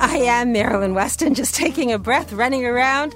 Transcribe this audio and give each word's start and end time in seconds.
I 0.00 0.18
am 0.18 0.52
Marilyn 0.52 0.94
Weston, 0.94 1.34
just 1.34 1.54
taking 1.54 1.92
a 1.92 1.98
breath, 1.98 2.32
running 2.32 2.64
around. 2.64 3.14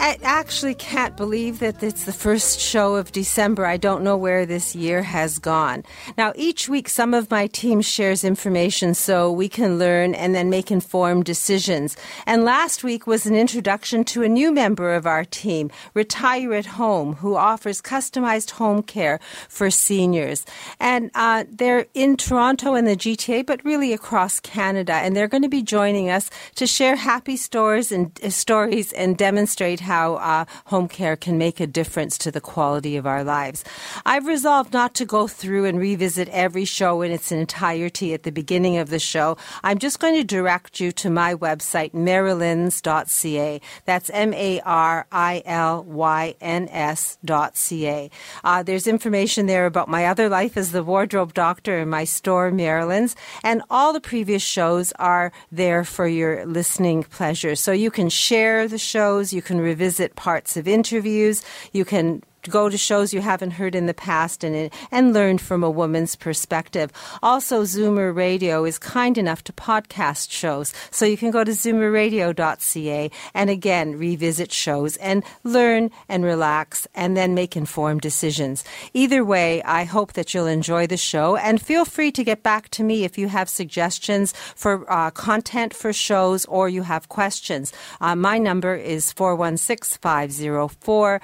I 0.00 0.16
actually 0.22 0.76
can't 0.76 1.16
believe 1.16 1.58
that 1.58 1.82
it's 1.82 2.04
the 2.04 2.12
first 2.12 2.60
show 2.60 2.94
of 2.94 3.10
December. 3.10 3.66
I 3.66 3.76
don't 3.76 4.04
know 4.04 4.16
where 4.16 4.46
this 4.46 4.76
year 4.76 5.02
has 5.02 5.40
gone. 5.40 5.82
Now, 6.16 6.32
each 6.36 6.68
week, 6.68 6.88
some 6.88 7.14
of 7.14 7.32
my 7.32 7.48
team 7.48 7.80
shares 7.82 8.22
information 8.22 8.94
so 8.94 9.32
we 9.32 9.48
can 9.48 9.76
learn 9.76 10.14
and 10.14 10.36
then 10.36 10.50
make 10.50 10.70
informed 10.70 11.24
decisions. 11.24 11.96
And 12.26 12.44
last 12.44 12.84
week 12.84 13.08
was 13.08 13.26
an 13.26 13.34
introduction 13.34 14.04
to 14.04 14.22
a 14.22 14.28
new 14.28 14.52
member 14.52 14.94
of 14.94 15.04
our 15.04 15.24
team, 15.24 15.68
Retire 15.94 16.54
at 16.54 16.66
Home, 16.66 17.14
who 17.14 17.34
offers 17.34 17.82
customized 17.82 18.50
home 18.52 18.84
care 18.84 19.18
for 19.48 19.68
seniors. 19.68 20.46
And 20.78 21.10
uh, 21.16 21.42
they're 21.50 21.86
in 21.94 22.16
Toronto 22.16 22.74
and 22.74 22.86
the 22.86 22.96
GTA, 22.96 23.44
but 23.44 23.64
really 23.64 23.92
across 23.92 24.38
Canada. 24.38 24.92
And 24.92 25.16
they're 25.16 25.26
going 25.26 25.42
to 25.42 25.48
be 25.48 25.62
joining 25.62 26.08
us 26.08 26.30
to 26.54 26.68
share 26.68 26.94
happy 26.94 27.36
stories 27.36 27.90
and 27.90 28.16
uh, 28.22 28.30
stories 28.30 28.92
and 28.92 29.16
demonstrate 29.16 29.80
how 29.88 30.16
uh, 30.16 30.44
home 30.66 30.86
care 30.86 31.16
can 31.16 31.38
make 31.38 31.58
a 31.60 31.66
difference 31.66 32.18
to 32.18 32.30
the 32.30 32.40
quality 32.52 32.94
of 32.98 33.06
our 33.06 33.24
lives. 33.24 33.64
I've 34.04 34.26
resolved 34.26 34.72
not 34.72 34.94
to 34.96 35.04
go 35.06 35.26
through 35.26 35.64
and 35.64 35.80
revisit 35.80 36.28
every 36.28 36.66
show 36.66 37.00
in 37.00 37.10
its 37.10 37.32
entirety 37.32 38.12
at 38.12 38.22
the 38.22 38.30
beginning 38.30 38.76
of 38.76 38.90
the 38.90 38.98
show. 38.98 39.36
I'm 39.64 39.78
just 39.78 39.98
going 39.98 40.16
to 40.16 40.24
direct 40.24 40.78
you 40.78 40.92
to 40.92 41.08
my 41.08 41.34
website, 41.34 41.92
marilyns.ca. 41.92 43.60
That's 43.86 44.10
M 44.10 44.34
A 44.34 44.60
R 44.60 45.06
I 45.10 45.42
L 45.46 45.84
Y 45.84 46.34
N 46.40 46.68
S.ca. 46.68 48.10
Uh, 48.44 48.62
there's 48.62 48.86
information 48.86 49.46
there 49.46 49.64
about 49.64 49.88
my 49.88 50.04
other 50.04 50.28
life 50.28 50.56
as 50.56 50.72
the 50.72 50.84
wardrobe 50.84 51.32
doctor 51.32 51.78
and 51.78 51.90
my 51.90 52.04
store, 52.04 52.50
Marilyn's, 52.50 53.16
and 53.42 53.62
all 53.70 53.92
the 53.92 54.00
previous 54.00 54.42
shows 54.42 54.92
are 54.98 55.32
there 55.50 55.82
for 55.84 56.06
your 56.06 56.44
listening 56.44 57.04
pleasure. 57.04 57.56
So 57.56 57.72
you 57.72 57.90
can 57.90 58.10
share 58.10 58.68
the 58.68 58.78
shows, 58.78 59.32
you 59.32 59.42
can 59.42 59.60
revisit 59.78 60.16
parts 60.16 60.56
of 60.56 60.66
interviews, 60.66 61.44
you 61.72 61.84
can 61.84 62.20
go 62.48 62.68
to 62.68 62.78
shows 62.78 63.12
you 63.12 63.20
haven't 63.20 63.52
heard 63.52 63.74
in 63.74 63.86
the 63.86 63.94
past 63.94 64.44
and 64.44 64.70
and 64.90 65.12
learn 65.12 65.38
from 65.38 65.62
a 65.62 65.70
woman's 65.70 66.16
perspective. 66.16 66.90
Also, 67.22 67.62
Zoomer 67.62 68.14
Radio 68.14 68.64
is 68.64 68.78
kind 68.78 69.18
enough 69.18 69.44
to 69.44 69.52
podcast 69.52 70.30
shows, 70.30 70.72
so 70.90 71.04
you 71.04 71.16
can 71.16 71.30
go 71.30 71.44
to 71.44 71.52
zoomerradio.ca 71.52 73.10
and 73.34 73.50
again 73.50 73.98
revisit 73.98 74.52
shows 74.52 74.96
and 74.96 75.24
learn 75.44 75.90
and 76.08 76.24
relax 76.24 76.86
and 76.94 77.16
then 77.16 77.34
make 77.34 77.56
informed 77.56 78.00
decisions. 78.00 78.64
Either 78.94 79.24
way, 79.24 79.62
I 79.62 79.84
hope 79.84 80.14
that 80.14 80.34
you'll 80.34 80.46
enjoy 80.46 80.86
the 80.86 80.96
show 80.96 81.36
and 81.36 81.60
feel 81.60 81.84
free 81.84 82.12
to 82.12 82.24
get 82.24 82.42
back 82.42 82.68
to 82.70 82.82
me 82.82 83.04
if 83.04 83.18
you 83.18 83.28
have 83.28 83.48
suggestions 83.48 84.32
for 84.54 84.90
uh, 84.90 85.10
content 85.10 85.74
for 85.74 85.92
shows 85.92 86.44
or 86.46 86.68
you 86.68 86.82
have 86.82 87.08
questions. 87.08 87.72
Uh, 88.00 88.14
my 88.14 88.38
number 88.38 88.74
is 88.74 89.12
416 89.12 89.98
504 90.00 91.20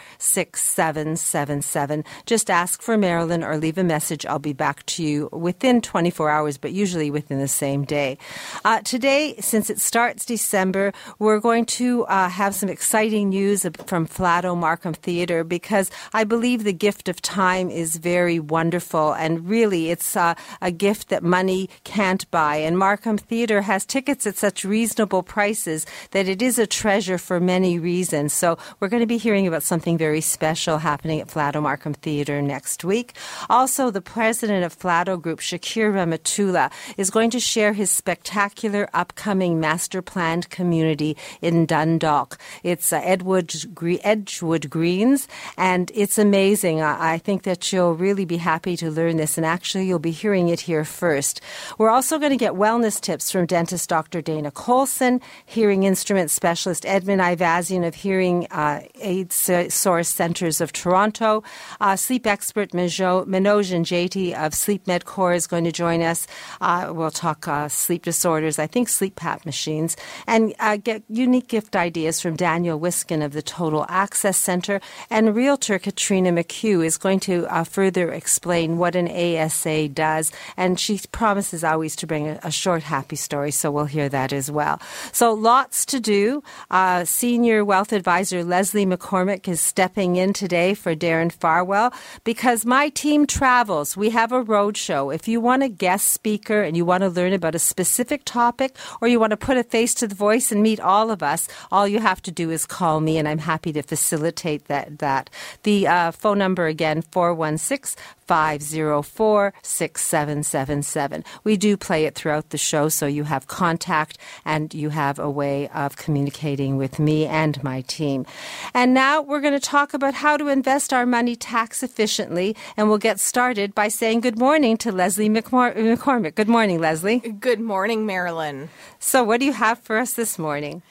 6777. 1.16 2.04
Just 2.26 2.50
ask 2.50 2.82
for 2.82 2.96
Marilyn 2.96 3.44
or 3.44 3.56
leave 3.56 3.78
a 3.78 3.84
message. 3.84 4.26
I'll 4.26 4.38
be 4.38 4.52
back 4.52 4.84
to 4.86 5.02
you 5.02 5.28
within 5.32 5.80
24 5.80 6.30
hours, 6.30 6.58
but 6.58 6.72
usually 6.72 7.10
within 7.10 7.38
the 7.38 7.48
same 7.48 7.84
day. 7.84 8.18
Uh, 8.64 8.80
today, 8.80 9.34
since 9.40 9.70
it 9.70 9.80
starts 9.80 10.24
December, 10.24 10.92
we're 11.18 11.40
going 11.40 11.66
to 11.66 12.04
uh, 12.06 12.28
have 12.28 12.54
some 12.54 12.68
exciting 12.68 13.28
news 13.30 13.66
from 13.86 14.06
Flato 14.06 14.56
Markham 14.56 14.94
Theatre 14.94 15.44
because 15.44 15.90
I 16.12 16.24
believe 16.24 16.64
the 16.64 16.72
gift 16.72 17.08
of 17.08 17.22
time 17.22 17.70
is 17.70 17.96
very 17.96 18.38
wonderful 18.38 19.12
and 19.14 19.48
really 19.48 19.90
it's 19.90 20.16
uh, 20.16 20.34
a 20.60 20.70
gift 20.70 21.08
that 21.08 21.22
money 21.22 21.68
can't 21.84 22.28
buy. 22.30 22.56
And 22.56 22.78
Markham 22.78 23.18
Theatre 23.18 23.62
has 23.62 23.84
tickets 23.84 24.26
at 24.26 24.36
such 24.36 24.64
reasonable 24.64 25.22
prices 25.22 25.86
that 26.10 26.28
it 26.28 26.42
is 26.42 26.58
a 26.58 26.66
treasure 26.66 27.18
for 27.18 27.40
many 27.40 27.78
reasons. 27.78 28.32
So 28.32 28.58
we're 28.80 28.88
going 28.88 29.02
to 29.02 29.06
be 29.06 29.18
hearing 29.18 29.46
about 29.46 29.62
something 29.62 29.96
very 29.96 30.20
special 30.20 30.78
happening 30.78 31.03
at 31.04 31.28
Flato 31.28 31.60
Markham 31.60 31.94
Theatre 31.94 32.40
next 32.40 32.84
week. 32.84 33.14
Also, 33.50 33.90
the 33.90 34.00
president 34.00 34.64
of 34.64 34.78
Flato 34.78 35.20
Group, 35.20 35.40
Shakir 35.40 35.92
Rehmatullah, 35.92 36.70
is 36.96 37.10
going 37.10 37.30
to 37.30 37.40
share 37.40 37.74
his 37.74 37.90
spectacular 37.90 38.88
upcoming 38.94 39.60
master 39.60 40.00
planned 40.00 40.48
community 40.50 41.16
in 41.42 41.66
Dundalk. 41.66 42.38
It's 42.62 42.92
uh, 42.92 43.00
Edgewood 43.04 44.70
Greens, 44.70 45.28
and 45.58 45.92
it's 45.94 46.18
amazing. 46.18 46.80
I, 46.80 47.14
I 47.14 47.18
think 47.18 47.42
that 47.42 47.72
you'll 47.72 47.94
really 47.94 48.24
be 48.24 48.38
happy 48.38 48.76
to 48.78 48.90
learn 48.90 49.18
this, 49.18 49.36
and 49.36 49.44
actually, 49.44 49.86
you'll 49.86 49.98
be 49.98 50.10
hearing 50.10 50.48
it 50.48 50.60
here 50.60 50.84
first. 50.84 51.40
We're 51.76 51.90
also 51.90 52.18
going 52.18 52.30
to 52.30 52.36
get 52.36 52.54
wellness 52.54 53.00
tips 53.00 53.30
from 53.30 53.46
dentist 53.46 53.88
Dr. 53.90 54.22
Dana 54.22 54.50
Colson, 54.50 55.20
hearing 55.44 55.82
instrument 55.82 56.30
specialist 56.30 56.86
Edmund 56.86 57.20
Ivazian 57.20 57.86
of 57.86 57.94
Hearing 57.94 58.46
uh, 58.50 58.80
Aid 59.00 59.32
Source 59.32 60.08
Centers 60.08 60.60
of 60.60 60.72
Toronto, 60.84 61.42
uh, 61.80 61.96
sleep 61.96 62.26
expert 62.26 62.72
Manoj 62.72 63.72
Jati 63.86 64.34
of 64.34 64.52
Sleep 64.52 64.84
MedCore 64.84 65.34
is 65.34 65.46
going 65.46 65.64
to 65.64 65.72
join 65.72 66.02
us. 66.02 66.26
Uh, 66.60 66.92
we'll 66.94 67.10
talk 67.10 67.48
uh, 67.48 67.68
sleep 67.70 68.02
disorders, 68.02 68.58
I 68.58 68.66
think 68.66 68.90
sleep 68.90 69.16
PAP 69.16 69.46
machines, 69.46 69.96
and 70.26 70.52
uh, 70.60 70.76
get 70.76 71.02
unique 71.08 71.48
gift 71.48 71.74
ideas 71.74 72.20
from 72.20 72.36
Daniel 72.36 72.78
Wiskin 72.78 73.22
of 73.22 73.32
the 73.32 73.40
Total 73.40 73.86
Access 73.88 74.36
Center. 74.36 74.78
And 75.08 75.34
realtor 75.34 75.78
Katrina 75.78 76.30
McHugh 76.30 76.84
is 76.84 76.98
going 76.98 77.20
to 77.20 77.46
uh, 77.46 77.64
further 77.64 78.12
explain 78.12 78.76
what 78.76 78.94
an 78.94 79.08
ASA 79.08 79.88
does. 79.88 80.32
And 80.54 80.78
she 80.78 81.00
promises 81.12 81.64
always 81.64 81.96
to 81.96 82.06
bring 82.06 82.28
a, 82.28 82.38
a, 82.42 82.50
short, 82.50 82.82
happy 82.82 83.16
story, 83.16 83.52
so 83.52 83.70
we'll 83.70 83.86
hear 83.86 84.10
that 84.10 84.34
as 84.34 84.50
well. 84.50 84.82
So 85.12 85.32
lots 85.32 85.86
to 85.86 85.98
do. 85.98 86.42
Uh, 86.70 87.06
Senior 87.06 87.64
Wealth 87.64 87.94
Advisor 87.94 88.44
Leslie 88.44 88.84
McCormick 88.84 89.48
is 89.48 89.62
stepping 89.62 90.16
in 90.16 90.34
today 90.34 90.73
for 90.74 90.94
Darren 90.94 91.32
Farwell 91.32 91.92
because 92.24 92.64
my 92.64 92.88
team 92.88 93.26
travels. 93.26 93.96
We 93.96 94.10
have 94.10 94.32
a 94.32 94.42
road 94.42 94.76
show. 94.76 95.10
If 95.10 95.28
you 95.28 95.40
want 95.40 95.62
a 95.62 95.68
guest 95.68 96.08
speaker 96.08 96.62
and 96.62 96.76
you 96.76 96.84
want 96.84 97.02
to 97.02 97.08
learn 97.08 97.32
about 97.32 97.54
a 97.54 97.58
specific 97.58 98.22
topic 98.24 98.76
or 99.00 99.08
you 99.08 99.20
want 99.20 99.30
to 99.30 99.36
put 99.36 99.56
a 99.56 99.64
face 99.64 99.94
to 99.94 100.06
the 100.06 100.14
voice 100.14 100.52
and 100.52 100.62
meet 100.62 100.80
all 100.80 101.10
of 101.10 101.22
us, 101.22 101.48
all 101.70 101.88
you 101.88 102.00
have 102.00 102.22
to 102.22 102.30
do 102.30 102.50
is 102.50 102.66
call 102.66 103.00
me 103.00 103.18
and 103.18 103.28
I'm 103.28 103.38
happy 103.38 103.72
to 103.72 103.82
facilitate 103.82 104.66
that. 104.66 104.98
that. 104.98 105.30
The 105.62 105.86
uh, 105.86 106.10
phone 106.12 106.38
number 106.38 106.66
again, 106.66 107.02
416 107.02 107.96
504 108.26 109.54
6777. 109.62 111.24
We 111.44 111.56
do 111.56 111.76
play 111.76 112.04
it 112.04 112.14
throughout 112.14 112.50
the 112.50 112.58
show, 112.58 112.88
so 112.88 113.06
you 113.06 113.24
have 113.24 113.46
contact 113.46 114.18
and 114.44 114.72
you 114.72 114.90
have 114.90 115.18
a 115.18 115.30
way 115.30 115.68
of 115.68 115.96
communicating 115.96 116.76
with 116.76 116.98
me 116.98 117.26
and 117.26 117.62
my 117.62 117.82
team. 117.82 118.26
And 118.72 118.94
now 118.94 119.20
we're 119.20 119.40
going 119.40 119.54
to 119.54 119.60
talk 119.60 119.94
about 119.94 120.14
how 120.14 120.36
to 120.36 120.48
our 120.66 121.04
money 121.04 121.36
tax 121.36 121.82
efficiently, 121.82 122.56
and 122.76 122.88
we'll 122.88 122.98
get 122.98 123.20
started 123.20 123.74
by 123.74 123.88
saying 123.88 124.20
good 124.20 124.38
morning 124.38 124.76
to 124.78 124.90
Leslie 124.90 125.28
McMor- 125.28 125.76
McCormick. 125.76 126.34
Good 126.34 126.48
morning, 126.48 126.80
Leslie. 126.80 127.18
Good 127.18 127.60
morning, 127.60 128.06
Marilyn. 128.06 128.70
So, 128.98 129.22
what 129.22 129.40
do 129.40 129.46
you 129.46 129.52
have 129.52 129.78
for 129.80 129.98
us 129.98 130.14
this 130.14 130.38
morning? 130.38 130.82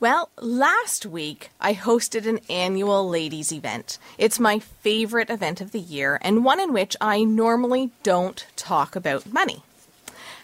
Well, 0.00 0.30
last 0.40 1.06
week 1.06 1.50
I 1.60 1.74
hosted 1.74 2.26
an 2.26 2.40
annual 2.50 3.08
ladies 3.08 3.52
event. 3.52 3.98
It's 4.18 4.40
my 4.40 4.58
favorite 4.58 5.30
event 5.30 5.60
of 5.60 5.70
the 5.70 5.78
year 5.78 6.18
and 6.22 6.44
one 6.44 6.58
in 6.58 6.72
which 6.72 6.96
I 7.00 7.22
normally 7.22 7.92
don't 8.02 8.44
talk 8.56 8.96
about 8.96 9.32
money. 9.32 9.62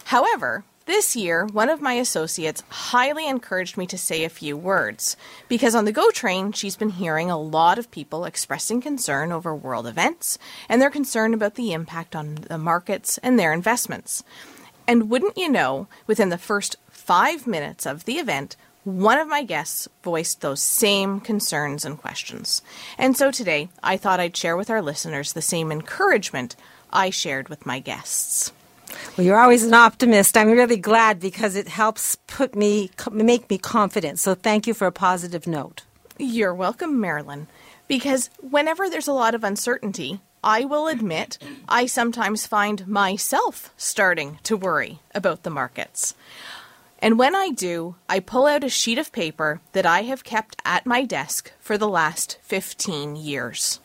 However, 0.05 0.62
This 0.88 1.14
year, 1.14 1.44
one 1.44 1.69
of 1.69 1.82
my 1.82 1.93
associates 1.93 2.62
highly 2.70 3.29
encouraged 3.29 3.76
me 3.76 3.87
to 3.88 3.99
say 3.99 4.25
a 4.25 4.31
few 4.31 4.56
words 4.56 5.19
because 5.46 5.75
on 5.75 5.85
the 5.85 5.93
GO 5.93 6.11
train, 6.12 6.50
she's 6.52 6.76
been 6.76 6.88
hearing 6.88 7.31
a 7.31 7.38
lot 7.38 7.79
of 7.79 7.90
people 7.90 8.25
expressing 8.25 8.81
concern 8.81 9.31
over 9.31 9.55
world 9.55 9.87
events 9.87 10.38
and 10.67 10.81
their 10.81 10.88
concern 10.88 11.35
about 11.35 11.56
the 11.56 11.75
impact 11.75 12.17
on 12.17 12.37
the 12.37 12.56
markets 12.56 13.19
and 13.19 13.38
their 13.38 13.52
investments. 13.52 14.25
And 14.87 15.11
wouldn't 15.11 15.37
you 15.37 15.50
know, 15.50 15.88
within 16.06 16.31
the 16.31 16.38
first 16.38 16.76
five 16.88 17.46
minutes 17.46 17.84
of 17.84 18.06
the 18.06 18.14
event, 18.14 18.56
one 18.84 19.19
of 19.19 19.29
my 19.29 19.43
guests 19.43 19.88
voiced 20.02 20.41
those 20.41 20.62
same 20.62 21.20
concerns 21.20 21.84
and 21.84 21.99
questions. 21.99 22.62
And 22.96 23.14
so 23.14 23.31
today, 23.31 23.69
I 23.82 23.99
thought 23.99 24.20
I'd 24.20 24.38
share 24.38 24.56
with 24.56 24.70
our 24.70 24.81
listeners 24.81 25.34
the 25.34 25.43
same 25.43 25.70
encouragement 25.70 26.56
I 26.91 27.11
shared 27.11 27.50
with 27.50 27.67
my 27.67 27.79
guests. 27.79 28.52
Well, 29.17 29.26
you're 29.26 29.38
always 29.38 29.64
an 29.64 29.75
optimist. 29.75 30.37
I'm 30.37 30.50
really 30.50 30.76
glad 30.76 31.20
because 31.20 31.56
it 31.56 31.69
helps 31.69 32.17
put 32.26 32.55
me 32.55 32.90
make 33.11 33.50
me 33.50 33.58
confident. 33.58 34.19
So 34.19 34.35
thank 34.35 34.67
you 34.67 34.75
for 34.75 34.87
a 34.87 34.93
positive 34.93 35.46
note. 35.46 35.82
You're 36.19 36.55
welcome, 36.55 37.00
Marilyn. 37.00 37.46
Because 37.87 38.31
whenever 38.40 38.88
there's 38.88 39.08
a 39.08 39.12
lot 39.12 39.35
of 39.35 39.44
uncertainty, 39.44 40.20
I 40.43 40.64
will 40.64 40.88
admit 40.88 41.38
I 41.69 41.87
sometimes 41.87 42.46
find 42.46 42.87
myself 42.87 43.73
starting 43.76 44.38
to 44.44 44.56
worry 44.56 45.00
about 45.14 45.43
the 45.43 45.50
markets. 45.50 46.14
And 47.00 47.19
when 47.19 47.34
I 47.34 47.50
do, 47.50 47.96
I 48.08 48.20
pull 48.20 48.46
out 48.46 48.64
a 48.64 48.69
sheet 48.69 48.99
of 48.99 49.12
paper 49.12 49.61
that 49.73 49.87
I 49.87 50.02
have 50.02 50.25
kept 50.25 50.61
at 50.64 50.87
my 50.87 51.05
desk 51.05 51.52
for 51.61 51.79
the 51.79 51.88
last 51.88 52.38
15 52.43 53.17
years. 53.17 53.81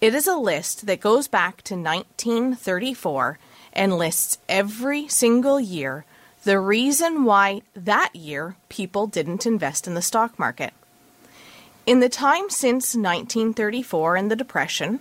It 0.00 0.14
is 0.14 0.26
a 0.26 0.36
list 0.36 0.86
that 0.86 1.00
goes 1.00 1.28
back 1.28 1.62
to 1.62 1.74
1934 1.74 3.38
and 3.76 3.96
lists 3.96 4.38
every 4.48 5.06
single 5.06 5.60
year 5.60 6.04
the 6.42 6.58
reason 6.58 7.24
why 7.24 7.60
that 7.74 8.14
year 8.14 8.56
people 8.68 9.06
didn't 9.06 9.46
invest 9.46 9.86
in 9.86 9.94
the 9.94 10.02
stock 10.02 10.38
market. 10.38 10.72
In 11.86 12.00
the 12.00 12.08
time 12.08 12.50
since 12.50 12.94
1934 12.94 14.16
and 14.16 14.30
the 14.30 14.36
Depression, 14.36 15.00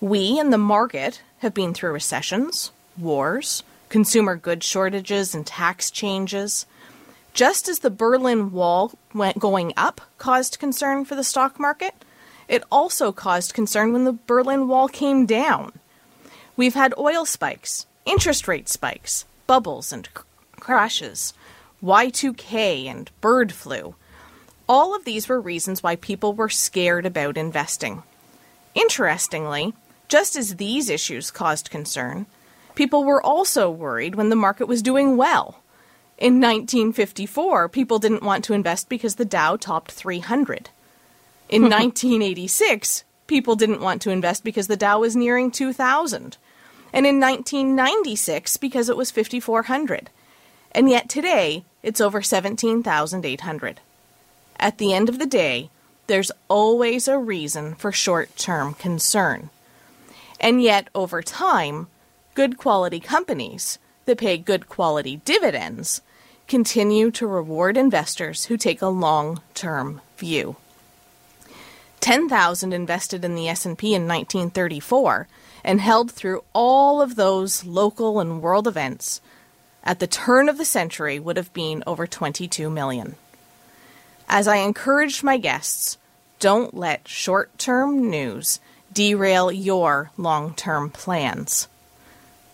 we 0.00 0.38
and 0.40 0.52
the 0.52 0.58
market 0.58 1.22
have 1.38 1.54
been 1.54 1.72
through 1.72 1.92
recessions, 1.92 2.72
wars, 2.98 3.62
consumer 3.88 4.34
goods 4.34 4.66
shortages, 4.66 5.34
and 5.34 5.46
tax 5.46 5.90
changes. 5.90 6.66
Just 7.34 7.68
as 7.68 7.78
the 7.78 7.90
Berlin 7.90 8.50
Wall 8.50 8.92
went 9.14 9.38
going 9.38 9.72
up 9.76 10.00
caused 10.18 10.58
concern 10.58 11.04
for 11.04 11.14
the 11.14 11.22
stock 11.22 11.60
market, 11.60 11.94
it 12.48 12.64
also 12.72 13.12
caused 13.12 13.54
concern 13.54 13.92
when 13.92 14.04
the 14.04 14.18
Berlin 14.26 14.66
Wall 14.66 14.88
came 14.88 15.26
down. 15.26 15.72
We've 16.56 16.74
had 16.74 16.92
oil 16.98 17.24
spikes, 17.24 17.86
interest 18.04 18.48
rate 18.48 18.68
spikes, 18.68 19.24
bubbles 19.46 19.92
and 19.92 20.12
cr- 20.14 20.24
crashes, 20.58 21.34
Y2K 21.82 22.86
and 22.86 23.10
bird 23.20 23.52
flu. 23.52 23.94
All 24.68 24.94
of 24.94 25.04
these 25.04 25.28
were 25.28 25.40
reasons 25.40 25.82
why 25.82 25.96
people 25.96 26.32
were 26.32 26.48
scared 26.48 27.04
about 27.04 27.36
investing. 27.36 28.02
Interestingly, 28.74 29.74
just 30.08 30.36
as 30.36 30.56
these 30.56 30.88
issues 30.88 31.30
caused 31.30 31.70
concern, 31.70 32.26
people 32.74 33.04
were 33.04 33.22
also 33.22 33.70
worried 33.70 34.14
when 34.14 34.28
the 34.28 34.36
market 34.36 34.66
was 34.66 34.82
doing 34.82 35.16
well. 35.16 35.60
In 36.18 36.34
1954, 36.34 37.68
people 37.68 37.98
didn't 37.98 38.22
want 38.22 38.44
to 38.44 38.52
invest 38.52 38.88
because 38.88 39.16
the 39.16 39.24
Dow 39.24 39.56
topped 39.56 39.90
300. 39.90 40.70
In 41.48 41.62
1986, 41.70 43.04
people 43.26 43.56
didn't 43.56 43.80
want 43.80 44.00
to 44.02 44.10
invest 44.10 44.44
because 44.44 44.68
the 44.68 44.76
Dow 44.76 45.00
was 45.00 45.16
nearing 45.16 45.50
2000 45.50 46.36
and 46.92 47.06
in 47.06 47.18
1996 47.20 48.56
because 48.58 48.88
it 48.88 48.96
was 48.96 49.10
5,400. 49.10 50.10
And 50.72 50.88
yet 50.88 51.08
today, 51.08 51.64
it's 51.82 52.00
over 52.00 52.22
17,800. 52.22 53.80
At 54.58 54.78
the 54.78 54.92
end 54.92 55.08
of 55.08 55.18
the 55.18 55.26
day, 55.26 55.70
there's 56.06 56.32
always 56.48 57.08
a 57.08 57.18
reason 57.18 57.74
for 57.74 57.92
short 57.92 58.36
term 58.36 58.74
concern. 58.74 59.50
And 60.40 60.62
yet, 60.62 60.88
over 60.94 61.22
time, 61.22 61.88
good 62.34 62.58
quality 62.58 63.00
companies 63.00 63.78
that 64.06 64.18
pay 64.18 64.36
good 64.36 64.68
quality 64.68 65.20
dividends 65.24 66.00
continue 66.48 67.10
to 67.12 67.26
reward 67.26 67.76
investors 67.76 68.46
who 68.46 68.56
take 68.56 68.82
a 68.82 68.88
long 68.88 69.40
term 69.54 70.00
view. 70.16 70.56
10,000 72.00 72.72
invested 72.72 73.24
in 73.24 73.36
the 73.36 73.48
S&P 73.48 73.94
in 73.94 74.08
1934 74.08 75.28
and 75.64 75.80
held 75.80 76.10
through 76.10 76.44
all 76.52 77.00
of 77.00 77.16
those 77.16 77.64
local 77.64 78.20
and 78.20 78.42
world 78.42 78.66
events, 78.66 79.20
at 79.84 79.98
the 79.98 80.06
turn 80.06 80.48
of 80.48 80.58
the 80.58 80.64
century 80.64 81.18
would 81.18 81.36
have 81.36 81.52
been 81.52 81.82
over 81.86 82.06
22 82.06 82.70
million. 82.70 83.16
As 84.28 84.48
I 84.48 84.56
encouraged 84.56 85.22
my 85.22 85.38
guests, 85.38 85.98
don't 86.38 86.74
let 86.74 87.06
short 87.08 87.56
term 87.58 88.10
news 88.10 88.60
derail 88.92 89.50
your 89.50 90.10
long 90.16 90.54
term 90.54 90.90
plans. 90.90 91.68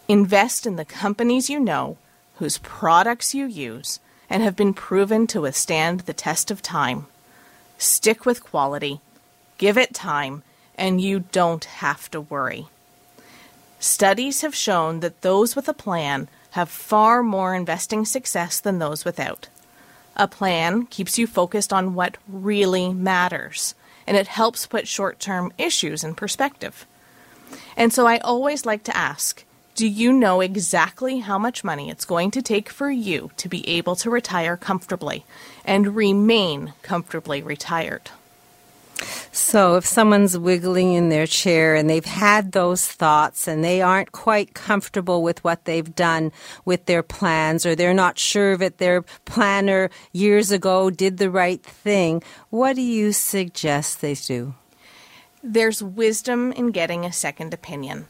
Invest 0.08 0.66
in 0.66 0.76
the 0.76 0.84
companies 0.84 1.50
you 1.50 1.60
know, 1.60 1.96
whose 2.36 2.58
products 2.58 3.34
you 3.34 3.46
use, 3.46 4.00
and 4.30 4.42
have 4.42 4.56
been 4.56 4.74
proven 4.74 5.26
to 5.26 5.40
withstand 5.40 6.00
the 6.00 6.12
test 6.12 6.50
of 6.50 6.62
time. 6.62 7.06
Stick 7.78 8.26
with 8.26 8.42
quality, 8.42 9.00
give 9.56 9.78
it 9.78 9.94
time, 9.94 10.42
and 10.76 11.00
you 11.00 11.20
don't 11.20 11.64
have 11.64 12.10
to 12.10 12.20
worry. 12.20 12.66
Studies 13.80 14.40
have 14.40 14.54
shown 14.54 15.00
that 15.00 15.22
those 15.22 15.54
with 15.54 15.68
a 15.68 15.74
plan 15.74 16.28
have 16.50 16.68
far 16.68 17.22
more 17.22 17.54
investing 17.54 18.04
success 18.04 18.58
than 18.58 18.78
those 18.78 19.04
without. 19.04 19.48
A 20.16 20.26
plan 20.26 20.86
keeps 20.86 21.16
you 21.16 21.28
focused 21.28 21.72
on 21.72 21.94
what 21.94 22.18
really 22.26 22.92
matters, 22.92 23.76
and 24.04 24.16
it 24.16 24.26
helps 24.26 24.66
put 24.66 24.88
short 24.88 25.20
term 25.20 25.52
issues 25.58 26.02
in 26.02 26.16
perspective. 26.16 26.86
And 27.76 27.92
so 27.92 28.06
I 28.06 28.18
always 28.18 28.66
like 28.66 28.82
to 28.84 28.96
ask 28.96 29.44
do 29.76 29.86
you 29.86 30.12
know 30.12 30.40
exactly 30.40 31.20
how 31.20 31.38
much 31.38 31.62
money 31.62 31.88
it's 31.88 32.04
going 32.04 32.32
to 32.32 32.42
take 32.42 32.68
for 32.68 32.90
you 32.90 33.30
to 33.36 33.48
be 33.48 33.66
able 33.68 33.94
to 33.94 34.10
retire 34.10 34.56
comfortably 34.56 35.24
and 35.64 35.94
remain 35.94 36.72
comfortably 36.82 37.42
retired? 37.42 38.10
So, 39.32 39.76
if 39.76 39.86
someone's 39.86 40.36
wiggling 40.36 40.94
in 40.94 41.08
their 41.08 41.26
chair 41.26 41.74
and 41.74 41.88
they've 41.88 42.04
had 42.04 42.52
those 42.52 42.86
thoughts 42.86 43.46
and 43.46 43.62
they 43.62 43.80
aren't 43.80 44.12
quite 44.12 44.54
comfortable 44.54 45.22
with 45.22 45.42
what 45.44 45.64
they've 45.64 45.94
done 45.94 46.32
with 46.64 46.86
their 46.86 47.02
plans, 47.02 47.64
or 47.64 47.74
they're 47.74 47.94
not 47.94 48.18
sure 48.18 48.56
that 48.56 48.78
their 48.78 49.02
planner 49.24 49.90
years 50.12 50.50
ago 50.50 50.90
did 50.90 51.18
the 51.18 51.30
right 51.30 51.62
thing, 51.62 52.22
what 52.50 52.74
do 52.76 52.82
you 52.82 53.12
suggest 53.12 54.00
they 54.00 54.14
do? 54.14 54.54
There's 55.42 55.82
wisdom 55.82 56.50
in 56.52 56.72
getting 56.72 57.04
a 57.04 57.12
second 57.12 57.54
opinion. 57.54 58.08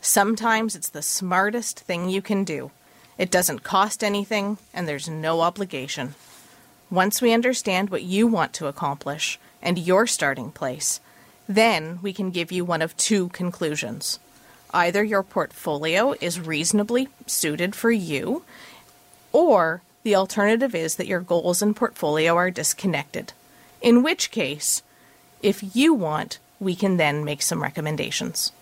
Sometimes 0.00 0.74
it's 0.74 0.88
the 0.88 1.02
smartest 1.02 1.80
thing 1.80 2.10
you 2.10 2.20
can 2.20 2.44
do. 2.44 2.72
It 3.16 3.30
doesn't 3.30 3.62
cost 3.62 4.02
anything, 4.02 4.58
and 4.74 4.88
there's 4.88 5.08
no 5.08 5.40
obligation. 5.40 6.16
Once 6.90 7.22
we 7.22 7.32
understand 7.32 7.90
what 7.90 8.02
you 8.02 8.26
want 8.26 8.52
to 8.54 8.66
accomplish, 8.66 9.38
and 9.64 9.78
your 9.78 10.06
starting 10.06 10.52
place, 10.52 11.00
then 11.48 11.98
we 12.02 12.12
can 12.12 12.30
give 12.30 12.52
you 12.52 12.64
one 12.64 12.82
of 12.82 12.96
two 12.96 13.28
conclusions. 13.30 14.20
Either 14.72 15.02
your 15.02 15.22
portfolio 15.22 16.14
is 16.20 16.38
reasonably 16.38 17.08
suited 17.26 17.74
for 17.74 17.90
you, 17.90 18.44
or 19.32 19.82
the 20.04 20.14
alternative 20.14 20.74
is 20.74 20.96
that 20.96 21.06
your 21.06 21.20
goals 21.20 21.62
and 21.62 21.74
portfolio 21.74 22.36
are 22.36 22.50
disconnected. 22.50 23.32
In 23.80 24.02
which 24.02 24.30
case, 24.30 24.82
if 25.42 25.76
you 25.76 25.94
want, 25.94 26.38
we 26.60 26.74
can 26.74 26.96
then 26.96 27.24
make 27.24 27.42
some 27.42 27.62
recommendations. 27.62 28.52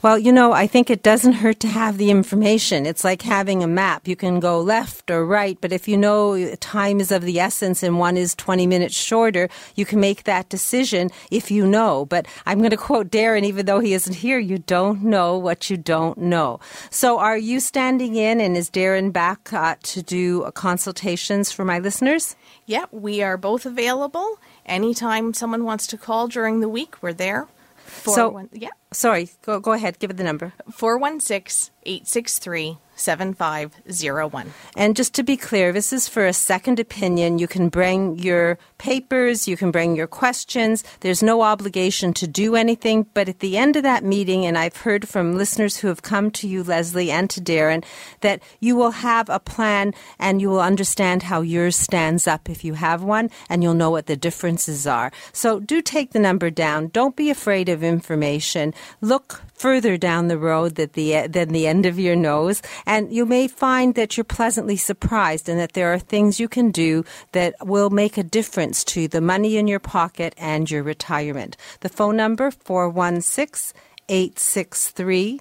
Well, 0.00 0.18
you 0.18 0.32
know, 0.32 0.52
I 0.52 0.66
think 0.66 0.90
it 0.90 1.02
doesn't 1.02 1.34
hurt 1.34 1.60
to 1.60 1.68
have 1.68 1.98
the 1.98 2.10
information. 2.10 2.86
It's 2.86 3.02
like 3.02 3.22
having 3.22 3.62
a 3.62 3.66
map. 3.66 4.06
You 4.06 4.14
can 4.14 4.38
go 4.38 4.60
left 4.60 5.10
or 5.10 5.26
right, 5.26 5.58
but 5.60 5.72
if 5.72 5.88
you 5.88 5.96
know 5.96 6.54
time 6.56 7.00
is 7.00 7.10
of 7.10 7.22
the 7.22 7.40
essence 7.40 7.82
and 7.82 7.98
one 7.98 8.16
is 8.16 8.34
20 8.36 8.66
minutes 8.66 8.94
shorter, 8.94 9.48
you 9.74 9.84
can 9.84 9.98
make 10.00 10.24
that 10.24 10.48
decision 10.48 11.10
if 11.30 11.50
you 11.50 11.66
know. 11.66 12.06
But 12.06 12.26
I'm 12.46 12.58
going 12.58 12.70
to 12.70 12.76
quote 12.76 13.10
Darren, 13.10 13.44
even 13.44 13.66
though 13.66 13.80
he 13.80 13.92
isn't 13.94 14.14
here, 14.14 14.38
you 14.38 14.58
don't 14.58 15.02
know 15.02 15.36
what 15.36 15.68
you 15.68 15.76
don't 15.76 16.18
know. 16.18 16.60
So 16.90 17.18
are 17.18 17.38
you 17.38 17.60
standing 17.60 18.14
in 18.16 18.40
and 18.40 18.56
is 18.56 18.70
Darren 18.70 19.12
back 19.12 19.52
uh, 19.52 19.76
to 19.82 20.02
do 20.02 20.50
consultations 20.52 21.50
for 21.50 21.64
my 21.64 21.78
listeners? 21.78 22.36
Yeah, 22.66 22.84
we 22.90 23.22
are 23.22 23.36
both 23.36 23.66
available. 23.66 24.38
Anytime 24.66 25.34
someone 25.34 25.64
wants 25.64 25.86
to 25.88 25.98
call 25.98 26.28
during 26.28 26.60
the 26.60 26.68
week, 26.68 27.02
we're 27.02 27.12
there. 27.12 27.48
For 27.88 28.14
so, 28.14 28.28
one, 28.28 28.50
yeah. 28.52 28.68
Sorry, 28.92 29.30
go, 29.42 29.60
go 29.60 29.72
ahead. 29.72 29.98
Give 29.98 30.10
it 30.10 30.16
the 30.16 30.24
number. 30.24 30.54
416 30.70 31.72
863 31.84 32.78
7501. 32.98 34.52
And 34.76 34.96
just 34.96 35.14
to 35.14 35.22
be 35.22 35.36
clear, 35.36 35.72
this 35.72 35.92
is 35.92 36.08
for 36.08 36.26
a 36.26 36.32
second 36.32 36.80
opinion. 36.80 37.38
You 37.38 37.46
can 37.46 37.68
bring 37.68 38.18
your 38.18 38.58
papers, 38.76 39.48
you 39.48 39.56
can 39.56 39.70
bring 39.70 39.96
your 39.96 40.06
questions. 40.06 40.84
There's 41.00 41.22
no 41.22 41.42
obligation 41.42 42.12
to 42.14 42.26
do 42.26 42.56
anything. 42.56 43.06
But 43.14 43.28
at 43.28 43.38
the 43.38 43.56
end 43.56 43.76
of 43.76 43.84
that 43.84 44.04
meeting, 44.04 44.44
and 44.44 44.58
I've 44.58 44.78
heard 44.78 45.08
from 45.08 45.36
listeners 45.36 45.78
who 45.78 45.88
have 45.88 46.02
come 46.02 46.30
to 46.32 46.48
you, 46.48 46.62
Leslie, 46.62 47.10
and 47.10 47.30
to 47.30 47.40
Darren, 47.40 47.84
that 48.20 48.42
you 48.60 48.76
will 48.76 48.90
have 48.90 49.28
a 49.30 49.38
plan 49.38 49.94
and 50.18 50.40
you 50.40 50.50
will 50.50 50.60
understand 50.60 51.22
how 51.24 51.40
yours 51.40 51.76
stands 51.76 52.26
up 52.26 52.50
if 52.50 52.64
you 52.64 52.74
have 52.74 53.02
one, 53.02 53.30
and 53.48 53.62
you'll 53.62 53.74
know 53.74 53.90
what 53.90 54.06
the 54.06 54.16
differences 54.16 54.86
are. 54.86 55.12
So 55.32 55.60
do 55.60 55.80
take 55.80 56.12
the 56.12 56.18
number 56.18 56.50
down. 56.50 56.88
Don't 56.88 57.16
be 57.16 57.30
afraid 57.30 57.68
of 57.68 57.84
information. 57.84 58.74
Look 59.00 59.42
further 59.54 59.96
down 59.96 60.28
the 60.28 60.38
road 60.38 60.74
than 60.76 60.90
the, 60.92 61.26
than 61.26 61.50
the 61.50 61.66
end 61.66 61.86
of 61.86 61.98
your 61.98 62.16
nose. 62.16 62.62
And 62.86 63.12
you 63.12 63.26
may 63.26 63.48
find 63.48 63.94
that 63.94 64.16
you're 64.16 64.24
pleasantly 64.24 64.76
surprised 64.76 65.48
and 65.48 65.58
that 65.58 65.72
there 65.72 65.92
are 65.92 65.98
things 65.98 66.40
you 66.40 66.48
can 66.48 66.70
do 66.70 67.04
that 67.32 67.54
will 67.60 67.90
make 67.90 68.16
a 68.16 68.22
difference 68.22 68.84
to 68.84 69.08
the 69.08 69.20
money 69.20 69.56
in 69.56 69.68
your 69.68 69.80
pocket 69.80 70.34
and 70.38 70.70
your 70.70 70.82
retirement. 70.82 71.56
The 71.80 71.88
phone 71.88 72.16
number 72.16 72.50
416 72.50 73.78
863 74.08 75.40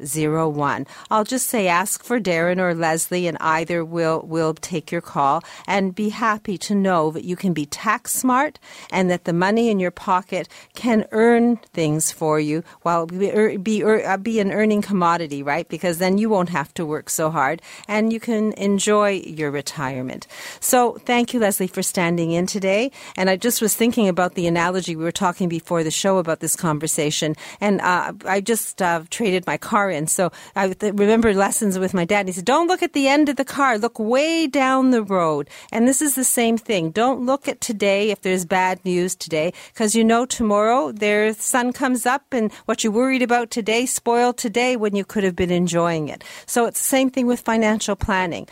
01. 0.00 0.86
I'll 1.10 1.24
just 1.24 1.48
say 1.48 1.68
ask 1.68 2.02
for 2.02 2.18
Darren 2.18 2.58
or 2.58 2.74
Leslie 2.74 3.28
and 3.28 3.38
either 3.40 3.84
will 3.84 4.22
will 4.22 4.54
take 4.54 4.90
your 4.90 5.00
call 5.00 5.42
and 5.68 5.94
be 5.94 6.08
happy 6.08 6.58
to 6.58 6.74
know 6.74 7.12
that 7.12 7.24
you 7.24 7.36
can 7.36 7.52
be 7.52 7.66
tax 7.66 8.12
smart 8.12 8.58
and 8.90 9.08
that 9.10 9.24
the 9.24 9.32
money 9.32 9.70
in 9.70 9.78
your 9.78 9.92
pocket 9.92 10.48
can 10.74 11.06
earn 11.12 11.56
things 11.72 12.10
for 12.10 12.40
you 12.40 12.64
while 12.82 13.06
be 13.06 13.56
be, 13.56 13.84
uh, 13.84 14.16
be 14.16 14.40
an 14.40 14.50
earning 14.50 14.82
commodity, 14.82 15.42
right? 15.42 15.68
Because 15.68 15.98
then 15.98 16.18
you 16.18 16.28
won't 16.28 16.48
have 16.48 16.74
to 16.74 16.84
work 16.84 17.08
so 17.08 17.30
hard 17.30 17.62
and 17.86 18.12
you 18.12 18.18
can 18.18 18.52
enjoy 18.54 19.22
your 19.24 19.50
retirement. 19.50 20.26
So 20.58 20.94
thank 21.04 21.32
you 21.32 21.38
Leslie 21.38 21.68
for 21.68 21.82
standing 21.82 22.32
in 22.32 22.46
today 22.46 22.90
and 23.16 23.30
I 23.30 23.36
just 23.36 23.62
was 23.62 23.74
thinking 23.74 24.08
about 24.08 24.34
the 24.34 24.48
analogy 24.48 24.96
we 24.96 25.04
were 25.04 25.12
talking 25.12 25.48
before 25.48 25.84
the 25.84 25.90
show 25.92 26.18
about 26.18 26.40
this 26.40 26.56
conversation 26.56 27.36
and 27.60 27.80
uh, 27.80 28.12
I 28.24 28.40
just 28.40 28.82
uh, 28.82 29.02
traded 29.10 29.46
my 29.46 29.56
car 29.56 29.83
in. 29.90 30.06
So 30.06 30.32
I 30.54 30.74
remember 30.80 31.34
lessons 31.34 31.78
with 31.78 31.94
my 31.94 32.04
dad. 32.04 32.26
He 32.26 32.32
said, 32.32 32.44
Don't 32.44 32.68
look 32.68 32.82
at 32.82 32.92
the 32.92 33.08
end 33.08 33.28
of 33.28 33.36
the 33.36 33.44
car, 33.44 33.78
look 33.78 33.98
way 33.98 34.46
down 34.46 34.90
the 34.90 35.02
road. 35.02 35.48
And 35.72 35.86
this 35.86 36.02
is 36.02 36.14
the 36.14 36.24
same 36.24 36.58
thing. 36.58 36.90
Don't 36.90 37.24
look 37.24 37.48
at 37.48 37.60
today 37.60 38.10
if 38.10 38.22
there's 38.22 38.44
bad 38.44 38.84
news 38.84 39.14
today, 39.14 39.52
because 39.72 39.94
you 39.94 40.04
know 40.04 40.26
tomorrow 40.26 40.92
their 40.92 41.34
sun 41.34 41.72
comes 41.72 42.06
up 42.06 42.32
and 42.32 42.52
what 42.66 42.84
you 42.84 42.90
worried 42.90 43.22
about 43.22 43.50
today 43.50 43.86
spoiled 43.86 44.36
today 44.38 44.76
when 44.76 44.94
you 44.94 45.04
could 45.04 45.24
have 45.24 45.36
been 45.36 45.50
enjoying 45.50 46.08
it. 46.08 46.24
So 46.46 46.66
it's 46.66 46.80
the 46.80 46.86
same 46.86 47.10
thing 47.10 47.26
with 47.26 47.40
financial 47.40 47.96
planning. 47.96 48.48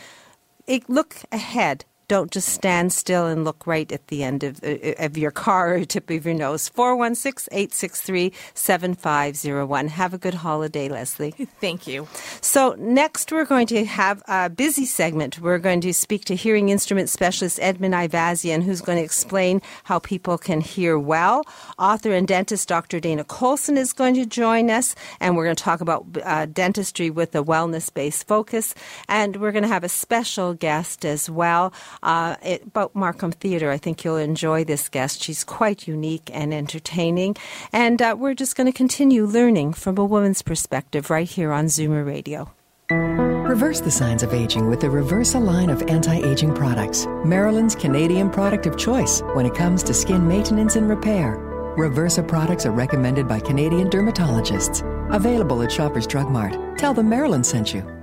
It, 0.67 0.89
look 0.89 1.17
ahead 1.31 1.85
don't 2.13 2.29
just 2.29 2.49
stand 2.49 2.93
still 2.93 3.25
and 3.25 3.43
look 3.43 3.65
right 3.65 3.91
at 3.91 4.09
the 4.09 4.23
end 4.23 4.43
of, 4.43 4.63
uh, 4.63 4.93
of 4.99 5.17
your 5.17 5.31
car 5.31 5.73
or 5.73 5.83
tip 5.83 6.11
of 6.11 6.23
your 6.23 6.35
nose. 6.35 6.69
416 6.69 7.49
863 7.51 8.31
7501. 8.53 9.87
Have 9.87 10.13
a 10.13 10.19
good 10.19 10.35
holiday, 10.35 10.89
Leslie. 10.89 11.31
Thank 11.59 11.87
you. 11.87 12.07
So, 12.39 12.75
next 12.77 13.31
we're 13.31 13.45
going 13.45 13.65
to 13.65 13.83
have 13.85 14.21
a 14.27 14.47
busy 14.47 14.85
segment. 14.85 15.39
We're 15.39 15.57
going 15.57 15.81
to 15.81 15.91
speak 15.91 16.25
to 16.25 16.35
hearing 16.35 16.69
instrument 16.69 17.09
specialist 17.09 17.57
Edmund 17.59 17.95
Ivazian, 17.95 18.61
who's 18.61 18.81
going 18.81 18.99
to 18.99 19.03
explain 19.03 19.59
how 19.83 19.97
people 19.97 20.37
can 20.37 20.61
hear 20.61 20.99
well. 20.99 21.43
Author 21.79 22.11
and 22.11 22.27
dentist 22.27 22.67
Dr. 22.67 22.99
Dana 22.99 23.23
Colson 23.23 23.75
is 23.75 23.91
going 23.91 24.13
to 24.13 24.27
join 24.27 24.69
us, 24.69 24.93
and 25.19 25.35
we're 25.35 25.45
going 25.45 25.55
to 25.55 25.63
talk 25.63 25.81
about 25.81 26.05
uh, 26.23 26.45
dentistry 26.45 27.09
with 27.09 27.33
a 27.33 27.43
wellness 27.43 27.91
based 27.91 28.27
focus. 28.27 28.75
And 29.09 29.37
we're 29.37 29.51
going 29.51 29.63
to 29.63 29.67
have 29.67 29.83
a 29.83 29.89
special 29.89 30.53
guest 30.53 31.05
as 31.05 31.27
well 31.27 31.73
uh, 32.03 32.35
it, 32.43 32.63
about 32.63 32.93
Markham 32.93 33.31
Theatre. 33.31 33.71
I 33.71 33.77
think 33.77 34.03
you'll 34.03 34.17
enjoy 34.17 34.63
this 34.63 34.89
guest. 34.89 35.23
She's 35.23 35.43
quite 35.43 35.87
unique 35.87 36.29
and 36.31 36.53
entertaining. 36.53 37.35
And 37.71 38.01
uh, 38.01 38.15
we're 38.17 38.35
just 38.35 38.55
going 38.55 38.67
to 38.67 38.77
continue 38.77 39.25
learning 39.25 39.73
from 39.73 39.97
a 39.97 40.05
woman's 40.05 40.41
perspective 40.41 41.09
right 41.09 41.29
here 41.29 41.51
on 41.51 41.65
Zoomer 41.65 42.05
Radio. 42.05 42.51
Reverse 42.89 43.81
the 43.81 43.91
signs 43.91 44.23
of 44.23 44.33
aging 44.33 44.67
with 44.67 44.81
the 44.81 44.87
Reversa 44.87 45.43
line 45.43 45.69
of 45.69 45.81
anti 45.83 46.15
aging 46.15 46.53
products, 46.53 47.05
Marilyn's 47.23 47.75
Canadian 47.75 48.29
product 48.29 48.65
of 48.65 48.77
choice 48.77 49.21
when 49.33 49.45
it 49.45 49.55
comes 49.55 49.83
to 49.83 49.93
skin 49.93 50.27
maintenance 50.27 50.75
and 50.75 50.89
repair. 50.89 51.37
Reversa 51.77 52.27
products 52.27 52.65
are 52.65 52.71
recommended 52.71 53.27
by 53.27 53.39
Canadian 53.39 53.89
dermatologists. 53.89 54.83
Available 55.13 55.61
at 55.61 55.71
Shoppers 55.71 56.07
Drug 56.07 56.29
Mart. 56.29 56.77
Tell 56.77 56.93
them 56.93 57.09
Maryland 57.09 57.45
sent 57.45 57.73
you. 57.73 58.02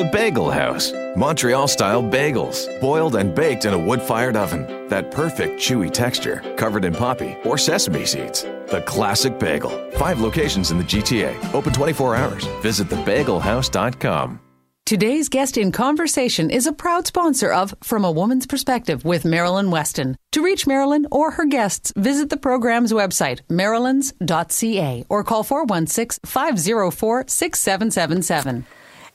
The 0.00 0.08
Bagel 0.12 0.50
House. 0.50 0.92
Montreal 1.16 1.68
style 1.68 2.02
bagels, 2.02 2.80
boiled 2.80 3.16
and 3.16 3.34
baked 3.34 3.64
in 3.64 3.74
a 3.74 3.78
wood 3.78 4.00
fired 4.00 4.36
oven. 4.36 4.88
That 4.88 5.10
perfect 5.10 5.60
chewy 5.60 5.90
texture, 5.90 6.42
covered 6.56 6.84
in 6.84 6.94
poppy 6.94 7.36
or 7.44 7.58
sesame 7.58 8.06
seeds. 8.06 8.42
The 8.42 8.82
classic 8.86 9.38
bagel. 9.38 9.70
Five 9.92 10.20
locations 10.20 10.70
in 10.70 10.78
the 10.78 10.84
GTA, 10.84 11.52
open 11.52 11.72
24 11.72 12.16
hours. 12.16 12.44
Visit 12.62 12.88
thebagelhouse.com. 12.88 14.40
Today's 14.86 15.28
guest 15.28 15.56
in 15.56 15.70
conversation 15.70 16.50
is 16.50 16.66
a 16.66 16.72
proud 16.72 17.06
sponsor 17.06 17.52
of 17.52 17.74
From 17.82 18.04
a 18.04 18.10
Woman's 18.10 18.46
Perspective 18.46 19.04
with 19.04 19.24
Marilyn 19.24 19.70
Weston. 19.70 20.16
To 20.32 20.42
reach 20.42 20.66
Marilyn 20.66 21.06
or 21.12 21.32
her 21.32 21.44
guests, 21.44 21.92
visit 21.96 22.28
the 22.30 22.36
program's 22.36 22.92
website, 22.92 23.40
marilyns.ca, 23.48 25.04
or 25.08 25.24
call 25.24 25.42
416 25.44 26.20
504 26.24 27.24
6777. 27.28 28.66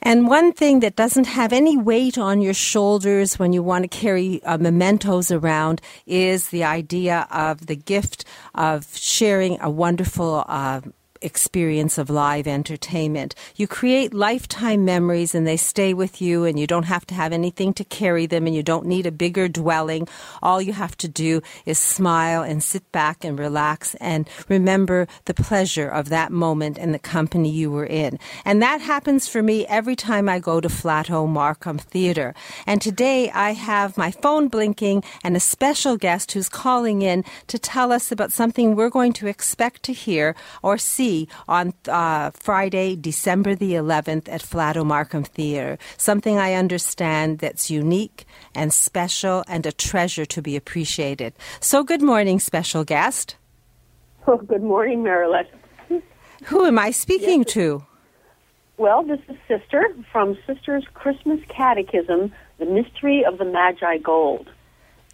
And 0.06 0.28
one 0.28 0.54
thing 0.54 0.82
that 0.82 0.96
doesn't 0.96 1.26
have 1.26 1.52
any 1.52 1.76
weight 1.78 2.16
on 2.16 2.40
your 2.40 2.54
shoulders 2.54 3.40
when 3.40 3.54
you 3.54 3.64
want 3.64 3.86
to 3.86 3.88
carry 3.88 4.40
uh, 4.44 4.60
mementos 4.60 5.32
around 5.32 5.82
is 6.06 6.50
the 6.50 6.64
idea 6.64 7.28
of 7.32 7.66
the 7.66 7.76
gift 7.76 8.24
of 8.54 8.96
sharing 8.96 9.60
a 9.62 9.70
wonderful 9.72 10.46
uh, 10.48 10.82
experience 11.26 11.98
of 11.98 12.10
live 12.10 12.48
entertainment. 12.48 13.34
You 13.56 13.68
create 13.68 14.14
lifetime 14.14 14.86
memories 14.86 15.34
and 15.34 15.46
they 15.46 15.58
stay 15.58 15.94
with 15.94 16.22
you 16.22 16.46
and 16.46 16.60
you 16.60 16.68
don't 16.68 16.84
have 16.84 17.06
to 17.08 17.16
have 17.16 17.34
anything 17.34 17.74
to 17.74 17.84
carry 17.84 18.28
them 18.28 18.46
and 18.46 18.56
you 18.56 18.64
don't 18.64 18.86
need 18.86 19.08
a 19.08 19.12
bigger 19.12 19.48
dwelling. 19.48 20.08
All 20.44 20.62
you 20.62 20.74
have 20.74 20.96
to 20.98 21.08
do 21.08 21.42
is 21.66 21.80
smile 21.80 22.44
and 22.44 22.64
sit 22.64 22.90
back 22.92 23.26
and 23.26 23.40
relax 23.40 23.96
and 23.96 24.30
remember 24.48 25.08
the 25.26 25.34
pleasure 25.34 25.90
of 25.90 26.10
that 26.10 26.32
moment 26.32 26.78
and 26.78 26.94
the 26.94 27.00
company 27.00 27.50
you 27.50 27.72
were 27.72 27.86
in. 27.86 28.20
And 28.46 28.62
that 28.62 28.82
happens 28.82 29.28
for 29.28 29.42
me 29.42 29.66
every 29.66 29.96
time 29.96 30.30
I 30.30 30.40
go 30.40 30.62
to 30.62 30.70
Flato 30.70 31.28
Markham 31.28 31.80
Theatre. 31.80 32.36
And 32.68 32.82
today 32.82 33.32
I 33.32 33.52
have 33.54 33.98
my 33.98 34.12
phone 34.12 34.48
blinking 34.48 35.04
and 35.24 35.36
a 35.36 35.40
special 35.40 35.98
guest 35.98 36.34
who's 36.34 36.50
calling 36.50 37.02
in 37.02 37.26
to 37.48 37.58
tell 37.58 37.92
us 37.92 38.12
about 38.12 38.32
something 38.32 38.76
we're 38.76 38.90
going 38.90 39.14
to 39.14 39.28
expect 39.28 39.82
to 39.84 39.94
hear 39.94 40.36
or 40.62 40.78
see 40.78 41.15
see 41.16 41.28
on 41.48 41.74
uh, 41.88 42.32
Friday, 42.32 42.96
December 42.96 43.56
the 43.56 43.74
11th 43.74 44.28
at 44.30 44.42
Flato 44.42 44.86
Markham 44.86 45.24
Theatre. 45.24 45.78
Something 45.98 46.38
I 46.38 46.54
understand 46.54 47.40
that's 47.40 47.70
unique 47.70 48.26
and 48.54 48.74
special 48.74 49.44
and 49.48 49.66
a 49.66 49.72
treasure 49.72 50.26
to 50.26 50.42
be 50.42 50.56
appreciated. 50.56 51.34
So, 51.60 51.84
good 51.84 52.02
morning, 52.02 52.40
special 52.40 52.84
guest. 52.84 53.36
Oh, 54.28 54.38
good 54.38 54.64
morning, 54.64 55.04
Marilyn. 55.04 55.46
Who 56.46 56.66
am 56.66 56.80
I 56.80 56.92
speaking 56.92 57.42
yes. 57.44 57.54
to? 57.54 57.86
Well, 58.78 59.04
this 59.04 59.20
is 59.30 59.38
Sister 59.48 59.96
from 60.12 60.38
Sister's 60.46 60.86
Christmas 60.94 61.40
Catechism, 61.48 62.34
The 62.60 62.66
Mystery 62.66 63.24
of 63.24 63.38
the 63.38 63.46
Magi 63.46 64.00
Gold. 64.00 64.50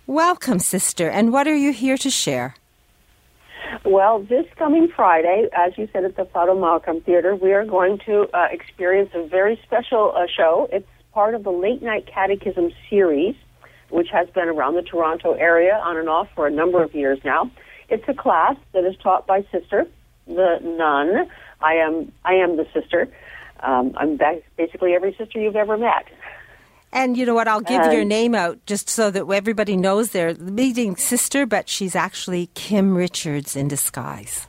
Welcome, 0.07 0.59
Sister. 0.59 1.09
And 1.09 1.31
what 1.31 1.47
are 1.47 1.55
you 1.55 1.71
here 1.71 1.97
to 1.97 2.09
share? 2.09 2.55
Well, 3.85 4.19
this 4.19 4.45
coming 4.57 4.89
Friday, 4.95 5.47
as 5.55 5.77
you 5.77 5.87
said 5.91 6.05
at 6.05 6.15
the 6.15 6.23
Flato 6.23 6.59
Markham 6.59 7.01
Theater, 7.01 7.35
we 7.35 7.53
are 7.53 7.65
going 7.65 7.99
to 8.05 8.27
uh, 8.33 8.47
experience 8.51 9.09
a 9.13 9.27
very 9.27 9.59
special 9.63 10.13
uh, 10.15 10.25
show. 10.27 10.67
It's 10.71 10.87
part 11.13 11.35
of 11.35 11.43
the 11.43 11.51
Late 11.51 11.81
Night 11.81 12.07
Catechism 12.07 12.71
series, 12.89 13.35
which 13.89 14.07
has 14.11 14.29
been 14.29 14.47
around 14.47 14.75
the 14.75 14.81
Toronto 14.81 15.33
area 15.33 15.73
on 15.83 15.97
and 15.97 16.09
off 16.09 16.27
for 16.35 16.47
a 16.47 16.51
number 16.51 16.83
of 16.83 16.93
years 16.93 17.19
now. 17.23 17.51
it's 17.89 18.03
a 18.07 18.13
class 18.13 18.55
that 18.73 18.85
is 18.85 18.95
taught 19.01 19.27
by 19.27 19.45
Sister, 19.51 19.85
the 20.27 20.59
nun. 20.61 21.29
I 21.61 21.73
am 21.75 22.11
I 22.23 22.33
am 22.33 22.57
the 22.57 22.65
sister. 22.73 23.07
Um, 23.59 23.93
I'm 23.95 24.17
basically 24.57 24.93
every 24.93 25.15
sister 25.17 25.39
you've 25.39 25.55
ever 25.55 25.77
met. 25.77 26.05
And 26.93 27.15
you 27.15 27.25
know 27.25 27.33
what? 27.33 27.47
I'll 27.47 27.61
give 27.61 27.91
your 27.93 28.03
name 28.03 28.35
out 28.35 28.59
just 28.65 28.89
so 28.89 29.11
that 29.11 29.25
everybody 29.27 29.77
knows 29.77 30.11
they're 30.11 30.33
the 30.33 30.51
meeting 30.51 30.95
sister, 30.97 31.45
but 31.45 31.69
she's 31.69 31.95
actually 31.95 32.49
Kim 32.53 32.95
Richards 32.95 33.55
in 33.55 33.67
disguise. 33.67 34.47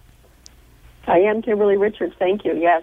I 1.07 1.19
am 1.19 1.43
Kimberly 1.43 1.77
Richards. 1.77 2.15
Thank 2.19 2.45
you. 2.45 2.57
Yes, 2.57 2.83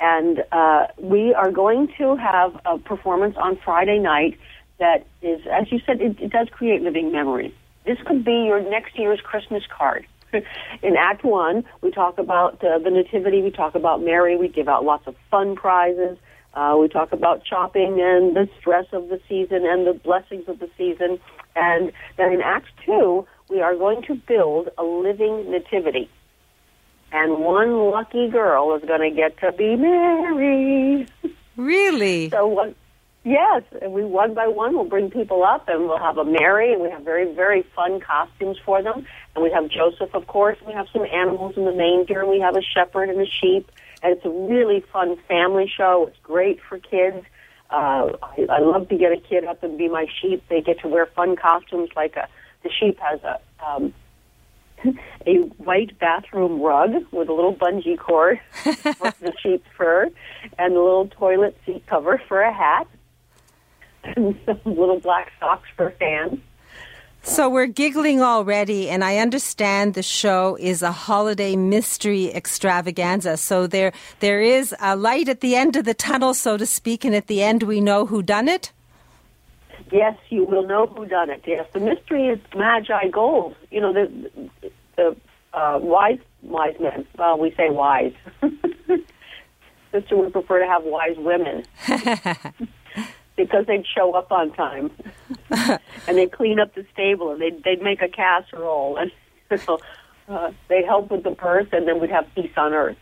and 0.00 0.44
uh, 0.52 0.86
we 0.98 1.34
are 1.34 1.50
going 1.50 1.88
to 1.98 2.16
have 2.16 2.58
a 2.64 2.78
performance 2.78 3.36
on 3.36 3.58
Friday 3.64 3.98
night 3.98 4.38
that 4.78 5.06
is, 5.22 5.40
as 5.50 5.70
you 5.72 5.80
said, 5.84 6.00
it, 6.00 6.20
it 6.20 6.30
does 6.30 6.48
create 6.50 6.82
living 6.82 7.10
memories. 7.10 7.52
This 7.84 7.98
could 8.06 8.24
be 8.24 8.44
your 8.46 8.60
next 8.60 8.98
year's 8.98 9.20
Christmas 9.20 9.62
card. 9.76 10.06
In 10.82 10.96
Act 10.96 11.24
One, 11.24 11.64
we 11.80 11.90
talk 11.90 12.18
about 12.18 12.62
uh, 12.62 12.78
the 12.78 12.90
Nativity. 12.90 13.42
We 13.42 13.50
talk 13.50 13.74
about 13.74 14.02
Mary. 14.02 14.36
We 14.36 14.48
give 14.48 14.68
out 14.68 14.84
lots 14.84 15.06
of 15.06 15.16
fun 15.30 15.56
prizes. 15.56 16.18
Uh, 16.54 16.76
we 16.80 16.88
talk 16.88 17.12
about 17.12 17.46
shopping 17.46 18.00
and 18.00 18.34
the 18.34 18.48
stress 18.58 18.86
of 18.92 19.08
the 19.08 19.20
season 19.28 19.66
and 19.66 19.86
the 19.86 19.92
blessings 19.92 20.48
of 20.48 20.58
the 20.58 20.68
season. 20.76 21.18
And 21.54 21.92
then 22.16 22.32
in 22.32 22.40
Act 22.40 22.68
Two, 22.84 23.26
we 23.48 23.60
are 23.60 23.74
going 23.76 24.02
to 24.02 24.14
build 24.14 24.68
a 24.78 24.82
living 24.82 25.50
nativity. 25.50 26.10
And 27.12 27.38
one 27.38 27.90
lucky 27.90 28.28
girl 28.28 28.76
is 28.76 28.84
going 28.86 29.00
to 29.00 29.16
get 29.16 29.38
to 29.38 29.52
be 29.52 29.76
Mary. 29.76 31.06
Really? 31.56 32.30
So 32.38 32.46
one, 32.46 32.74
yes, 33.24 33.62
and 33.80 33.92
we 33.92 34.04
one 34.04 34.34
by 34.34 34.46
one 34.46 34.76
will 34.76 34.84
bring 34.84 35.10
people 35.10 35.42
up, 35.42 35.68
and 35.68 35.84
we'll 35.84 35.98
have 35.98 36.18
a 36.18 36.24
Mary, 36.24 36.72
and 36.72 36.82
we 36.82 36.90
have 36.90 37.02
very 37.02 37.32
very 37.34 37.62
fun 37.74 38.00
costumes 38.00 38.58
for 38.64 38.82
them, 38.82 39.06
and 39.34 39.42
we 39.42 39.50
have 39.50 39.68
Joseph, 39.68 40.14
of 40.14 40.26
course. 40.26 40.58
We 40.66 40.72
have 40.74 40.86
some 40.92 41.04
animals 41.04 41.56
in 41.56 41.64
the 41.64 41.72
manger, 41.72 42.20
and 42.20 42.30
we 42.30 42.40
have 42.40 42.56
a 42.56 42.62
shepherd 42.62 43.08
and 43.08 43.20
a 43.20 43.26
sheep, 43.26 43.70
and 44.02 44.16
it's 44.16 44.24
a 44.24 44.30
really 44.30 44.84
fun 44.92 45.16
family 45.28 45.70
show. 45.74 46.06
It's 46.08 46.18
great 46.22 46.60
for 46.68 46.78
kids. 46.78 47.24
Uh, 47.70 48.12
I, 48.22 48.46
I 48.50 48.58
love 48.60 48.88
to 48.88 48.96
get 48.96 49.12
a 49.12 49.20
kid 49.20 49.44
up 49.44 49.62
and 49.62 49.76
be 49.76 49.88
my 49.88 50.06
sheep. 50.20 50.42
They 50.48 50.60
get 50.60 50.80
to 50.80 50.88
wear 50.88 51.06
fun 51.06 51.36
costumes. 51.36 51.90
Like 51.94 52.16
a, 52.16 52.28
the 52.62 52.70
sheep 52.70 52.98
has 53.00 53.20
a 53.22 53.40
um, 53.64 53.92
a 55.26 55.34
white 55.58 55.98
bathroom 55.98 56.60
rug 56.60 56.90
with 57.10 57.28
a 57.28 57.32
little 57.32 57.54
bungee 57.54 57.98
cord 57.98 58.40
for 58.52 59.12
the 59.20 59.32
sheep's 59.42 59.66
fur, 59.76 60.08
and 60.58 60.74
a 60.74 60.80
little 60.80 61.08
toilet 61.08 61.56
seat 61.66 61.84
cover 61.86 62.20
for 62.28 62.40
a 62.40 62.52
hat, 62.52 62.86
and 64.04 64.38
some 64.46 64.60
little 64.64 65.00
black 65.00 65.32
socks 65.40 65.68
for 65.76 65.90
fans. 65.98 66.40
So 67.28 67.48
we're 67.48 67.66
giggling 67.66 68.22
already, 68.22 68.88
and 68.88 69.04
I 69.04 69.18
understand 69.18 69.92
the 69.92 70.02
show 70.02 70.56
is 70.58 70.82
a 70.82 70.90
holiday 70.90 71.56
mystery 71.56 72.34
extravaganza. 72.34 73.36
So 73.36 73.66
there, 73.66 73.92
there 74.20 74.40
is 74.40 74.74
a 74.80 74.96
light 74.96 75.28
at 75.28 75.40
the 75.40 75.54
end 75.54 75.76
of 75.76 75.84
the 75.84 75.92
tunnel, 75.92 76.32
so 76.32 76.56
to 76.56 76.64
speak, 76.64 77.04
and 77.04 77.14
at 77.14 77.26
the 77.26 77.42
end 77.42 77.64
we 77.64 77.82
know 77.82 78.06
who 78.06 78.22
done 78.22 78.48
it. 78.48 78.72
Yes, 79.92 80.16
you 80.30 80.44
will 80.44 80.66
know 80.66 80.86
who 80.86 81.04
done 81.04 81.28
it. 81.28 81.42
Yes, 81.46 81.66
the 81.72 81.80
mystery 81.80 82.28
is 82.28 82.40
Magi 82.56 83.08
Gold. 83.08 83.54
You 83.70 83.82
know 83.82 83.92
the 83.92 84.50
the 84.96 85.16
uh, 85.52 85.78
wise 85.80 86.18
wise 86.42 86.76
men. 86.80 87.06
Well, 87.16 87.38
we 87.38 87.52
say 87.52 87.68
wise. 87.68 88.14
Sister 89.92 90.16
would 90.16 90.32
prefer 90.32 90.60
to 90.60 90.66
have 90.66 90.82
wise 90.82 91.16
women. 91.18 91.64
because 93.38 93.64
they'd 93.64 93.86
show 93.86 94.12
up 94.12 94.30
on 94.30 94.52
time 94.52 94.90
and 95.50 96.18
they'd 96.18 96.32
clean 96.32 96.60
up 96.60 96.74
the 96.74 96.84
stable 96.92 97.30
and 97.32 97.40
they'd 97.40 97.64
they'd 97.64 97.80
make 97.80 98.02
a 98.02 98.08
casserole 98.08 98.98
and 98.98 99.10
so 99.62 99.80
uh, 100.28 100.52
they'd 100.68 100.84
help 100.84 101.10
with 101.10 101.22
the 101.22 101.30
purse 101.30 101.68
and 101.72 101.88
then 101.88 101.98
we'd 102.00 102.10
have 102.10 102.26
peace 102.34 102.52
on 102.58 102.74
earth. 102.74 102.98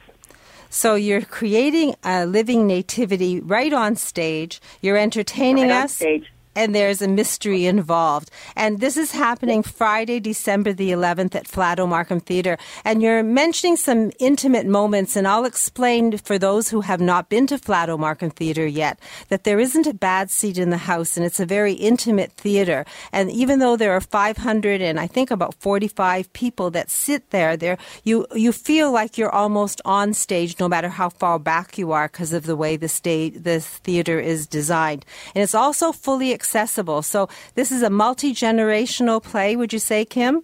So 0.71 0.95
you're 0.95 1.23
creating 1.23 1.97
a 2.05 2.27
living 2.27 2.67
nativity 2.67 3.41
right 3.41 3.73
on 3.73 3.97
stage. 3.97 4.61
You're 4.81 4.97
entertaining 4.97 5.69
right 5.69 5.85
us. 5.85 5.95
Stage 5.95 6.31
and 6.57 6.75
there's 6.75 7.03
a 7.03 7.07
mystery 7.07 7.67
involved. 7.67 8.31
And 8.57 8.81
this 8.81 8.97
is 8.97 9.13
happening 9.13 9.63
Friday, 9.63 10.19
December 10.19 10.73
the 10.73 10.91
11th 10.91 11.35
at 11.35 11.47
Flato 11.47 11.89
Markham 11.89 12.19
Theatre. 12.19 12.59
And 12.85 13.03
you're 13.03 13.23
mentioning 13.23 13.77
some 13.77 14.11
intimate 14.19 14.67
moments, 14.67 15.15
and 15.15 15.29
I'll 15.29 15.45
explain 15.45 16.17
for 16.19 16.39
those 16.39 16.71
who 16.71 16.81
have 16.81 17.01
not 17.01 17.29
been 17.29 17.47
to 17.49 17.59
Flato 17.59 17.99
Markham 17.99 18.31
Theatre 18.31 18.67
yet 18.67 18.99
that 19.29 19.45
there 19.45 19.61
isn't 19.61 19.87
a 19.87 19.95
bad 19.95 20.31
seat 20.31 20.59
in 20.59 20.71
the 20.71 20.77
house, 20.79 21.17
and 21.17 21.25
it's 21.25 21.41
a 21.41 21.47
very 21.47 21.75
intimate 21.75 22.33
theatre. 22.33 22.85
And 23.13 23.31
even 23.31 23.59
though 23.59 23.77
there 23.77 23.93
are 23.93 24.01
500 24.01 24.81
and 24.81 24.99
I 24.99 25.07
think 25.07 25.31
about 25.31 25.55
45 25.55 26.33
people 26.33 26.71
that 26.71 26.91
sit 26.91 27.31
there, 27.31 27.57
there 27.57 27.77
you 28.05 28.27
you 28.35 28.53
feel 28.53 28.91
like 28.91 29.19
you're 29.19 29.35
almost 29.35 29.83
on 29.85 30.15
stage, 30.15 30.59
no 30.59 30.69
matter 30.69 30.89
how 30.89 31.11
far 31.11 31.39
back 31.39 31.77
you 31.77 31.93
are, 31.93 32.09
because 32.09 32.33
of 32.33 32.47
the 32.47 32.57
way 32.57 32.77
the 32.77 32.89
stage 32.89 33.35
the 33.43 33.61
theatre 33.61 34.19
is 34.19 34.47
designed. 34.47 35.05
And 35.35 35.43
it's 35.43 35.55
also 35.55 35.93
fully 35.93 36.33
accessible. 36.47 37.03
So 37.03 37.29
this 37.55 37.73
is 37.73 37.83
a 37.83 37.91
multi 37.91 38.33
generational 38.33 39.21
play, 39.23 39.57
would 39.57 39.73
you 39.73 39.81
say, 39.81 40.05
Kim? 40.05 40.43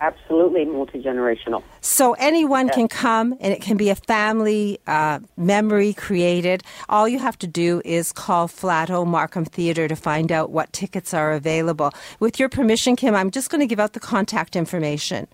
Absolutely 0.00 0.64
multi 0.64 1.00
generational. 1.00 1.62
So 1.80 2.14
anyone 2.14 2.70
can 2.70 2.88
come, 2.88 3.36
and 3.38 3.52
it 3.52 3.60
can 3.60 3.76
be 3.76 3.90
a 3.90 3.94
family 3.94 4.80
uh, 4.86 5.20
memory 5.36 5.92
created. 5.92 6.64
All 6.88 7.06
you 7.06 7.18
have 7.18 7.38
to 7.40 7.46
do 7.46 7.82
is 7.84 8.10
call 8.10 8.48
Flato 8.48 9.06
Markham 9.06 9.44
Theatre 9.44 9.86
to 9.88 9.94
find 9.94 10.32
out 10.32 10.50
what 10.50 10.72
tickets 10.72 11.14
are 11.14 11.32
available. 11.32 11.92
With 12.18 12.40
your 12.40 12.48
permission, 12.48 12.96
Kim, 12.96 13.14
I'm 13.14 13.30
just 13.30 13.50
going 13.50 13.60
to 13.60 13.66
give 13.66 13.78
out 13.78 13.92
the 13.92 14.00
contact 14.00 14.56
information. 14.56 15.28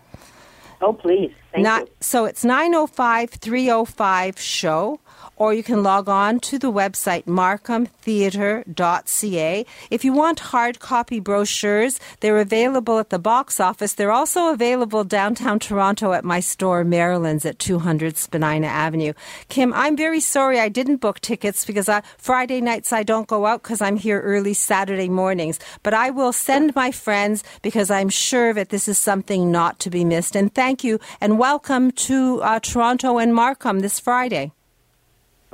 Oh, 0.82 0.92
please. 0.92 1.32
Thank 1.52 1.64
Not, 1.64 1.82
you. 1.82 1.92
So 2.00 2.24
it's 2.26 2.44
905 2.44 3.30
305 3.30 4.38
show 4.38 5.00
or 5.36 5.54
you 5.54 5.62
can 5.62 5.82
log 5.82 6.08
on 6.08 6.40
to 6.40 6.58
the 6.58 6.72
website 6.72 7.24
markhamtheatre.ca. 7.24 9.66
If 9.90 10.04
you 10.04 10.12
want 10.12 10.40
hard 10.40 10.80
copy 10.80 11.20
brochures, 11.20 12.00
they're 12.20 12.38
available 12.38 12.98
at 12.98 13.10
the 13.10 13.18
box 13.18 13.60
office. 13.60 13.92
They're 13.92 14.12
also 14.12 14.52
available 14.52 15.04
downtown 15.04 15.58
Toronto 15.58 16.12
at 16.12 16.24
my 16.24 16.40
store, 16.40 16.84
Marilyn's, 16.84 17.44
at 17.44 17.58
200 17.58 18.16
Spadina 18.16 18.66
Avenue. 18.66 19.12
Kim, 19.48 19.72
I'm 19.74 19.96
very 19.96 20.20
sorry 20.20 20.58
I 20.58 20.68
didn't 20.68 20.96
book 20.96 21.20
tickets 21.20 21.64
because 21.64 21.88
I, 21.88 22.02
Friday 22.18 22.60
nights 22.60 22.92
I 22.92 23.02
don't 23.02 23.28
go 23.28 23.46
out 23.46 23.62
because 23.62 23.80
I'm 23.80 23.96
here 23.96 24.20
early 24.20 24.54
Saturday 24.54 25.08
mornings. 25.08 25.58
But 25.82 25.94
I 25.94 26.10
will 26.10 26.32
send 26.32 26.74
my 26.74 26.90
friends 26.90 27.44
because 27.62 27.90
I'm 27.90 28.08
sure 28.08 28.52
that 28.54 28.70
this 28.70 28.88
is 28.88 28.98
something 28.98 29.52
not 29.52 29.78
to 29.80 29.90
be 29.90 30.04
missed. 30.04 30.36
And 30.36 30.54
thank 30.54 30.82
you 30.82 30.98
and 31.20 31.38
welcome 31.38 31.92
to 31.92 32.42
uh, 32.42 32.60
Toronto 32.60 33.18
and 33.18 33.34
Markham 33.34 33.80
this 33.80 34.00
Friday. 34.00 34.52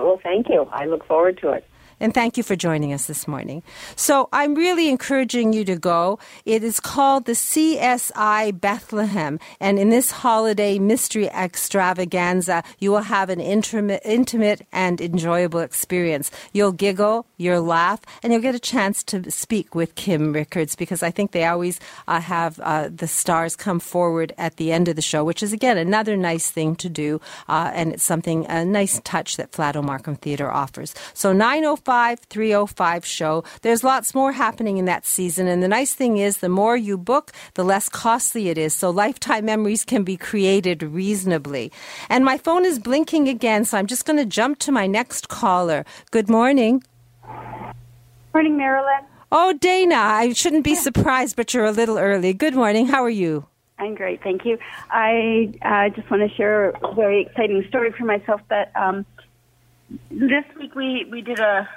Well, 0.03 0.21
thank 0.23 0.49
you. 0.49 0.67
I 0.73 0.87
look 0.87 1.07
forward 1.07 1.38
to 1.43 1.53
it. 1.53 1.65
And 2.03 2.12
thank 2.12 2.37
you 2.37 2.43
for 2.43 2.57
joining 2.57 2.93
us 2.93 3.07
this 3.07 3.29
morning. 3.29 3.62
So 3.95 4.29
I'm 4.33 4.57
really 4.57 4.88
encouraging 4.88 5.53
you 5.53 5.65
to 5.67 5.77
go. 5.77 6.19
It 6.45 6.65
is 6.65 6.81
called 6.81 7.27
the 7.27 7.33
CSI 7.33 8.61
Bethlehem. 8.61 9.38
And 9.61 9.79
in 9.79 9.91
this 9.91 10.11
holiday 10.11 10.81
mystery 10.81 11.29
extravaganza, 11.31 12.65
you 12.81 12.91
will 12.91 13.03
have 13.03 13.31
an 13.31 13.38
intimate, 13.41 14.03
intimate 14.05 14.67
and 14.73 15.01
enjoyable 15.01 15.61
experience. 15.61 16.33
You'll 16.53 16.73
giggle, 16.73 17.25
you'll 17.37 17.62
laugh, 17.62 18.01
and 18.25 18.33
you'll 18.33 18.43
get 18.43 18.57
a 18.57 18.59
chance 18.59 19.05
to 19.05 19.31
speak 19.31 19.77
with 19.77 19.95
Kim 19.95 20.33
Richards 20.33 20.75
because 20.75 21.05
I 21.05 21.12
think 21.12 21.31
they 21.31 21.45
always 21.45 21.79
uh, 22.09 22.21
have 22.21 22.59
uh, 22.65 22.88
the 22.93 23.07
stars 23.07 23.55
come 23.55 23.79
forward 23.79 24.35
at 24.38 24.57
the 24.57 24.73
end 24.73 24.88
of 24.88 24.97
the 24.97 25.03
show, 25.03 25.23
which 25.23 25.41
is 25.41 25.53
again 25.53 25.79
another 25.79 26.17
nice 26.17 26.51
thing 26.51 26.75
to 26.77 26.88
do. 26.88 27.21
Uh, 27.49 27.71
and 27.73 27.93
it's 27.93 28.03
something, 28.03 28.45
a 28.47 28.65
nice 28.65 29.01
touch 29.05 29.37
that 29.37 29.53
Flato 29.53 29.85
Markham 29.85 30.17
Theatre 30.17 30.51
offers. 30.51 30.97
So 31.15 31.33
905 31.33 31.92
305 32.29 33.05
show. 33.05 33.45
There's 33.63 33.85
lots 33.85 34.15
more 34.15 34.33
happening 34.33 34.79
in 34.79 34.87
that 34.87 35.07
season. 35.07 35.47
And 35.47 35.63
the 35.63 35.69
nice 35.69 35.93
thing 35.93 36.17
is, 36.17 36.39
the 36.39 36.49
more 36.49 36.77
you 36.77 36.97
book, 36.97 37.33
the 37.55 37.65
less 37.65 37.89
costly 37.89 38.49
it 38.49 38.59
is. 38.59 38.75
So 38.75 38.91
lifetime 38.91 39.45
memories 39.45 39.85
can 39.85 40.03
be 40.03 40.17
created 40.17 40.83
reasonably. 40.83 41.71
And 42.09 42.25
my 42.25 42.39
phone 42.39 42.65
is 42.65 42.79
blinking 42.79 43.29
again, 43.29 43.65
so 43.65 43.79
I'm 43.79 43.87
just 43.87 44.05
going 44.07 44.19
to 44.19 44.25
jump 44.25 44.59
to 44.61 44.73
my 44.73 44.87
next 44.87 45.29
caller. 45.29 45.85
Good 46.11 46.29
morning. 46.29 46.83
Morning, 48.35 48.57
Marilyn. 48.57 49.05
Oh, 49.31 49.53
Dana, 49.53 49.97
I 49.97 50.33
shouldn't 50.33 50.65
be 50.65 50.75
surprised, 50.75 51.37
but 51.37 51.53
you're 51.53 51.65
a 51.65 51.73
little 51.73 51.99
early. 51.99 52.33
Good 52.33 52.55
morning. 52.55 52.87
How 52.87 53.03
are 53.05 53.11
you? 53.11 53.47
I'm 53.79 53.95
great, 53.95 54.23
thank 54.23 54.45
you. 54.45 54.59
I 54.91 55.53
uh, 55.63 55.89
just 55.95 56.09
want 56.11 56.29
to 56.29 56.37
share 56.37 56.71
a 56.71 56.95
very 56.95 57.23
exciting 57.23 57.65
story 57.69 57.93
for 57.93 58.05
myself 58.05 58.41
that 58.49 58.71
um, 58.77 59.05
this 60.11 60.45
week 60.59 60.75
we, 60.75 61.07
we 61.11 61.21
did 61.21 61.41
a 61.41 61.69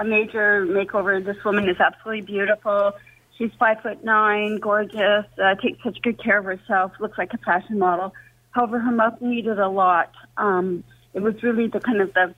a 0.00 0.04
major 0.04 0.66
makeover. 0.66 1.22
This 1.24 1.36
woman 1.44 1.68
is 1.68 1.76
absolutely 1.78 2.22
beautiful. 2.22 2.92
She's 3.36 3.50
five 3.58 3.80
foot 3.82 4.02
nine, 4.02 4.58
gorgeous, 4.58 5.26
uh, 5.42 5.54
takes 5.62 5.82
such 5.84 6.00
good 6.02 6.22
care 6.22 6.38
of 6.38 6.46
herself, 6.46 6.92
looks 6.98 7.18
like 7.18 7.32
a 7.34 7.38
fashion 7.38 7.78
model. 7.78 8.14
However, 8.50 8.80
her 8.80 8.90
mouth 8.90 9.20
needed 9.20 9.58
a 9.58 9.68
lot. 9.68 10.10
Um, 10.36 10.82
it 11.12 11.20
was 11.20 11.42
really 11.42 11.68
the 11.68 11.80
kind 11.80 12.00
of 12.00 12.12
the 12.14 12.34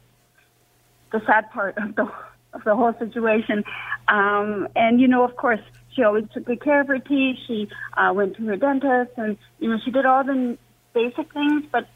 the 1.13 1.21
sad 1.27 1.51
part 1.53 1.79
of 1.79 1.95
the 1.95 2.11
of 2.53 2.65
the 2.65 2.75
whole 2.75 2.95
situation. 2.99 3.65
Um, 4.09 4.69
and 4.75 5.01
you 5.01 5.07
know, 5.07 5.25
of 5.25 5.37
course, 5.37 5.61
she 5.95 6.03
always 6.03 6.25
took 6.35 6.45
good 6.45 6.63
care 6.63 6.81
of 6.81 6.89
her 6.89 6.99
teeth. 6.99 7.37
She 7.47 7.69
uh, 7.97 8.13
went 8.13 8.37
to 8.37 8.47
her 8.47 8.57
dentist, 8.57 9.13
and 9.17 9.39
you 9.61 9.71
know 9.71 9.79
she 9.85 9.93
did 9.93 10.05
all 10.05 10.25
the 10.25 10.59
basic 10.95 11.33
things. 11.33 11.65
But 11.71 11.87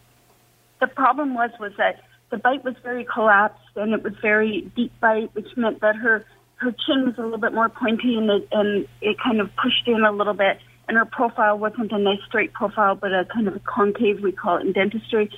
the 0.81 0.87
problem 0.87 1.35
was 1.35 1.51
was 1.59 1.73
that 1.77 2.03
the 2.31 2.39
bite 2.39 2.65
was 2.65 2.75
very 2.83 3.05
collapsed, 3.05 3.77
and 3.77 3.93
it 3.93 4.03
was 4.03 4.15
very 4.21 4.71
deep 4.75 4.93
bite, 5.01 5.35
which 5.35 5.49
meant 5.57 5.81
that 5.81 5.97
her 5.97 6.25
her 6.57 6.73
chin 6.73 7.05
was 7.05 7.15
a 7.19 7.23
little 7.23 7.39
bit 7.39 7.53
more 7.53 7.69
pointy, 7.69 8.17
and 8.17 8.31
it, 8.31 8.49
and 8.51 8.89
it 9.03 9.17
kind 9.23 9.41
of 9.41 9.51
pushed 9.57 9.87
in 9.87 10.03
a 10.05 10.11
little 10.11 10.35
bit. 10.35 10.59
And 10.89 10.97
her 10.97 11.05
profile 11.05 11.59
wasn't 11.59 11.93
a 11.93 11.99
nice 11.99 12.21
straight 12.27 12.53
profile, 12.53 12.95
but 12.95 13.13
a 13.13 13.27
kind 13.27 13.47
of 13.47 13.57
a 13.57 13.61
concave, 13.61 14.23
we 14.23 14.33
call 14.33 14.59
it 14.59 14.67
in 14.67 14.73
dentistry. 14.73 15.31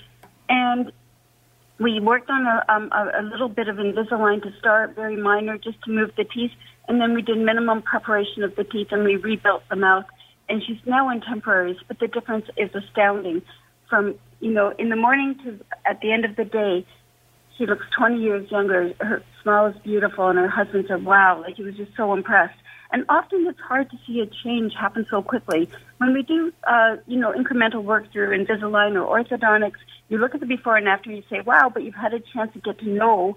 And 0.48 0.92
we 1.80 1.98
worked 1.98 2.30
on 2.30 2.46
a, 2.46 2.64
um, 2.72 2.90
a, 2.92 3.20
a 3.20 3.22
little 3.22 3.48
bit 3.48 3.68
of 3.68 3.76
Invisalign 3.76 4.42
to 4.42 4.52
start, 4.60 4.94
very 4.94 5.16
minor, 5.16 5.58
just 5.58 5.82
to 5.84 5.90
move 5.90 6.10
the 6.16 6.24
teeth, 6.24 6.52
and 6.86 7.00
then 7.00 7.14
we 7.14 7.22
did 7.22 7.38
minimum 7.38 7.82
preparation 7.82 8.44
of 8.44 8.54
the 8.54 8.64
teeth, 8.64 8.88
and 8.92 9.04
we 9.04 9.16
rebuilt 9.16 9.62
the 9.70 9.76
mouth. 9.76 10.04
And 10.48 10.62
she's 10.64 10.78
now 10.86 11.10
in 11.10 11.20
temporaries, 11.20 11.78
but 11.88 11.98
the 11.98 12.08
difference 12.08 12.46
is 12.56 12.70
astounding. 12.74 13.42
From 13.90 14.14
you 14.40 14.52
know, 14.52 14.72
in 14.78 14.88
the 14.88 14.96
morning 14.96 15.36
to 15.44 15.58
at 15.86 16.00
the 16.00 16.12
end 16.12 16.24
of 16.24 16.36
the 16.36 16.44
day, 16.44 16.86
she 17.56 17.66
looks 17.66 17.86
20 17.96 18.20
years 18.20 18.50
younger. 18.50 18.92
Her 19.00 19.22
smile 19.42 19.66
is 19.66 19.76
beautiful, 19.82 20.28
and 20.28 20.38
her 20.38 20.48
husband 20.48 20.86
said, 20.88 21.04
"Wow!" 21.04 21.40
Like 21.40 21.56
he 21.56 21.62
was 21.64 21.76
just 21.76 21.96
so 21.96 22.12
impressed. 22.12 22.58
And 22.90 23.04
often 23.08 23.46
it's 23.46 23.60
hard 23.60 23.90
to 23.90 23.98
see 24.06 24.20
a 24.20 24.26
change 24.26 24.72
happen 24.74 25.06
so 25.10 25.20
quickly. 25.20 25.68
When 25.98 26.14
we 26.14 26.22
do, 26.22 26.52
uh, 26.66 26.96
you 27.06 27.18
know, 27.18 27.32
incremental 27.32 27.82
work 27.82 28.10
through 28.12 28.30
Invisalign 28.30 28.94
or 28.94 29.22
orthodontics, 29.22 29.76
you 30.08 30.16
look 30.16 30.34
at 30.34 30.40
the 30.40 30.46
before 30.46 30.76
and 30.76 30.88
after, 30.88 31.10
and 31.10 31.18
you 31.18 31.24
say, 31.28 31.40
"Wow!" 31.40 31.70
But 31.72 31.82
you've 31.82 31.94
had 31.94 32.14
a 32.14 32.20
chance 32.20 32.52
to 32.54 32.60
get 32.60 32.78
to 32.78 32.88
know 32.88 33.36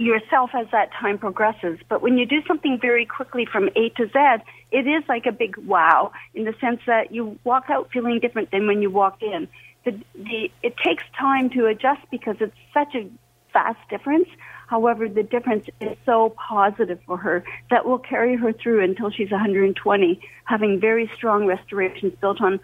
yourself 0.00 0.50
as 0.54 0.66
that 0.72 0.90
time 0.92 1.18
progresses. 1.18 1.78
But 1.88 2.00
when 2.00 2.16
you 2.16 2.24
do 2.24 2.42
something 2.48 2.78
very 2.80 3.04
quickly 3.04 3.44
from 3.44 3.68
A 3.76 3.90
to 3.90 4.06
Z, 4.06 4.44
it 4.72 4.86
is 4.86 5.04
like 5.08 5.26
a 5.26 5.32
big 5.32 5.58
wow 5.58 6.12
in 6.34 6.44
the 6.44 6.54
sense 6.58 6.80
that 6.86 7.12
you 7.12 7.38
walk 7.44 7.66
out 7.68 7.90
feeling 7.92 8.18
different 8.18 8.50
than 8.50 8.66
when 8.66 8.80
you 8.80 8.90
walked 8.90 9.22
in. 9.22 9.46
The, 9.84 9.98
the, 10.14 10.50
it 10.62 10.76
takes 10.76 11.04
time 11.18 11.50
to 11.50 11.66
adjust 11.66 12.02
because 12.10 12.36
it's 12.40 12.54
such 12.74 12.94
a 12.94 13.08
fast 13.52 13.78
difference. 13.88 14.28
However, 14.66 15.08
the 15.08 15.22
difference 15.22 15.66
is 15.80 15.96
so 16.06 16.30
positive 16.30 17.00
for 17.06 17.16
her 17.16 17.44
that 17.70 17.86
will 17.86 17.98
carry 17.98 18.36
her 18.36 18.52
through 18.52 18.84
until 18.84 19.10
she's 19.10 19.30
120, 19.30 20.20
having 20.44 20.78
very 20.78 21.10
strong 21.16 21.46
restorations 21.46 22.12
built 22.20 22.40
on 22.40 22.60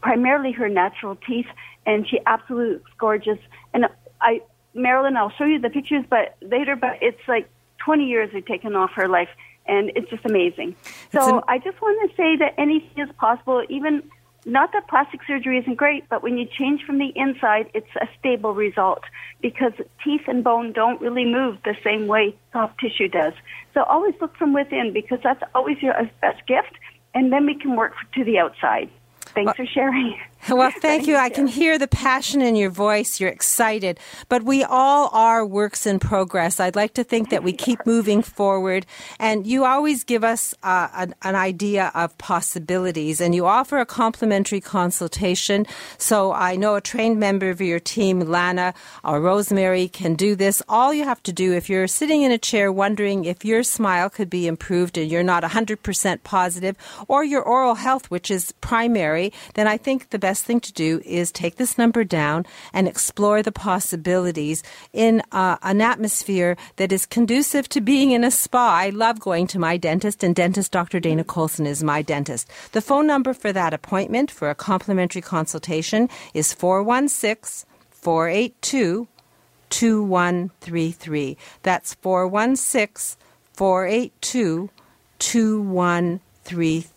primarily 0.00 0.52
her 0.52 0.68
natural 0.68 1.16
teeth, 1.16 1.46
and 1.86 2.08
she 2.08 2.20
absolutely 2.26 2.74
looks 2.74 2.90
gorgeous. 2.98 3.38
And 3.72 3.86
I, 4.20 4.42
Marilyn, 4.74 5.16
I'll 5.16 5.30
show 5.30 5.44
you 5.44 5.58
the 5.58 5.70
pictures, 5.70 6.04
but 6.08 6.36
later. 6.40 6.76
But 6.76 6.98
it's 7.00 7.20
like 7.26 7.48
20 7.78 8.04
years 8.04 8.30
have 8.32 8.44
taken 8.44 8.76
off 8.76 8.92
her 8.92 9.08
life, 9.08 9.30
and 9.66 9.90
it's 9.96 10.08
just 10.10 10.24
amazing. 10.24 10.76
So 11.12 11.42
I 11.48 11.58
just 11.58 11.80
want 11.80 12.10
to 12.10 12.16
say 12.16 12.36
that 12.36 12.54
anything 12.58 13.08
is 13.08 13.10
possible. 13.16 13.64
Even 13.68 14.02
not 14.44 14.72
that 14.72 14.88
plastic 14.88 15.20
surgery 15.26 15.58
isn't 15.58 15.76
great, 15.76 16.08
but 16.08 16.22
when 16.22 16.36
you 16.36 16.46
change 16.46 16.82
from 16.84 16.98
the 16.98 17.12
inside, 17.16 17.70
it's 17.74 17.94
a 18.00 18.06
stable 18.18 18.54
result 18.54 19.02
because 19.40 19.72
teeth 20.02 20.22
and 20.26 20.44
bone 20.44 20.72
don't 20.72 21.00
really 21.00 21.24
move 21.24 21.58
the 21.64 21.76
same 21.82 22.06
way 22.06 22.36
soft 22.52 22.78
tissue 22.78 23.08
does. 23.08 23.32
So 23.72 23.82
always 23.84 24.14
look 24.20 24.36
from 24.36 24.52
within 24.52 24.92
because 24.92 25.18
that's 25.22 25.42
always 25.54 25.80
your 25.82 25.94
best 26.20 26.46
gift, 26.46 26.72
and 27.14 27.32
then 27.32 27.46
we 27.46 27.54
can 27.54 27.76
work 27.76 27.94
to 28.14 28.24
the 28.24 28.38
outside. 28.38 28.90
Thanks 29.34 29.46
well, 29.46 29.54
for 29.54 29.66
sharing. 29.66 30.18
Well, 30.48 30.70
thank 30.80 31.06
you. 31.06 31.16
I 31.16 31.30
can 31.30 31.46
hear 31.46 31.78
the 31.78 31.88
passion 31.88 32.42
in 32.42 32.54
your 32.54 32.68
voice. 32.68 33.18
You're 33.18 33.30
excited. 33.30 33.98
But 34.28 34.42
we 34.42 34.62
all 34.62 35.08
are 35.12 35.44
works 35.44 35.86
in 35.86 35.98
progress. 35.98 36.60
I'd 36.60 36.76
like 36.76 36.92
to 36.94 37.04
think 37.04 37.30
that 37.30 37.42
we 37.42 37.54
keep 37.54 37.86
moving 37.86 38.20
forward. 38.22 38.84
And 39.18 39.46
you 39.46 39.64
always 39.64 40.04
give 40.04 40.22
us 40.22 40.54
uh, 40.62 40.88
an, 40.94 41.14
an, 41.22 41.34
idea 41.34 41.90
of 41.94 42.16
possibilities. 42.18 43.22
And 43.22 43.34
you 43.34 43.46
offer 43.46 43.78
a 43.78 43.86
complimentary 43.86 44.60
consultation. 44.60 45.66
So 45.96 46.32
I 46.32 46.56
know 46.56 46.74
a 46.74 46.80
trained 46.80 47.18
member 47.18 47.48
of 47.48 47.62
your 47.62 47.80
team, 47.80 48.20
Lana 48.20 48.74
or 49.02 49.20
Rosemary, 49.22 49.88
can 49.88 50.14
do 50.14 50.34
this. 50.34 50.62
All 50.68 50.92
you 50.92 51.04
have 51.04 51.22
to 51.22 51.32
do, 51.32 51.54
if 51.54 51.70
you're 51.70 51.88
sitting 51.88 52.22
in 52.22 52.30
a 52.30 52.38
chair 52.38 52.70
wondering 52.70 53.24
if 53.24 53.44
your 53.44 53.62
smile 53.62 54.10
could 54.10 54.28
be 54.28 54.46
improved 54.46 54.98
and 54.98 55.10
you're 55.10 55.22
not 55.22 55.42
100% 55.42 56.22
positive, 56.22 56.76
or 57.08 57.24
your 57.24 57.42
oral 57.42 57.76
health, 57.76 58.10
which 58.10 58.30
is 58.30 58.52
primary, 58.60 59.32
then 59.54 59.66
I 59.66 59.78
think 59.78 60.10
the 60.10 60.18
best 60.18 60.33
best 60.34 60.46
thing 60.46 60.58
to 60.58 60.72
do 60.72 61.00
is 61.04 61.30
take 61.30 61.54
this 61.58 61.78
number 61.78 62.02
down 62.02 62.44
and 62.72 62.88
explore 62.88 63.40
the 63.40 63.52
possibilities 63.52 64.64
in 64.92 65.22
uh, 65.30 65.56
an 65.62 65.80
atmosphere 65.80 66.56
that 66.74 66.90
is 66.90 67.06
conducive 67.06 67.68
to 67.68 67.80
being 67.80 68.10
in 68.10 68.24
a 68.24 68.32
spa. 68.32 68.74
I 68.82 68.90
love 68.90 69.20
going 69.20 69.46
to 69.46 69.60
my 69.60 69.76
dentist, 69.76 70.24
and 70.24 70.34
dentist 70.34 70.72
Dr. 70.72 70.98
Dana 70.98 71.22
Colson 71.22 71.66
is 71.68 71.84
my 71.84 72.02
dentist. 72.02 72.50
The 72.72 72.80
phone 72.80 73.06
number 73.06 73.32
for 73.32 73.52
that 73.52 73.72
appointment 73.72 74.28
for 74.28 74.50
a 74.50 74.56
complimentary 74.56 75.22
consultation 75.22 76.08
is 76.34 76.52
416 76.52 77.64
482 77.92 79.06
2133. 79.70 81.36
That's 81.62 81.94
416 81.94 83.16
482 83.52 84.68
2133. 85.20 86.93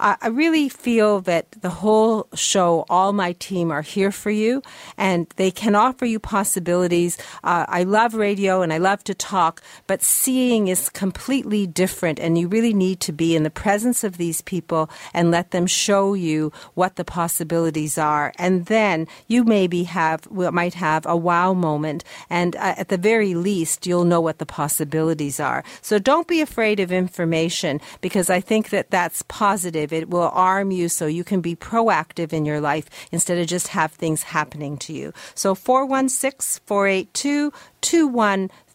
I 0.00 0.28
really 0.28 0.68
feel 0.68 1.20
that 1.22 1.52
the 1.60 1.70
whole 1.70 2.26
show, 2.34 2.84
all 2.88 3.12
my 3.12 3.32
team 3.34 3.70
are 3.70 3.82
here 3.82 4.10
for 4.10 4.30
you 4.30 4.62
and 4.96 5.26
they 5.36 5.50
can 5.50 5.74
offer 5.74 6.04
you 6.04 6.18
possibilities. 6.18 7.18
Uh, 7.44 7.66
I 7.68 7.84
love 7.84 8.14
radio 8.14 8.62
and 8.62 8.72
I 8.72 8.78
love 8.78 9.04
to 9.04 9.14
talk, 9.14 9.62
but 9.86 10.02
seeing 10.02 10.68
is 10.68 10.88
completely 10.88 11.66
different 11.66 12.18
and 12.18 12.38
you 12.38 12.48
really 12.48 12.74
need 12.74 13.00
to 13.00 13.12
be 13.12 13.36
in 13.36 13.42
the 13.42 13.50
presence 13.50 14.02
of 14.02 14.16
these 14.16 14.40
people 14.42 14.90
and 15.14 15.30
let 15.30 15.50
them 15.50 15.66
show 15.66 16.14
you 16.14 16.52
what 16.74 16.96
the 16.96 17.04
possibilities 17.04 17.98
are. 17.98 18.32
And 18.38 18.66
then 18.66 19.06
you 19.28 19.44
maybe 19.44 19.84
have, 19.84 20.30
might 20.30 20.74
have 20.74 21.06
a 21.06 21.16
wow 21.16 21.52
moment 21.52 22.04
and 22.30 22.56
uh, 22.56 22.74
at 22.76 22.88
the 22.88 22.98
very 22.98 23.34
least, 23.34 23.86
you'll 23.86 24.04
know 24.04 24.20
what 24.20 24.38
the 24.38 24.46
possibilities 24.46 25.38
are. 25.38 25.62
So 25.80 25.98
don't 25.98 26.26
be 26.26 26.40
afraid 26.40 26.80
of 26.80 26.90
information 26.90 27.80
because 28.00 28.30
I 28.30 28.40
think 28.40 28.70
that 28.70 28.90
that's 28.90 29.11
positive 29.28 29.92
it 29.92 30.08
will 30.08 30.30
arm 30.32 30.70
you 30.70 30.88
so 30.88 31.06
you 31.06 31.24
can 31.24 31.42
be 31.42 31.54
proactive 31.54 32.32
in 32.32 32.46
your 32.46 32.60
life 32.60 32.88
instead 33.12 33.36
of 33.36 33.46
just 33.46 33.68
have 33.68 33.92
things 33.92 34.22
happening 34.22 34.78
to 34.78 34.94
you. 34.94 35.12
So 35.34 35.54
416 35.54 36.62
482 36.64 37.52
2133 37.82 38.71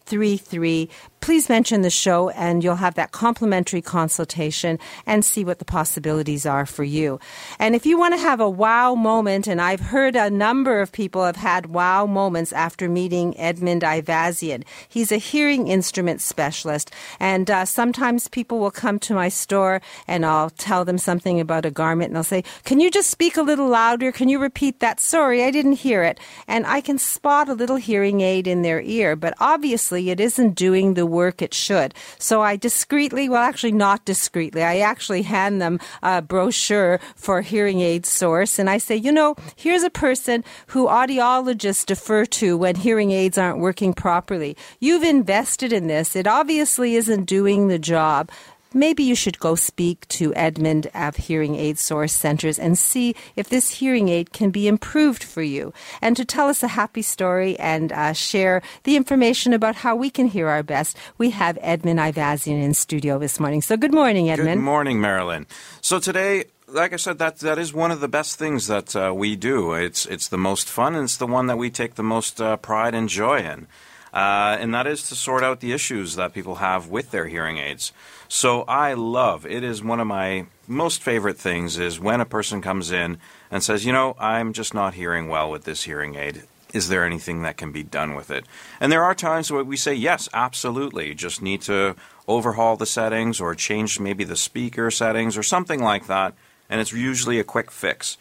please 1.19 1.49
mention 1.49 1.81
the 1.81 1.89
show 1.89 2.29
and 2.29 2.63
you'll 2.63 2.75
have 2.75 2.95
that 2.95 3.11
complimentary 3.11 3.81
consultation 3.81 4.79
and 5.05 5.25
see 5.25 5.43
what 5.43 5.59
the 5.59 5.65
possibilities 5.65 6.45
are 6.45 6.65
for 6.65 6.83
you. 6.83 7.19
And 7.59 7.75
if 7.75 7.85
you 7.85 7.99
want 7.99 8.13
to 8.13 8.19
have 8.19 8.39
a 8.39 8.49
wow 8.49 8.95
moment, 8.95 9.47
and 9.47 9.59
I've 9.59 9.79
heard 9.79 10.15
a 10.15 10.29
number 10.29 10.79
of 10.79 10.91
people 10.91 11.25
have 11.25 11.35
had 11.35 11.67
wow 11.67 12.05
moments 12.05 12.53
after 12.53 12.87
meeting 12.87 13.37
Edmund 13.37 13.81
Ivazian. 13.81 14.63
He's 14.87 15.11
a 15.11 15.17
hearing 15.17 15.67
instrument 15.67 16.21
specialist, 16.21 16.91
and 17.19 17.49
uh, 17.51 17.65
sometimes 17.65 18.27
people 18.27 18.59
will 18.59 18.71
come 18.71 18.99
to 18.99 19.13
my 19.13 19.29
store 19.29 19.81
and 20.07 20.25
I'll 20.25 20.49
tell 20.49 20.85
them 20.85 20.97
something 20.97 21.39
about 21.39 21.65
a 21.65 21.71
garment 21.71 22.09
and 22.09 22.15
they'll 22.15 22.23
say, 22.23 22.43
Can 22.63 22.79
you 22.79 22.89
just 22.89 23.09
speak 23.09 23.37
a 23.37 23.41
little 23.41 23.67
louder? 23.67 24.11
Can 24.11 24.29
you 24.29 24.39
repeat 24.39 24.79
that? 24.79 24.99
Sorry, 24.99 25.43
I 25.43 25.51
didn't 25.51 25.73
hear 25.73 26.03
it. 26.03 26.19
And 26.47 26.65
I 26.65 26.81
can 26.81 26.97
spot 26.97 27.49
a 27.49 27.53
little 27.53 27.75
hearing 27.75 28.21
aid 28.21 28.47
in 28.47 28.61
their 28.61 28.81
ear, 28.81 29.15
but 29.15 29.33
obviously 29.39 29.96
it 30.09 30.19
isn't 30.19 30.55
doing 30.55 30.93
the 30.93 31.05
work 31.05 31.41
it 31.41 31.53
should. 31.53 31.93
So 32.19 32.41
I 32.41 32.55
discreetly, 32.55 33.29
well, 33.29 33.41
actually 33.41 33.71
not 33.71 34.05
discreetly, 34.05 34.63
I 34.63 34.79
actually 34.79 35.23
hand 35.23 35.61
them 35.61 35.79
a 36.03 36.21
brochure 36.21 36.99
for 37.15 37.41
hearing 37.41 37.81
aid 37.81 38.05
source. 38.05 38.59
And 38.59 38.69
I 38.69 38.77
say, 38.77 38.95
you 38.95 39.11
know, 39.11 39.35
here's 39.55 39.83
a 39.83 39.89
person 39.89 40.43
who 40.67 40.87
audiologists 40.87 41.85
defer 41.85 42.25
to 42.25 42.57
when 42.57 42.75
hearing 42.75 43.11
aids 43.11 43.37
aren't 43.37 43.59
working 43.59 43.93
properly. 43.93 44.55
You've 44.79 45.03
invested 45.03 45.73
in 45.73 45.87
this. 45.87 46.15
It 46.15 46.27
obviously 46.27 46.95
isn't 46.95 47.25
doing 47.25 47.67
the 47.67 47.79
job 47.79 48.29
maybe 48.73 49.03
you 49.03 49.15
should 49.15 49.39
go 49.39 49.55
speak 49.55 50.07
to 50.09 50.33
Edmund 50.35 50.89
of 50.93 51.15
Hearing 51.15 51.55
Aid 51.55 51.79
Source 51.79 52.13
Centers 52.13 52.59
and 52.59 52.77
see 52.77 53.15
if 53.35 53.49
this 53.49 53.69
hearing 53.71 54.09
aid 54.09 54.33
can 54.33 54.51
be 54.51 54.67
improved 54.67 55.23
for 55.23 55.41
you. 55.41 55.73
And 56.01 56.15
to 56.17 56.25
tell 56.25 56.47
us 56.47 56.63
a 56.63 56.67
happy 56.67 57.01
story 57.01 57.57
and 57.59 57.91
uh, 57.91 58.13
share 58.13 58.61
the 58.83 58.95
information 58.95 59.53
about 59.53 59.75
how 59.75 59.95
we 59.95 60.09
can 60.09 60.27
hear 60.27 60.47
our 60.47 60.63
best, 60.63 60.97
we 61.17 61.31
have 61.31 61.57
Edmund 61.61 61.99
Ivazian 61.99 62.61
in 62.61 62.73
studio 62.73 63.19
this 63.19 63.39
morning. 63.39 63.61
So 63.61 63.77
good 63.77 63.93
morning, 63.93 64.29
Edmund. 64.29 64.59
Good 64.59 64.65
morning, 64.65 65.01
Marilyn. 65.01 65.47
So 65.81 65.99
today, 65.99 66.45
like 66.67 66.93
I 66.93 66.97
said, 66.97 67.19
that 67.19 67.39
that 67.39 67.57
is 67.57 67.73
one 67.73 67.91
of 67.91 68.01
the 68.01 68.07
best 68.07 68.37
things 68.37 68.67
that 68.67 68.95
uh, 68.95 69.13
we 69.15 69.35
do. 69.35 69.73
It's 69.73 70.05
it's 70.05 70.27
the 70.27 70.37
most 70.37 70.67
fun, 70.67 70.95
and 70.95 71.05
it's 71.05 71.17
the 71.17 71.27
one 71.27 71.47
that 71.47 71.57
we 71.57 71.69
take 71.69 71.95
the 71.95 72.03
most 72.03 72.41
uh, 72.41 72.57
pride 72.57 72.93
and 72.93 73.07
joy 73.09 73.39
in, 73.39 73.67
uh, 74.13 74.57
and 74.59 74.73
that 74.73 74.87
is 74.87 75.07
to 75.09 75.15
sort 75.15 75.43
out 75.43 75.59
the 75.59 75.71
issues 75.71 76.15
that 76.15 76.33
people 76.33 76.55
have 76.55 76.87
with 76.87 77.11
their 77.11 77.27
hearing 77.27 77.57
aids. 77.57 77.91
So 78.27 78.63
I 78.63 78.93
love 78.93 79.45
it 79.45 79.63
is 79.63 79.83
one 79.83 79.99
of 79.99 80.07
my 80.07 80.47
most 80.67 81.01
favorite 81.01 81.37
things 81.37 81.77
is 81.77 81.99
when 81.99 82.21
a 82.21 82.25
person 82.25 82.61
comes 82.61 82.91
in 82.91 83.17
and 83.49 83.63
says, 83.63 83.85
"You 83.85 83.93
know, 83.93 84.15
I'm 84.19 84.53
just 84.53 84.73
not 84.73 84.95
hearing 84.95 85.29
well 85.29 85.49
with 85.49 85.63
this 85.63 85.83
hearing 85.83 86.15
aid." 86.15 86.43
is 86.73 86.89
there 86.89 87.05
anything 87.05 87.41
that 87.43 87.57
can 87.57 87.71
be 87.71 87.83
done 87.83 88.13
with 88.15 88.29
it? 88.29 88.45
And 88.79 88.91
there 88.91 89.03
are 89.03 89.15
times 89.15 89.51
where 89.51 89.63
we 89.63 89.77
say, 89.77 89.93
yes, 89.93 90.27
absolutely. 90.33 91.07
You 91.07 91.15
just 91.15 91.41
need 91.41 91.61
to 91.63 91.95
overhaul 92.27 92.75
the 92.75 92.85
settings 92.85 93.39
or 93.39 93.55
change 93.55 93.99
maybe 93.99 94.23
the 94.23 94.35
speaker 94.35 94.91
settings 94.91 95.37
or 95.37 95.43
something 95.43 95.81
like 95.81 96.07
that. 96.07 96.33
And 96.69 96.81
it's 96.81 96.91
usually 96.91 97.39
a 97.39 97.43
quick 97.43 97.71
fix. 97.71 98.17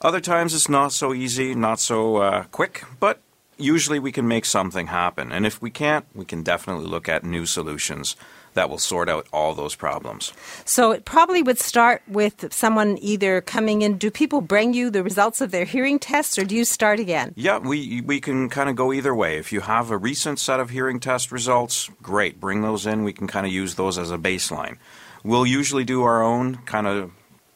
Other 0.00 0.20
times 0.20 0.54
it's 0.54 0.68
not 0.68 0.92
so 0.92 1.12
easy, 1.12 1.54
not 1.54 1.78
so 1.78 2.16
uh, 2.16 2.44
quick, 2.44 2.84
but 2.98 3.20
usually 3.60 3.98
we 3.98 4.12
can 4.12 4.26
make 4.26 4.44
something 4.44 4.88
happen. 4.88 5.32
And 5.32 5.46
if 5.46 5.60
we 5.60 5.70
can't, 5.70 6.04
we 6.14 6.24
can 6.24 6.42
definitely 6.42 6.86
look 6.86 7.08
at 7.08 7.24
new 7.24 7.46
solutions 7.46 8.16
that 8.54 8.68
will 8.68 8.78
sort 8.78 9.08
out 9.08 9.26
all 9.32 9.54
those 9.54 9.74
problems. 9.74 10.32
So 10.64 10.90
it 10.90 11.04
probably 11.04 11.42
would 11.42 11.58
start 11.58 12.02
with 12.08 12.52
someone 12.52 12.98
either 13.00 13.40
coming 13.40 13.82
in. 13.82 13.96
Do 13.96 14.10
people 14.10 14.40
bring 14.40 14.74
you 14.74 14.90
the 14.90 15.02
results 15.02 15.40
of 15.40 15.50
their 15.50 15.64
hearing 15.64 15.98
tests, 15.98 16.38
or 16.38 16.44
do 16.44 16.56
you 16.56 16.64
start 16.64 16.98
again? 16.98 17.32
Yeah, 17.36 17.58
we 17.58 18.00
we 18.00 18.20
can 18.20 18.48
kind 18.48 18.68
of 18.68 18.76
go 18.76 18.92
either 18.92 19.14
way. 19.14 19.36
If 19.36 19.52
you 19.52 19.60
have 19.60 19.90
a 19.90 19.96
recent 19.96 20.38
set 20.38 20.60
of 20.60 20.70
hearing 20.70 21.00
test 21.00 21.30
results, 21.30 21.90
great, 22.02 22.40
bring 22.40 22.62
those 22.62 22.86
in. 22.86 23.04
We 23.04 23.12
can 23.12 23.26
kind 23.26 23.46
of 23.46 23.52
use 23.52 23.76
those 23.76 23.98
as 23.98 24.10
a 24.10 24.18
baseline. 24.18 24.78
We'll 25.22 25.46
usually 25.46 25.84
do 25.84 26.02
our 26.02 26.22
own 26.22 26.56
kind 26.66 26.86
of 26.86 27.12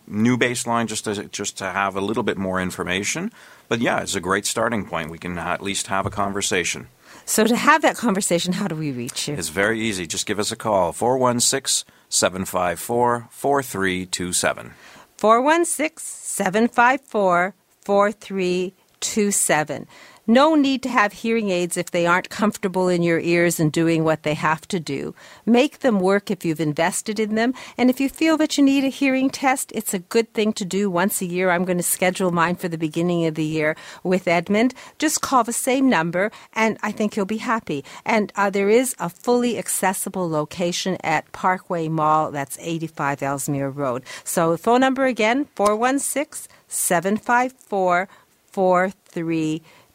new 0.07 0.37
baseline 0.37 0.87
just 0.87 1.05
to 1.05 1.25
just 1.29 1.59
to 1.59 1.65
have 1.65 1.97
a 1.97 2.01
little 2.01 2.23
bit 2.23 2.37
more 2.37 2.61
information. 2.61 3.33
But 3.69 3.81
yeah, 3.81 4.01
it's 4.01 4.15
a 4.15 4.21
great 4.21 4.47
starting 4.47 4.87
point. 4.87 5.11
We 5.11 5.19
can 5.19 5.37
at 5.39 5.63
least 5.63 5.89
have 5.89 6.07
a 6.07 6.11
conversation. 6.11 6.87
So, 7.27 7.45
to 7.45 7.57
have 7.57 7.83
that 7.83 7.97
conversation, 7.97 8.53
how 8.53 8.69
do 8.69 8.77
we 8.77 8.93
reach 8.93 9.29
you? 9.29 9.35
It's 9.35 9.49
very 9.49 9.81
easy. 9.81 10.07
Just 10.07 10.27
give 10.27 10.39
us 10.39 10.53
a 10.53 10.57
call 10.57 10.93
416 10.93 11.91
754 12.11 13.29
4327. 13.31 14.75
416 15.17 16.05
754 16.05 17.55
4327. 17.81 19.87
No 20.27 20.55
need 20.55 20.83
to 20.85 20.89
have 20.89 21.13
hearing 21.13 21.51
aids 21.51 21.77
if 21.77 21.91
they 21.91 22.07
aren't 22.07 22.31
comfortable 22.31 22.89
in 22.89 23.03
your 23.03 23.21
ears 23.21 23.61
and 23.61 23.71
doing 23.71 24.05
what 24.05 24.23
they 24.23 24.33
have 24.33 24.67
to 24.69 24.81
do. 24.81 25.15
Make 25.45 25.81
them 25.81 26.01
work 26.01 26.31
if 26.31 26.47
you've 26.47 26.61
invested 26.61 27.21
in 27.21 27.35
them. 27.35 27.53
And 27.77 27.91
if 27.91 28.01
you 28.01 28.09
feel 28.09 28.39
that 28.39 28.57
you 28.57 28.65
need 28.65 28.85
a 28.85 28.89
hearing 28.89 29.29
test, 29.29 29.71
it's 29.75 29.93
a 29.93 29.99
good 29.99 30.33
thing 30.33 30.55
to 30.55 30.65
do 30.65 30.89
once 30.89 31.21
a 31.21 31.27
year. 31.27 31.51
I'm 31.51 31.67
going 31.67 31.77
to 31.77 31.83
schedule 31.83 32.31
mine 32.31 32.57
for 32.57 32.69
the 32.69 32.79
beginning 32.79 33.27
of 33.27 33.35
the 33.35 33.45
year 33.45 33.77
with 34.03 34.27
Edmund. 34.27 34.73
Just 34.99 35.21
call 35.21 35.45
the 35.45 35.53
same 35.53 35.91
number 35.91 36.33
and 36.55 36.79
I 36.83 36.91
think 36.91 37.17
you'll 37.17 37.27
be 37.27 37.37
happy. 37.37 37.85
And 38.07 38.33
uh, 38.35 38.49
there 38.49 38.71
is 38.71 38.95
a 38.99 39.11
fully 39.11 39.59
accessible 39.59 40.31
location 40.31 40.97
at 41.05 41.31
Parkway 41.33 41.89
Mall. 41.89 42.31
That's 42.31 42.57
85 42.61 43.23
Ellesmere 43.23 43.69
Road. 43.69 44.05
So 44.25 44.57
phone 44.57 44.81
number 44.81 45.05
again, 45.05 45.49
416 45.55 46.49
754 46.69 48.09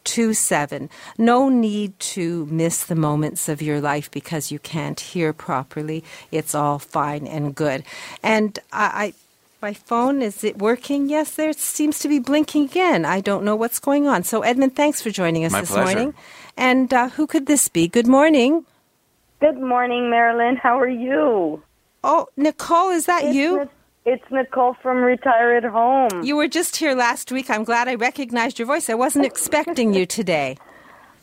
4327. 0.04 0.90
No 1.18 1.48
need 1.48 1.98
to 2.00 2.46
miss 2.46 2.84
the 2.84 2.94
moments 2.94 3.48
of 3.48 3.62
your 3.62 3.80
life 3.80 4.10
because 4.10 4.50
you 4.50 4.58
can't 4.58 4.98
hear 4.98 5.32
properly. 5.32 6.02
It's 6.30 6.54
all 6.54 6.78
fine 6.78 7.26
and 7.26 7.54
good. 7.54 7.84
And 8.22 8.58
I, 8.72 8.84
I 8.84 9.14
my 9.62 9.74
phone 9.74 10.22
is 10.22 10.42
it 10.42 10.56
working? 10.58 11.10
Yes, 11.10 11.34
there 11.34 11.52
seems 11.52 11.98
to 11.98 12.08
be 12.08 12.18
blinking 12.18 12.64
again. 12.64 13.04
I 13.04 13.20
don't 13.20 13.44
know 13.44 13.54
what's 13.56 13.78
going 13.78 14.06
on. 14.08 14.22
So 14.24 14.40
Edmund, 14.42 14.74
thanks 14.74 15.02
for 15.02 15.10
joining 15.10 15.44
us 15.44 15.52
My 15.52 15.60
this 15.60 15.70
pleasure. 15.70 15.84
morning. 15.98 16.14
And 16.56 16.92
uh, 16.94 17.08
who 17.10 17.26
could 17.26 17.46
this 17.46 17.68
be? 17.68 17.86
Good 17.86 18.06
morning. 18.06 18.64
Good 19.40 19.58
morning, 19.60 20.10
Marilyn. 20.10 20.56
How 20.56 20.78
are 20.80 20.88
you? 20.88 21.62
Oh, 22.02 22.28
Nicole, 22.36 22.90
is 22.90 23.04
that 23.06 23.24
It's 23.24 23.34
you? 23.34 23.58
Nic- 23.60 23.68
it's 24.04 24.24
Nicole 24.30 24.74
from 24.82 24.98
Retire 24.98 25.56
at 25.56 25.64
Home. 25.64 26.22
You 26.24 26.36
were 26.36 26.48
just 26.48 26.76
here 26.76 26.94
last 26.94 27.30
week. 27.30 27.50
I'm 27.50 27.64
glad 27.64 27.88
I 27.88 27.94
recognized 27.96 28.58
your 28.58 28.66
voice. 28.66 28.88
I 28.88 28.94
wasn't 28.94 29.26
expecting 29.26 29.92
you 29.94 30.06
today. 30.06 30.56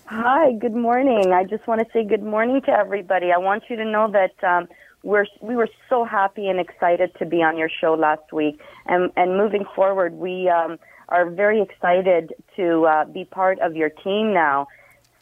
Hi, 0.06 0.54
good 0.54 0.76
morning. 0.76 1.34
I 1.34 1.44
just 1.44 1.68
want 1.68 1.82
to 1.82 1.88
say 1.92 2.06
good 2.06 2.24
morning 2.24 2.62
to 2.62 2.72
everybody. 2.72 3.32
I 3.34 3.38
want 3.38 3.64
you 3.70 3.76
to 3.76 3.86
know 3.86 4.10
that 4.12 4.48
um, 4.48 4.68
we're 5.04 5.26
we 5.42 5.56
were 5.56 5.68
so 5.90 6.06
happy 6.06 6.48
and 6.48 6.60
excited 6.60 7.12
to 7.20 7.26
be 7.26 7.38
on 7.38 7.58
your 7.58 7.70
show 7.70 7.94
last 7.94 8.32
week, 8.32 8.62
and 8.86 9.12
and 9.18 9.38
moving 9.38 9.66
forward, 9.76 10.14
we 10.14 10.48
um, 10.48 10.78
are 11.10 11.30
very 11.30 11.62
excited 11.62 12.34
to 12.56 12.86
uh, 12.86 13.06
be 13.06 13.26
part 13.26 13.60
of 13.60 13.76
your 13.76 13.90
team 13.90 14.34
now. 14.34 14.68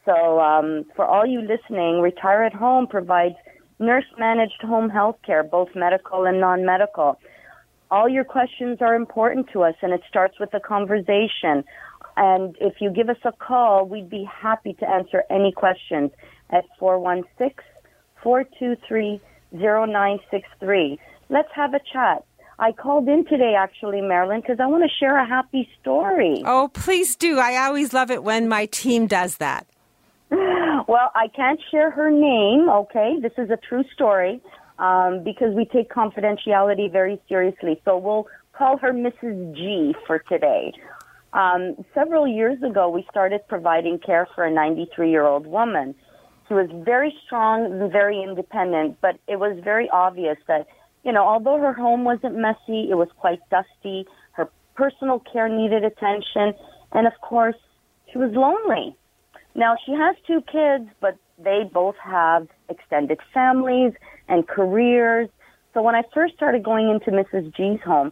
So, 0.03 0.39
um, 0.39 0.85
for 0.95 1.03
all 1.03 1.25
you 1.25 1.41
listening, 1.41 2.01
Retire 2.01 2.43
at 2.43 2.53
Home 2.53 2.85
provides 2.85 3.35
nurse 3.79 4.05
managed 4.19 4.61
home 4.61 4.89
health 4.89 5.17
care, 5.25 5.41
both 5.41 5.69
medical 5.73 6.25
and 6.25 6.39
non 6.39 6.63
medical. 6.63 7.17
All 7.91 8.09
your 8.09 8.23
questions 8.23 8.79
are 8.81 8.95
important 8.95 9.49
to 9.53 9.63
us, 9.63 9.75
and 9.81 9.93
it 9.93 10.01
starts 10.09 10.39
with 10.39 10.53
a 10.53 10.59
conversation. 10.59 11.63
And 12.17 12.55
if 12.59 12.75
you 12.79 12.89
give 12.89 13.09
us 13.09 13.17
a 13.23 13.31
call, 13.31 13.85
we'd 13.85 14.09
be 14.09 14.23
happy 14.23 14.73
to 14.79 14.89
answer 14.89 15.23
any 15.29 15.51
questions 15.51 16.11
at 16.49 16.65
416 16.79 17.63
423 18.23 19.21
0963. 19.53 20.99
Let's 21.29 21.49
have 21.53 21.73
a 21.73 21.79
chat. 21.91 22.23
I 22.57 22.71
called 22.71 23.07
in 23.09 23.25
today, 23.25 23.53
actually, 23.57 24.01
Marilyn, 24.01 24.41
because 24.41 24.59
I 24.59 24.67
want 24.67 24.83
to 24.83 24.89
share 24.97 25.17
a 25.17 25.27
happy 25.27 25.67
story. 25.81 26.41
Oh, 26.45 26.69
please 26.73 27.15
do. 27.15 27.37
I 27.37 27.57
always 27.65 27.93
love 27.93 28.09
it 28.09 28.23
when 28.23 28.47
my 28.47 28.65
team 28.67 29.07
does 29.07 29.37
that. 29.37 29.67
Well, 30.87 31.09
I 31.15 31.29
can't 31.29 31.59
share 31.71 31.89
her 31.89 32.11
name, 32.11 32.69
okay? 32.69 33.15
This 33.19 33.31
is 33.39 33.49
a 33.49 33.57
true 33.57 33.83
story 33.95 34.39
um, 34.79 35.23
because 35.23 35.53
we 35.53 35.65
take 35.65 35.89
confidentiality 35.89 36.91
very 36.91 37.21
seriously. 37.27 37.81
So 37.85 37.97
we'll 37.97 38.27
call 38.53 38.77
her 38.77 38.91
Mrs. 38.93 39.55
G 39.55 39.95
for 40.05 40.19
today. 40.19 40.73
Um, 41.33 41.75
several 41.93 42.27
years 42.27 42.61
ago, 42.63 42.89
we 42.89 43.05
started 43.09 43.41
providing 43.47 43.99
care 43.99 44.27
for 44.33 44.45
a 44.45 44.51
93 44.51 45.11
year 45.11 45.25
old 45.25 45.45
woman. 45.45 45.93
She 46.47 46.53
was 46.53 46.69
very 46.85 47.13
strong 47.25 47.65
and 47.65 47.91
very 47.91 48.21
independent, 48.21 48.97
but 49.01 49.17
it 49.27 49.37
was 49.37 49.59
very 49.63 49.89
obvious 49.89 50.37
that, 50.47 50.67
you 51.03 51.11
know, 51.11 51.27
although 51.27 51.57
her 51.57 51.73
home 51.73 52.03
wasn't 52.03 52.35
messy, 52.35 52.87
it 52.89 52.95
was 52.95 53.09
quite 53.17 53.39
dusty. 53.49 54.05
Her 54.33 54.47
personal 54.75 55.19
care 55.19 55.49
needed 55.49 55.83
attention. 55.83 56.53
And 56.93 57.07
of 57.07 57.13
course, 57.21 57.57
she 58.11 58.17
was 58.17 58.31
lonely. 58.33 58.95
Now 59.55 59.75
she 59.85 59.91
has 59.93 60.15
two 60.27 60.41
kids, 60.41 60.89
but 61.01 61.17
they 61.37 61.69
both 61.71 61.95
have 62.03 62.47
extended 62.69 63.19
families 63.33 63.93
and 64.27 64.47
careers. 64.47 65.29
So 65.73 65.81
when 65.81 65.95
I 65.95 66.03
first 66.13 66.35
started 66.35 66.63
going 66.63 66.89
into 66.89 67.11
Mrs. 67.11 67.55
G's 67.55 67.81
home, 67.81 68.11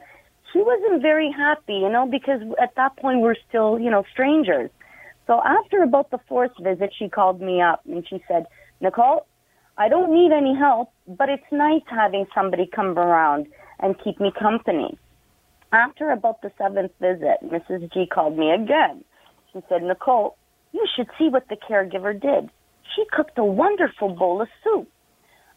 she 0.52 0.60
wasn't 0.60 1.02
very 1.02 1.32
happy, 1.32 1.74
you 1.74 1.90
know, 1.90 2.06
because 2.10 2.42
at 2.62 2.76
that 2.76 2.96
point 2.98 3.22
we're 3.22 3.36
still, 3.48 3.80
you 3.80 3.90
know, 3.90 4.04
strangers. 4.12 4.70
So 5.26 5.42
after 5.44 5.82
about 5.82 6.12
the 6.12 6.20
fourth 6.28 6.52
visit, 6.62 6.92
she 6.98 7.08
called 7.08 7.42
me 7.42 7.62
up 7.62 7.82
and 7.86 8.06
she 8.08 8.22
said, 8.28 8.46
Nicole, 8.82 9.26
I 9.78 9.90
don't 9.90 10.14
need 10.14 10.32
any 10.32 10.56
help, 10.56 10.92
but 11.08 11.30
it's 11.30 11.44
nice 11.52 11.82
having 11.88 12.26
somebody 12.36 12.68
come 12.68 12.98
around 12.98 13.48
and 13.80 13.96
keep 14.04 14.20
me 14.20 14.32
company. 14.38 14.98
After 15.72 16.12
about 16.12 16.42
the 16.42 16.52
seventh 16.58 16.92
visit, 17.00 17.38
Mrs. 17.44 17.92
G 17.92 18.06
called 18.06 18.38
me 18.38 18.52
again. 18.52 19.04
She 19.52 19.62
said, 19.70 19.82
Nicole, 19.82 20.38
you 20.72 20.86
should 20.96 21.08
see 21.18 21.30
what 21.30 21.48
the 21.48 21.56
caregiver 21.56 22.20
did. 22.20 22.52
She 22.96 23.04
cooked 23.12 23.38
a 23.38 23.44
wonderful 23.46 24.10
bowl 24.10 24.42
of 24.42 24.48
soup. 24.64 24.88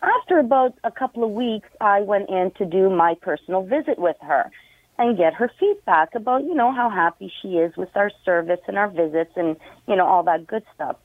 After 0.02 0.38
about 0.38 0.74
a 0.84 0.90
couple 0.90 1.24
of 1.24 1.30
weeks, 1.30 1.68
I 1.80 2.00
went 2.00 2.28
in 2.28 2.52
to 2.58 2.64
do 2.64 2.90
my 2.90 3.14
personal 3.20 3.62
visit 3.62 3.98
with 3.98 4.16
her 4.20 4.50
and 4.98 5.16
get 5.16 5.34
her 5.34 5.50
feedback 5.58 6.14
about, 6.14 6.44
you 6.44 6.54
know, 6.54 6.72
how 6.72 6.88
happy 6.88 7.32
she 7.42 7.56
is 7.56 7.76
with 7.76 7.90
our 7.94 8.10
service 8.24 8.60
and 8.66 8.78
our 8.78 8.88
visits 8.88 9.32
and, 9.36 9.56
you 9.86 9.96
know, 9.96 10.06
all 10.06 10.22
that 10.24 10.46
good 10.46 10.62
stuff. 10.74 10.96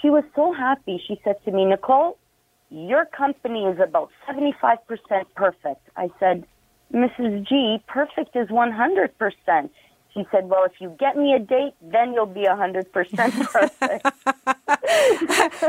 She 0.00 0.10
was 0.10 0.24
so 0.36 0.52
happy. 0.52 1.02
She 1.06 1.20
said 1.24 1.36
to 1.44 1.50
me, 1.50 1.64
Nicole, 1.64 2.18
your 2.70 3.06
company 3.06 3.64
is 3.64 3.78
about 3.80 4.10
75% 4.28 4.78
perfect. 5.34 5.88
I 5.96 6.10
said, 6.20 6.44
Mrs. 6.92 7.46
G, 7.48 7.82
perfect 7.88 8.36
is 8.36 8.48
100%. 8.48 9.70
She 10.14 10.24
said, 10.30 10.48
well, 10.48 10.64
if 10.64 10.80
you 10.80 10.94
get 11.00 11.16
me 11.16 11.34
a 11.34 11.40
date, 11.40 11.74
then 11.82 12.14
you'll 12.14 12.26
be 12.26 12.44
a 12.44 12.54
100% 12.54 12.92
perfect. 13.50 14.06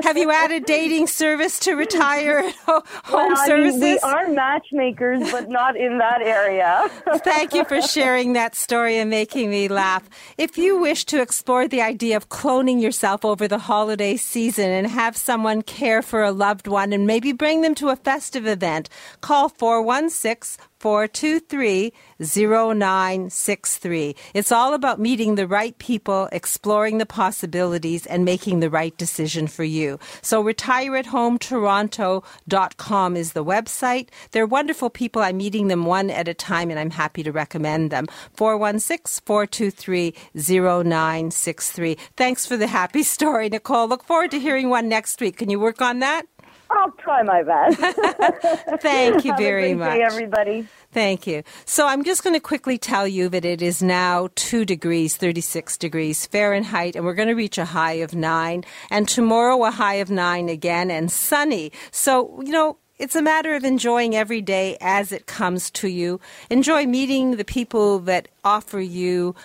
Have 0.05 0.17
you 0.17 0.31
added 0.31 0.65
dating 0.65 1.08
service 1.08 1.58
to 1.62 1.73
retire 1.73 2.43
home 2.67 2.84
well, 3.12 3.38
I 3.38 3.47
services? 3.47 3.81
mean, 3.81 3.93
we 3.93 3.99
are 3.99 4.29
matchmakers, 4.29 5.31
but 5.31 5.49
not 5.49 5.75
in 5.75 5.97
that 5.97 6.21
area. 6.21 6.88
Thank 7.23 7.55
you 7.55 7.65
for 7.65 7.81
sharing 7.81 8.34
that 8.34 8.55
story 8.55 8.97
and 8.97 9.10
making 9.10 9.49
me 9.49 9.67
laugh. 9.67 10.08
If 10.38 10.60
you 10.60 10.77
wish 10.77 11.05
to 11.05 11.21
explore 11.21 11.67
the 11.67 11.81
idea 11.81 12.15
of 12.15 12.29
cloning 12.29 12.79
yourself 12.79 13.25
over 13.25 13.47
the 13.47 13.58
holiday 13.58 14.15
season 14.15 14.69
and 14.69 14.86
have 14.86 15.17
someone 15.17 15.63
care 15.63 16.03
for 16.03 16.23
a 16.23 16.31
loved 16.31 16.67
one 16.67 16.93
and 16.93 17.08
maybe 17.08 17.31
bring 17.31 17.62
them 17.62 17.73
to 17.75 17.89
a 17.89 17.95
festive 17.95 18.45
event, 18.45 18.89
call 19.21 19.49
416 19.49 20.63
423 20.86 21.91
0963. 22.19 24.15
It's 24.36 24.52
all 24.52 24.76
about 24.76 25.00
meeting 25.00 25.34
the 25.34 25.48
right 25.48 25.76
people, 25.80 26.30
exploring 26.32 27.00
the 27.00 27.08
possibilities, 27.08 28.06
and 28.06 28.24
making 28.24 28.60
the 28.60 28.69
right 28.69 28.95
decision 28.95 29.48
for 29.48 29.63
you. 29.63 29.98
So, 30.21 30.43
retireathometoronto.com 30.43 33.17
is 33.17 33.34
the 33.34 33.43
website. 33.43 34.10
They're 34.30 34.45
wonderful 34.45 34.91
people. 34.91 35.24
I'm 35.24 35.38
meeting 35.38 35.69
them 35.69 35.86
one 35.86 36.12
at 36.12 36.28
a 36.28 36.36
time, 36.36 36.69
and 36.69 36.80
I'm 36.80 36.91
happy 36.91 37.24
to 37.24 37.32
recommend 37.32 37.89
them. 37.89 38.06
416 38.36 39.24
423 39.26 40.13
0963. 40.36 41.98
Thanks 42.15 42.45
for 42.45 42.58
the 42.58 42.67
happy 42.67 43.02
story, 43.02 43.50
Nicole. 43.50 43.88
Look 43.88 44.04
forward 44.04 44.30
to 44.30 44.39
hearing 44.39 44.69
one 44.69 44.88
next 44.88 45.19
week. 45.19 45.38
Can 45.38 45.50
you 45.50 45.60
work 45.60 45.82
on 45.82 45.98
that? 46.02 46.28
I'll 46.69 46.91
try 46.91 47.23
my 47.23 47.43
best. 47.43 47.80
Thank 48.82 49.25
you 49.25 49.36
very 49.38 49.73
much. 49.73 49.93
day, 49.93 50.01
everybody. 50.01 50.67
Thank 50.91 51.28
you. 51.28 51.43
So 51.65 51.88
I'm 51.88 52.04
just 52.04 52.23
going 52.23 52.34
to 52.34 52.39
quickly 52.39 52.78
tell 52.78 53.08
you 53.08 53.30
that 53.30 53.45
it 53.45 53.62
is 53.62 53.84
now 53.84 54.30
2 54.36 54.65
degrees, 54.65 55.17
36 55.17 55.78
degrees 55.78 56.25
Fahrenheit, 56.25 56.95
and 56.95 57.06
we're 57.06 57.13
going 57.13 57.28
to 57.28 57.36
reach 57.36 57.58
a 57.58 57.65
high 57.65 57.93
of 57.93 58.15
9. 58.15 58.63
And 58.89 59.08
tomorrow, 59.08 59.63
a 59.65 59.71
high 59.71 59.95
of 59.95 60.10
9 60.10 60.49
again, 60.49 60.89
and 60.89 61.12
sunny. 61.12 61.71
So, 61.91 62.41
you 62.41 62.51
know, 62.51 62.78
it's 62.97 63.15
a 63.15 63.21
matter 63.21 63.56
of 63.56 63.65
enjoying 63.65 64.15
every 64.15 64.41
day 64.41 64.78
as 64.80 65.12
it 65.12 65.25
comes 65.25 65.69
to 65.71 65.89
you. 65.89 66.21
Enjoy 66.49 66.86
meeting 66.86 67.36
the 67.36 67.43
people 67.43 67.99
that 67.99 68.30
offer 68.45 68.80
you 68.80 69.36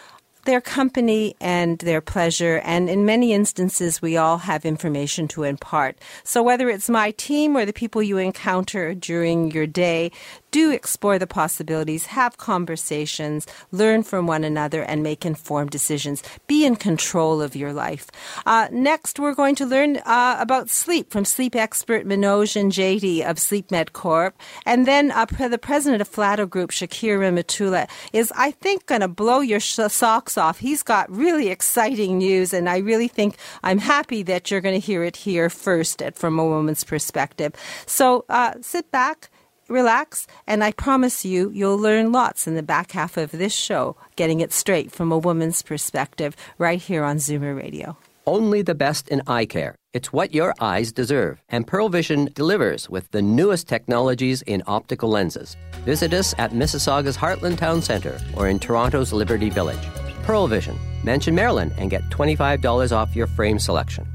their 0.44 0.60
company 0.60 1.34
and 1.40 1.78
their 1.78 2.00
pleasure. 2.00 2.60
And 2.64 2.88
in 2.88 3.04
many 3.04 3.32
instances, 3.32 4.02
we 4.02 4.16
all 4.16 4.38
have 4.38 4.64
information 4.64 5.28
to 5.28 5.44
impart. 5.44 5.98
So 6.24 6.42
whether 6.42 6.68
it's 6.68 6.88
my 6.88 7.12
team 7.12 7.56
or 7.56 7.64
the 7.64 7.72
people 7.72 8.02
you 8.02 8.18
encounter 8.18 8.94
during 8.94 9.50
your 9.50 9.66
day, 9.66 10.12
do 10.50 10.70
explore 10.70 11.18
the 11.18 11.26
possibilities, 11.26 12.06
have 12.06 12.36
conversations, 12.36 13.46
learn 13.72 14.02
from 14.02 14.26
one 14.26 14.44
another, 14.44 14.82
and 14.82 15.02
make 15.02 15.24
informed 15.24 15.70
decisions. 15.70 16.22
Be 16.46 16.64
in 16.64 16.76
control 16.76 17.40
of 17.40 17.56
your 17.56 17.72
life. 17.72 18.10
Uh, 18.46 18.68
next, 18.70 19.18
we're 19.18 19.34
going 19.34 19.54
to 19.56 19.66
learn 19.66 19.98
uh, 19.98 20.36
about 20.38 20.70
sleep 20.70 21.10
from 21.10 21.24
sleep 21.24 21.54
expert 21.54 22.06
Manoj 22.06 22.56
and 22.60 22.72
JD 22.72 23.28
of 23.28 23.36
SleepMed 23.36 23.92
Corp. 23.92 24.34
And 24.66 24.86
then 24.86 25.10
uh, 25.10 25.26
the 25.26 25.58
president 25.58 26.02
of 26.02 26.10
Flato 26.10 26.48
Group, 26.48 26.70
Shakir 26.70 27.18
Matula, 27.20 27.88
is, 28.12 28.32
I 28.36 28.50
think, 28.50 28.86
going 28.86 29.00
to 29.00 29.08
blow 29.08 29.40
your 29.40 29.60
sh- 29.60 29.80
socks 29.88 30.36
off. 30.36 30.58
He's 30.58 30.82
got 30.82 31.10
really 31.10 31.48
exciting 31.48 32.18
news, 32.18 32.52
and 32.52 32.68
I 32.68 32.78
really 32.78 33.08
think 33.08 33.36
I'm 33.62 33.78
happy 33.78 34.22
that 34.24 34.50
you're 34.50 34.60
going 34.60 34.78
to 34.80 34.84
hear 34.84 35.04
it 35.04 35.16
here 35.16 35.48
first 35.50 36.02
at, 36.02 36.16
from 36.16 36.38
a 36.38 36.44
woman's 36.44 36.84
perspective. 36.84 37.54
So 37.86 38.24
uh, 38.28 38.54
sit 38.60 38.90
back 38.90 39.29
relax, 39.70 40.26
and 40.46 40.62
I 40.62 40.72
promise 40.72 41.24
you, 41.24 41.50
you'll 41.50 41.78
learn 41.78 42.12
lots 42.12 42.46
in 42.46 42.54
the 42.54 42.62
back 42.62 42.92
half 42.92 43.16
of 43.16 43.30
this 43.30 43.54
show, 43.54 43.96
getting 44.16 44.40
it 44.40 44.52
straight 44.52 44.92
from 44.92 45.12
a 45.12 45.18
woman's 45.18 45.62
perspective, 45.62 46.36
right 46.58 46.80
here 46.80 47.04
on 47.04 47.16
Zoomer 47.16 47.56
Radio. 47.56 47.96
Only 48.26 48.62
the 48.62 48.74
best 48.74 49.08
in 49.08 49.22
eye 49.26 49.46
care. 49.46 49.74
It's 49.92 50.12
what 50.12 50.34
your 50.34 50.54
eyes 50.60 50.92
deserve. 50.92 51.42
And 51.48 51.66
Pearle 51.66 51.88
Vision 51.88 52.30
delivers 52.34 52.88
with 52.88 53.10
the 53.10 53.22
newest 53.22 53.66
technologies 53.66 54.42
in 54.42 54.62
optical 54.66 55.08
lenses. 55.08 55.56
Visit 55.84 56.12
us 56.12 56.34
at 56.38 56.52
Mississauga's 56.52 57.16
Heartland 57.16 57.58
Town 57.58 57.82
Centre 57.82 58.20
or 58.36 58.48
in 58.48 58.58
Toronto's 58.58 59.12
Liberty 59.12 59.50
Village. 59.50 59.82
Pearle 60.22 60.46
Vision. 60.46 60.78
Mention 61.02 61.34
Marilyn 61.34 61.72
and 61.78 61.90
get 61.90 62.02
$25 62.10 62.92
off 62.92 63.16
your 63.16 63.26
frame 63.26 63.58
selection. 63.58 64.06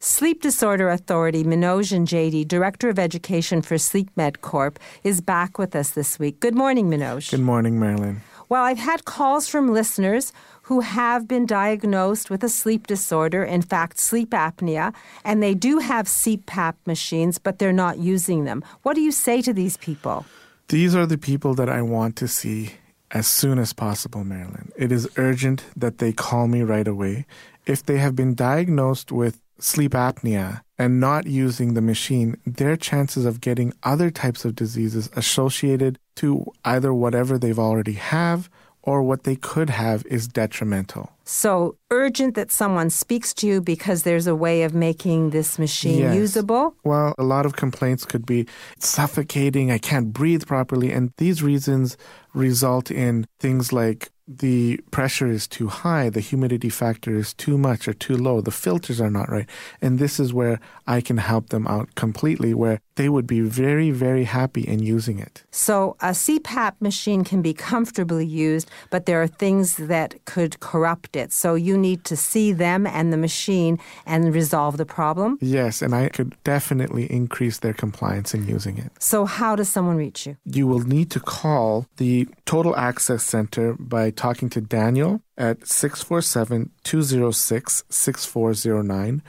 Sleep 0.00 0.42
Disorder 0.42 0.90
Authority, 0.90 1.42
Manoj 1.42 1.90
and 1.90 2.06
JD, 2.06 2.46
Director 2.46 2.88
of 2.88 3.00
Education 3.00 3.62
for 3.62 3.74
SleepMed 3.74 4.42
Corp, 4.42 4.78
is 5.02 5.20
back 5.20 5.58
with 5.58 5.74
us 5.74 5.90
this 5.90 6.20
week. 6.20 6.38
Good 6.38 6.54
morning, 6.54 6.88
Manoj. 6.88 7.32
Good 7.32 7.40
morning, 7.40 7.80
Marilyn. 7.80 8.20
Well, 8.48 8.62
I've 8.62 8.78
had 8.78 9.04
calls 9.04 9.48
from 9.48 9.72
listeners 9.72 10.32
who 10.62 10.80
have 10.80 11.26
been 11.26 11.46
diagnosed 11.46 12.30
with 12.30 12.44
a 12.44 12.48
sleep 12.48 12.86
disorder, 12.86 13.42
in 13.42 13.60
fact, 13.60 13.98
sleep 13.98 14.30
apnea, 14.30 14.94
and 15.24 15.42
they 15.42 15.54
do 15.54 15.78
have 15.78 16.06
CPAP 16.06 16.74
machines, 16.86 17.38
but 17.38 17.58
they're 17.58 17.72
not 17.72 17.98
using 17.98 18.44
them. 18.44 18.62
What 18.82 18.94
do 18.94 19.00
you 19.00 19.10
say 19.10 19.42
to 19.42 19.52
these 19.52 19.76
people? 19.78 20.24
These 20.68 20.94
are 20.94 21.06
the 21.06 21.18
people 21.18 21.54
that 21.54 21.68
I 21.68 21.82
want 21.82 22.14
to 22.16 22.28
see 22.28 22.74
as 23.10 23.26
soon 23.26 23.58
as 23.58 23.72
possible, 23.72 24.22
Marilyn. 24.22 24.70
It 24.76 24.92
is 24.92 25.08
urgent 25.16 25.64
that 25.74 25.98
they 25.98 26.12
call 26.12 26.46
me 26.46 26.62
right 26.62 26.86
away. 26.86 27.26
If 27.66 27.84
they 27.84 27.98
have 27.98 28.14
been 28.14 28.34
diagnosed 28.34 29.10
with 29.10 29.40
sleep 29.58 29.92
apnea 29.92 30.60
and 30.78 31.00
not 31.00 31.26
using 31.26 31.74
the 31.74 31.80
machine, 31.80 32.36
their 32.46 32.76
chances 32.76 33.24
of 33.24 33.40
getting 33.40 33.72
other 33.82 34.10
types 34.10 34.44
of 34.44 34.54
diseases 34.54 35.10
associated 35.16 35.98
to 36.16 36.44
either 36.64 36.94
whatever 36.94 37.38
they've 37.38 37.58
already 37.58 37.94
have 37.94 38.48
or 38.82 39.02
what 39.02 39.24
they 39.24 39.36
could 39.36 39.68
have 39.68 40.06
is 40.06 40.28
detrimental. 40.28 41.10
So 41.24 41.76
urgent 41.90 42.34
that 42.36 42.50
someone 42.50 42.88
speaks 42.88 43.34
to 43.34 43.46
you 43.46 43.60
because 43.60 44.04
there's 44.04 44.26
a 44.26 44.34
way 44.34 44.62
of 44.62 44.72
making 44.72 45.30
this 45.30 45.58
machine 45.58 45.98
Yes. 45.98 46.14
usable. 46.14 46.74
Well, 46.84 47.14
a 47.18 47.24
lot 47.24 47.44
of 47.44 47.54
complaints 47.56 48.06
could 48.06 48.24
be 48.24 48.46
suffocating, 48.78 49.70
I 49.70 49.78
can't 49.78 50.12
breathe 50.12 50.46
properly, 50.46 50.90
and 50.90 51.12
these 51.18 51.42
reasons 51.42 51.96
result 52.32 52.90
in 52.90 53.26
things 53.40 53.72
like 53.72 54.10
the 54.28 54.78
pressure 54.90 55.30
is 55.30 55.46
too 55.46 55.68
high, 55.68 56.10
the 56.10 56.20
humidity 56.20 56.68
factor 56.68 57.16
is 57.16 57.32
too 57.34 57.56
much 57.56 57.88
or 57.88 57.94
too 57.94 58.16
low, 58.16 58.40
the 58.40 58.50
filters 58.50 59.00
are 59.00 59.10
not 59.10 59.30
right. 59.30 59.48
And 59.80 59.98
this 59.98 60.20
is 60.20 60.32
where 60.32 60.60
I 60.86 61.00
can 61.00 61.16
help 61.16 61.48
them 61.48 61.66
out 61.66 61.94
completely, 61.94 62.52
where 62.52 62.80
they 62.96 63.08
would 63.08 63.26
be 63.26 63.40
very, 63.40 63.90
very 63.90 64.24
happy 64.24 64.62
in 64.62 64.80
using 64.80 65.18
it. 65.18 65.44
So 65.50 65.96
a 66.00 66.10
CPAP 66.10 66.74
machine 66.80 67.24
can 67.24 67.40
be 67.40 67.54
comfortably 67.54 68.26
used, 68.26 68.70
but 68.90 69.06
there 69.06 69.22
are 69.22 69.26
things 69.26 69.76
that 69.76 70.24
could 70.26 70.60
corrupt 70.60 71.16
it. 71.16 71.32
So 71.32 71.54
you 71.54 71.78
need 71.78 72.04
to 72.04 72.16
see 72.16 72.52
them 72.52 72.86
and 72.86 73.12
the 73.12 73.16
machine 73.16 73.78
and 74.04 74.34
resolve 74.34 74.76
the 74.76 74.86
problem. 74.86 75.38
Yes, 75.40 75.80
and 75.80 75.94
I 75.94 76.08
could 76.10 76.36
definitely 76.44 77.10
increase 77.10 77.58
their 77.58 77.72
compliance 77.74 78.34
in 78.34 78.46
using 78.46 78.78
it. 78.78 78.92
So 78.98 79.24
how 79.24 79.56
does 79.56 79.68
someone 79.68 79.96
reach 79.96 80.26
you? 80.26 80.36
you 80.58 80.66
will 80.66 80.80
need 80.80 81.10
to 81.10 81.20
call 81.20 81.86
the 81.96 82.28
Total 82.44 82.74
Access 82.76 83.22
Center 83.22 83.74
by 83.74 84.10
talking 84.18 84.50
to 84.50 84.60
Daniel 84.60 85.22
at 85.38 85.66
647 85.66 86.70
206 86.84 87.84
6409 87.88 89.22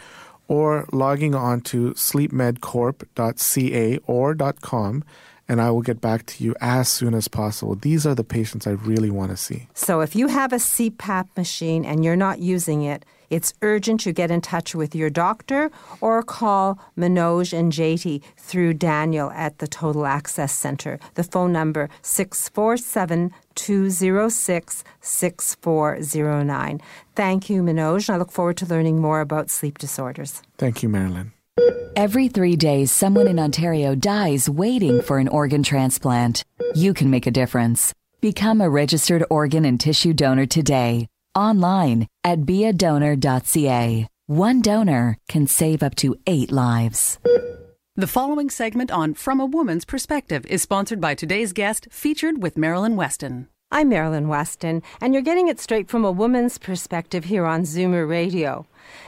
or 0.49 0.85
logging 0.91 1.33
on 1.35 1.61
to 1.61 1.91
sleepmedcorp.ca 1.91 3.99
or 4.07 4.35
.com 4.61 5.05
and 5.47 5.61
I 5.61 5.71
will 5.71 5.81
get 5.81 6.01
back 6.01 6.25
to 6.27 6.43
you 6.43 6.53
as 6.61 6.89
soon 6.89 7.15
as 7.15 7.27
possible. 7.27 7.73
These 7.75 8.05
are 8.05 8.13
the 8.13 8.23
patients 8.23 8.67
I 8.67 8.71
really 8.71 9.09
want 9.09 9.31
to 9.31 9.37
see. 9.37 9.67
So 9.73 10.01
if 10.01 10.15
you 10.15 10.27
have 10.27 10.53
a 10.53 10.57
CPAP 10.57 11.35
machine 11.35 11.83
and 11.85 12.05
you're 12.05 12.15
not 12.15 12.37
using 12.39 12.83
it, 12.83 13.03
it's 13.29 13.53
urgent 13.61 14.05
you 14.05 14.13
get 14.13 14.31
in 14.31 14.41
touch 14.41 14.75
with 14.75 14.95
your 14.95 15.09
doctor 15.09 15.71
or 16.01 16.23
call 16.23 16.79
Manoj 16.97 17.57
and 17.57 17.71
JT 17.71 18.21
through 18.37 18.73
Daniel 18.75 19.31
at 19.31 19.59
the 19.59 19.67
Total 19.67 20.05
Access 20.05 20.51
Center. 20.53 20.99
The 21.15 21.23
phone 21.23 21.51
number 21.51 21.89
647 22.01 23.31
206 23.55 24.83
6409. 25.01 26.81
Thank 27.15 27.49
you, 27.49 27.61
Manoj. 27.61 28.09
and 28.09 28.15
I 28.15 28.17
look 28.17 28.31
forward 28.31 28.57
to 28.57 28.65
learning 28.65 29.01
more 29.01 29.21
about 29.21 29.49
sleep 29.49 29.77
disorders. 29.77 30.41
Thank 30.57 30.83
you, 30.83 30.89
Marilyn. 30.89 31.33
Every 31.95 32.29
three 32.29 32.55
days, 32.55 32.91
someone 32.91 33.27
in 33.27 33.39
Ontario 33.39 33.95
dies 33.95 34.49
waiting 34.49 35.01
for 35.01 35.17
an 35.17 35.27
organ 35.27 35.63
transplant. 35.63 36.43
You 36.73 36.93
can 36.93 37.09
make 37.09 37.27
a 37.27 37.31
difference. 37.31 37.93
Become 38.21 38.61
a 38.61 38.69
registered 38.69 39.25
organ 39.29 39.65
and 39.65 39.79
tissue 39.79 40.13
donor 40.13 40.45
today. 40.45 41.07
Online 41.39 42.07
at 42.25 42.39
beadonor.ca. 42.41 44.07
One 44.27 44.61
donor 44.61 45.17
can 45.29 45.47
save 45.47 45.81
up 45.81 45.95
to 45.95 46.17
eight 46.27 46.51
lives. 46.51 47.17
The 47.95 48.07
following 48.07 48.49
segment 48.49 48.91
on 48.91 49.13
From 49.13 49.39
a 49.39 49.45
Woman's 49.45 49.85
Perspective 49.85 50.45
is 50.47 50.61
sponsored 50.61 50.99
by 50.99 51.15
today's 51.15 51.53
guest, 51.53 51.87
featured 51.91 52.43
with 52.43 52.57
Marilyn 52.57 52.97
Weston. 52.97 53.47
I'm 53.71 53.87
Marilyn 53.87 54.27
Weston, 54.27 54.83
and 54.99 55.13
you're 55.13 55.23
getting 55.23 55.47
it 55.47 55.61
straight 55.61 55.87
from 55.87 56.03
a 56.03 56.11
woman's 56.11 56.57
perspective 56.57 57.25
here 57.25 57.45
on 57.45 57.61
Zoomer 57.61 58.09
Radio. 58.09 58.65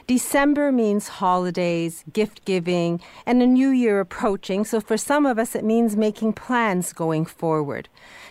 December 0.08 0.72
means 0.72 1.08
holidays, 1.08 2.04
gift 2.12 2.46
giving, 2.46 3.00
and 3.26 3.42
a 3.42 3.48
new 3.48 3.70
year 3.70 4.00
approaching, 4.00 4.66
so 4.66 4.80
for 4.82 4.98
some 4.98 5.26
of 5.26 5.40
us 5.40 5.56
it 5.56 5.64
means 5.64 5.96
making 5.96 6.34
plans 6.34 6.94
going 6.94 7.26
forward. 7.26 7.88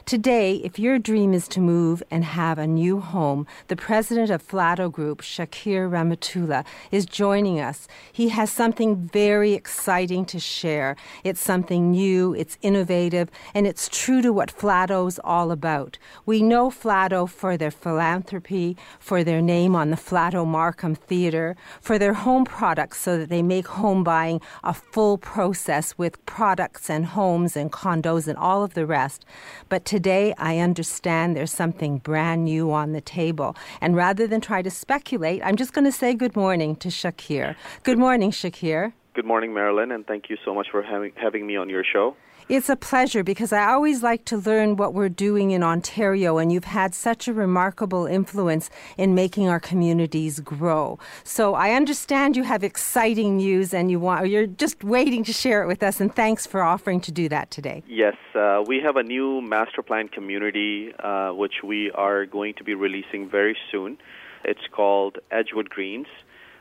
Today, 0.07 0.57
if 0.65 0.79
your 0.79 0.99
dream 0.99 1.33
is 1.33 1.47
to 1.49 1.61
move 1.61 2.03
and 2.11 2.25
have 2.25 2.59
a 2.59 2.67
new 2.67 3.01
home, 3.01 3.47
the 3.69 3.77
president 3.77 4.31
of 4.31 4.47
Flato 4.47 4.91
Group, 4.91 5.21
Shakir 5.21 5.89
Rehmatullah, 5.89 6.65
is 6.91 7.07
joining 7.07 7.61
us. 7.61 7.87
He 8.11 8.31
has 8.31 8.51
something 8.51 8.97
very 8.97 9.53
exciting 9.53 10.25
to 10.27 10.41
share. 10.41 10.97
It's 11.23 11.41
something 11.41 11.93
new, 11.93 12.35
it's 12.35 12.59
innovative, 12.63 13.31
and 13.55 13.67
it's 13.67 13.89
true 13.89 14.21
to 14.23 14.33
what 14.33 14.57
Flato's 14.57 15.21
all 15.23 15.53
about. 15.53 15.99
We 16.27 16.43
know 16.43 16.71
Flato 16.71 17.29
for 17.29 17.57
their 17.57 17.71
philanthropy, 17.71 18.77
for 18.99 19.23
their 19.23 19.43
name 19.43 19.77
on 19.77 19.91
the 19.91 19.97
Flato 19.97 20.47
Markham 20.47 20.95
Theatre, 20.95 21.40
for 21.81 21.99
their 21.99 22.15
home 22.15 22.45
products 22.45 22.99
so 23.01 23.19
that 23.19 23.29
they 23.29 23.43
make 23.43 23.67
home 23.67 24.03
buying 24.05 24.41
a 24.65 24.75
full 24.75 25.17
process 25.19 25.87
with 25.97 26.25
products 26.27 26.91
and 26.91 27.07
homes 27.07 27.57
and 27.57 27.73
condos 27.73 28.27
and 28.29 28.39
all 28.39 28.63
of 28.63 28.75
the 28.75 28.87
rest. 28.87 29.25
But 29.69 29.85
today 29.85 30.35
I 30.39 30.59
understand 30.59 31.37
there's 31.37 31.53
something 31.53 31.99
brand 31.99 32.45
new 32.45 32.73
on 32.73 32.93
the 32.93 33.01
table. 33.01 33.57
And 33.81 33.97
rather 33.97 34.27
than 34.27 34.41
try 34.41 34.63
to 34.63 34.71
speculate, 34.71 35.41
I'm 35.45 35.57
just 35.57 35.73
going 35.73 35.85
to 35.85 35.93
say 36.03 36.15
good 36.15 36.37
morning 36.37 36.77
to 36.77 36.89
Shakir. 36.89 37.57
Good 37.83 37.99
morning, 37.99 38.31
Shakir. 38.31 38.93
Good 39.13 39.27
morning, 39.27 39.53
Marilyn, 39.53 39.91
and 39.91 40.07
thank 40.07 40.31
you 40.31 40.37
so 40.45 40.55
much 40.55 40.69
for 40.71 40.83
having, 40.83 41.13
having 41.17 41.47
me 41.47 41.57
on 41.57 41.69
your 41.69 41.85
show. 41.85 42.17
It's 42.51 42.69
a 42.69 42.75
pleasure 42.75 43.23
because 43.23 43.53
I 43.53 43.71
always 43.71 44.03
like 44.03 44.25
to 44.25 44.37
learn 44.37 44.75
what 44.75 44.93
we're 44.93 45.09
doing 45.09 45.53
in 45.53 45.63
Ontario, 45.63 46.39
and 46.39 46.51
you've 46.51 46.65
had 46.65 46.97
such 46.97 47.29
a 47.29 47.33
remarkable 47.33 48.07
influence 48.07 48.71
in 48.99 49.15
making 49.15 49.49
our 49.49 49.61
communities 49.61 50.41
grow. 50.41 50.99
So 51.23 51.55
I 51.55 51.75
understand 51.75 52.37
you 52.37 52.43
have 52.43 52.65
exciting 52.65 53.37
news, 53.37 53.73
and 53.73 53.89
you 53.89 54.01
want 54.01 54.29
you're 54.29 54.49
just 54.49 54.83
waiting 54.83 55.23
to 55.27 55.33
share 55.33 55.63
it 55.63 55.69
with 55.69 55.85
us. 55.85 56.01
And 56.01 56.13
thanks 56.13 56.45
for 56.45 56.61
offering 56.61 57.01
to 57.03 57.13
do 57.13 57.29
that 57.29 57.53
today. 57.53 57.85
Yes, 57.87 58.17
uh, 58.35 58.65
we 58.67 58.81
have 58.81 58.97
a 58.97 59.05
new 59.05 59.41
master 59.41 59.81
plan 59.81 60.09
community 60.09 60.93
uh, 60.99 61.31
which 61.31 61.63
we 61.63 61.93
are 61.93 62.27
going 62.27 62.55
to 62.55 62.65
be 62.65 62.75
releasing 62.75 63.31
very 63.31 63.57
soon. 63.71 63.97
It's 64.43 64.67
called 64.73 65.19
Edgewood 65.31 65.71
Greens. 65.71 66.09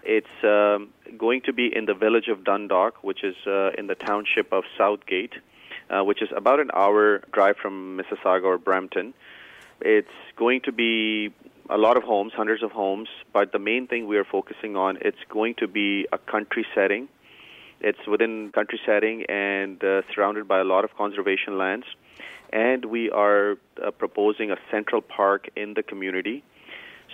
It's 0.03 0.37
um, 0.43 0.89
going 1.17 1.41
to 1.47 1.51
be 1.51 1.75
in 1.75 1.87
the 1.87 1.95
village 1.95 2.27
of 2.27 2.43
Dundalk, 2.43 3.03
which 3.03 3.23
is 3.23 3.35
uh, 3.47 3.71
in 3.75 3.87
the 3.87 3.95
township 3.95 4.53
of 4.53 4.65
Southgate 4.77 5.33
uh, 5.89 6.03
which 6.03 6.21
is 6.21 6.29
about 6.35 6.59
an 6.59 6.69
hour 6.73 7.19
drive 7.31 7.57
from 7.57 7.97
Mississauga 7.99 8.43
or 8.43 8.57
Brampton. 8.57 9.13
It's 9.81 10.07
going 10.35 10.61
to 10.61 10.71
be 10.71 11.33
a 11.69 11.77
lot 11.77 11.97
of 11.97 12.03
homes, 12.03 12.33
hundreds 12.33 12.63
of 12.63 12.71
homes, 12.71 13.09
but 13.31 13.51
the 13.51 13.59
main 13.59 13.87
thing 13.87 14.07
we 14.07 14.17
are 14.17 14.25
focusing 14.25 14.75
on 14.75 14.97
it's 15.01 15.23
going 15.29 15.55
to 15.55 15.67
be 15.67 16.07
a 16.11 16.17
country 16.17 16.65
setting. 16.73 17.07
It's 17.79 18.05
within 18.07 18.51
country 18.51 18.79
setting 18.85 19.25
and 19.29 19.81
uh, 19.83 20.01
surrounded 20.13 20.47
by 20.47 20.59
a 20.59 20.63
lot 20.63 20.83
of 20.83 20.95
conservation 20.97 21.57
lands, 21.57 21.85
and 22.51 22.83
we 22.85 23.09
are 23.11 23.57
uh, 23.81 23.91
proposing 23.91 24.51
a 24.51 24.57
central 24.69 25.01
park 25.01 25.49
in 25.55 25.75
the 25.75 25.83
community. 25.83 26.43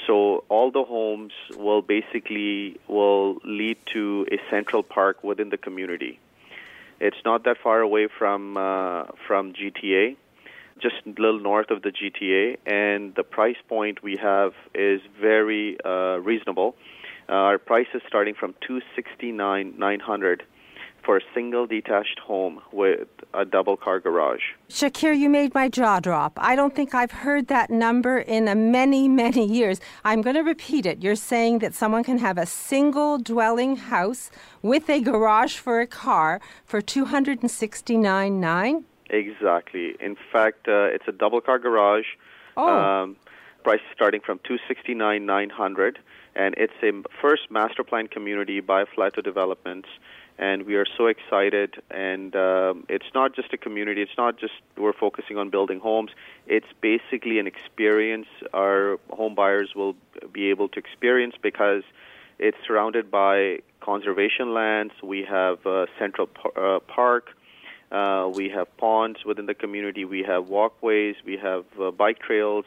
So 0.07 0.43
all 0.49 0.71
the 0.71 0.83
homes 0.83 1.33
will 1.55 1.81
basically 1.81 2.79
will 2.87 3.37
lead 3.43 3.77
to 3.93 4.27
a 4.31 4.37
central 4.49 4.83
park 4.83 5.23
within 5.23 5.49
the 5.49 5.57
community. 5.57 6.19
It's 6.99 7.17
not 7.25 7.43
that 7.43 7.57
far 7.61 7.81
away 7.81 8.07
from 8.07 8.57
uh, 8.57 9.05
from 9.27 9.53
GTA, 9.53 10.15
just 10.81 10.95
a 11.05 11.09
little 11.09 11.39
north 11.39 11.69
of 11.69 11.81
the 11.81 11.91
GTA, 11.91 12.57
and 12.65 13.13
the 13.15 13.23
price 13.23 13.57
point 13.67 14.01
we 14.01 14.17
have 14.17 14.53
is 14.73 15.01
very 15.19 15.77
uh, 15.83 16.17
reasonable. 16.17 16.75
Uh, 17.27 17.33
our 17.33 17.57
price 17.57 17.87
is 17.93 18.01
starting 18.07 18.35
from 18.35 18.55
two 18.65 18.81
sixty 18.95 19.31
nine 19.31 19.73
nine 19.77 19.99
hundred 19.99 20.43
for 21.05 21.17
a 21.17 21.21
single 21.33 21.67
detached 21.67 22.19
home 22.19 22.61
with 22.71 23.07
a 23.33 23.45
double 23.45 23.77
car 23.77 23.99
garage. 23.99 24.41
Shakir, 24.69 25.17
you 25.17 25.29
made 25.29 25.53
my 25.53 25.69
jaw 25.69 25.99
drop. 25.99 26.33
I 26.37 26.55
don't 26.55 26.75
think 26.75 26.95
I've 26.95 27.11
heard 27.11 27.47
that 27.47 27.69
number 27.69 28.17
in 28.17 28.47
a 28.47 28.55
many, 28.55 29.07
many 29.07 29.45
years. 29.45 29.79
I'm 30.03 30.21
going 30.21 30.35
to 30.35 30.41
repeat 30.41 30.85
it. 30.85 31.03
You're 31.03 31.15
saying 31.15 31.59
that 31.59 31.73
someone 31.73 32.03
can 32.03 32.17
have 32.17 32.37
a 32.37 32.45
single 32.45 33.17
dwelling 33.17 33.75
house 33.75 34.31
with 34.61 34.89
a 34.89 34.99
garage 34.99 35.57
for 35.57 35.79
a 35.79 35.87
car 35.87 36.41
for 36.65 36.81
269.9? 36.81 38.83
Exactly. 39.11 39.95
In 39.99 40.17
fact, 40.31 40.67
uh, 40.67 40.85
it's 40.85 41.07
a 41.07 41.11
double 41.11 41.41
car 41.41 41.59
garage. 41.59 42.05
Oh. 42.57 42.67
Um, 42.67 43.17
price 43.63 43.81
starting 43.93 44.21
from 44.21 44.39
269.900 44.39 45.97
and 46.35 46.53
it's 46.57 46.73
a 46.83 46.91
first 47.21 47.49
master 47.49 47.83
plan 47.83 48.07
community 48.07 48.59
by 48.59 48.83
Flato 48.83 49.23
Developments 49.23 49.87
and 50.37 50.65
we 50.65 50.75
are 50.75 50.85
so 50.97 51.07
excited. 51.07 51.75
And 51.91 52.35
um, 52.35 52.85
it's 52.89 53.05
not 53.13 53.35
just 53.35 53.53
a 53.53 53.57
community. 53.57 54.01
It's 54.01 54.17
not 54.17 54.37
just 54.37 54.53
we're 54.77 54.93
focusing 54.93 55.37
on 55.37 55.49
building 55.49 55.79
homes. 55.79 56.11
It's 56.47 56.67
basically 56.81 57.39
an 57.39 57.47
experience 57.47 58.27
our 58.53 58.97
home 59.09 59.35
buyers 59.35 59.73
will 59.75 59.95
be 60.31 60.49
able 60.49 60.67
to 60.69 60.79
experience 60.79 61.35
because 61.41 61.83
it's 62.37 62.57
surrounded 62.67 63.09
by 63.09 63.59
conservation 63.79 64.53
lands. 64.53 64.93
We 65.01 65.23
have 65.23 65.65
uh, 65.65 65.85
Central 65.97 66.27
par- 66.27 66.75
uh, 66.75 66.79
Park. 66.81 67.29
Uh, 67.91 68.29
we 68.33 68.49
have 68.49 68.75
ponds 68.77 69.23
within 69.23 69.45
the 69.45 69.53
community. 69.53 70.03
We 70.03 70.23
have 70.23 70.49
walkways. 70.49 71.15
We 71.25 71.37
have 71.37 71.65
uh, 71.79 71.91
bike 71.91 72.19
trails, 72.19 72.65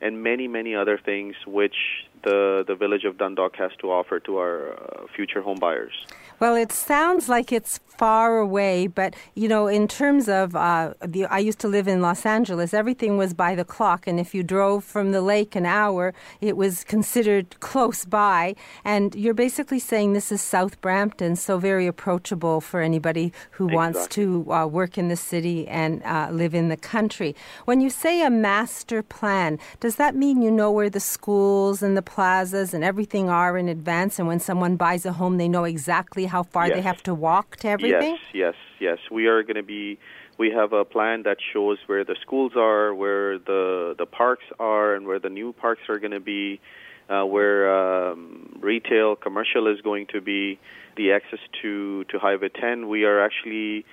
and 0.00 0.22
many, 0.22 0.48
many 0.48 0.74
other 0.74 0.96
things 0.96 1.34
which 1.46 1.74
the 2.22 2.64
the 2.66 2.76
village 2.76 3.04
of 3.04 3.18
Dundalk 3.18 3.56
has 3.56 3.72
to 3.80 3.90
offer 3.90 4.20
to 4.20 4.38
our 4.38 4.72
uh, 4.72 5.06
future 5.14 5.42
home 5.42 5.58
buyers. 5.58 6.06
Well, 6.40 6.56
it 6.56 6.72
sounds 6.72 7.28
like 7.28 7.52
it's 7.52 7.80
far 8.00 8.38
away, 8.38 8.86
but 8.86 9.14
you 9.34 9.46
know, 9.46 9.66
in 9.66 9.86
terms 9.86 10.26
of 10.26 10.56
uh, 10.56 10.94
the, 11.04 11.26
I 11.26 11.38
used 11.38 11.58
to 11.58 11.68
live 11.68 11.86
in 11.86 12.00
Los 12.00 12.24
Angeles. 12.24 12.72
Everything 12.72 13.18
was 13.18 13.34
by 13.34 13.54
the 13.54 13.62
clock, 13.62 14.06
and 14.06 14.18
if 14.18 14.34
you 14.34 14.42
drove 14.42 14.82
from 14.84 15.12
the 15.12 15.20
lake 15.20 15.54
an 15.54 15.66
hour, 15.66 16.14
it 16.40 16.56
was 16.56 16.82
considered 16.82 17.60
close 17.60 18.06
by. 18.06 18.54
And 18.86 19.14
you're 19.14 19.34
basically 19.34 19.80
saying 19.80 20.14
this 20.14 20.32
is 20.32 20.40
South 20.40 20.80
Brampton, 20.80 21.36
so 21.36 21.58
very 21.58 21.86
approachable 21.86 22.62
for 22.62 22.80
anybody 22.80 23.34
who 23.50 23.66
exactly. 23.66 23.76
wants 23.76 24.06
to 24.14 24.50
uh, 24.50 24.66
work 24.66 24.96
in 24.96 25.08
the 25.08 25.16
city 25.16 25.68
and 25.68 26.02
uh, 26.04 26.28
live 26.32 26.54
in 26.54 26.70
the 26.70 26.78
country. 26.78 27.36
When 27.66 27.82
you 27.82 27.90
say 27.90 28.22
a 28.22 28.30
master 28.30 29.02
plan, 29.02 29.58
does 29.78 29.96
that 29.96 30.16
mean 30.16 30.40
you 30.40 30.50
know 30.50 30.70
where 30.70 30.88
the 30.88 31.00
schools 31.00 31.82
and 31.82 31.98
the 31.98 32.02
plazas 32.14 32.72
and 32.72 32.82
everything 32.82 33.28
are 33.28 33.58
in 33.58 33.68
advance? 33.68 34.18
And 34.18 34.26
when 34.26 34.40
someone 34.40 34.76
buys 34.76 35.04
a 35.04 35.12
home, 35.12 35.36
they 35.36 35.48
know 35.48 35.64
exactly 35.64 36.29
how 36.30 36.42
far 36.42 36.66
yes. 36.66 36.76
they 36.76 36.82
have 36.82 37.02
to 37.02 37.14
walk 37.14 37.56
to 37.56 37.68
everything? 37.68 38.16
Yes, 38.32 38.54
yes, 38.80 38.98
yes. 38.98 38.98
We 39.10 39.26
are 39.26 39.42
going 39.42 39.56
to 39.56 39.62
be. 39.62 39.98
We 40.38 40.50
have 40.50 40.72
a 40.72 40.86
plan 40.86 41.24
that 41.24 41.36
shows 41.52 41.78
where 41.86 42.02
the 42.02 42.16
schools 42.22 42.52
are, 42.56 42.94
where 42.94 43.38
the 43.38 43.94
the 43.98 44.06
parks 44.06 44.44
are, 44.58 44.94
and 44.94 45.06
where 45.06 45.18
the 45.18 45.28
new 45.28 45.52
parks 45.52 45.82
are 45.88 45.98
going 45.98 46.12
to 46.12 46.26
be, 46.36 46.60
uh, 47.10 47.24
where 47.24 47.60
um, 47.74 48.58
retail, 48.60 49.16
commercial 49.16 49.66
is 49.66 49.80
going 49.82 50.06
to 50.14 50.20
be, 50.20 50.58
the 50.96 51.12
access 51.12 51.40
to 51.60 52.04
to 52.04 52.18
Highway 52.18 52.48
10. 52.48 52.88
We 52.88 53.04
are 53.04 53.22
actually 53.22 53.84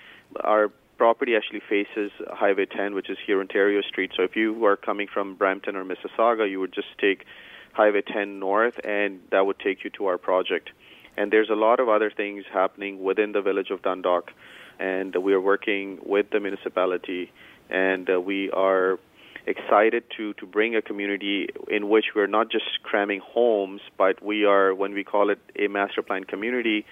our 0.41 0.71
property 0.97 1.35
actually 1.35 1.61
faces 1.67 2.11
Highway 2.29 2.65
10, 2.65 2.95
which 2.95 3.09
is 3.09 3.17
here 3.25 3.39
Ontario 3.39 3.81
Street. 3.81 4.11
So 4.15 4.23
if 4.23 4.35
you 4.35 4.65
are 4.65 4.75
coming 4.75 5.07
from 5.13 5.35
Brampton 5.35 5.75
or 5.75 5.85
Mississauga, 5.85 6.49
you 6.49 6.59
would 6.59 6.73
just 6.73 6.97
take 6.99 7.25
Highway 7.73 8.01
10 8.01 8.39
north, 8.39 8.73
and 8.83 9.21
that 9.31 9.45
would 9.45 9.59
take 9.59 9.83
you 9.83 9.91
to 9.91 10.07
our 10.07 10.17
project. 10.17 10.71
And 11.17 11.33
there's 11.33 11.49
a 11.49 11.55
lot 11.55 11.79
of 11.79 11.89
other 11.89 12.11
things 12.11 12.45
happening 12.53 13.03
within 13.03 13.31
the 13.31 13.41
village 13.41 13.71
of 13.71 13.81
Dundalk, 13.81 14.31
and 14.79 15.15
we 15.15 15.33
are 15.33 15.41
working 15.41 15.99
with 16.03 16.29
the 16.29 16.39
municipality, 16.39 17.31
and 17.69 18.07
uh, 18.09 18.21
we 18.21 18.51
are 18.51 18.99
excited 19.47 20.03
to, 20.17 20.33
to 20.35 20.45
bring 20.45 20.75
a 20.75 20.81
community 20.81 21.49
in 21.69 21.89
which 21.89 22.05
we're 22.13 22.27
not 22.27 22.51
just 22.51 22.83
cramming 22.83 23.21
homes, 23.21 23.81
but 23.97 24.21
we 24.21 24.45
are, 24.45 24.75
when 24.75 24.93
we 24.93 25.03
call 25.03 25.29
it 25.29 25.39
a 25.57 25.67
master 25.67 26.03
plan 26.03 26.23
community, 26.23 26.85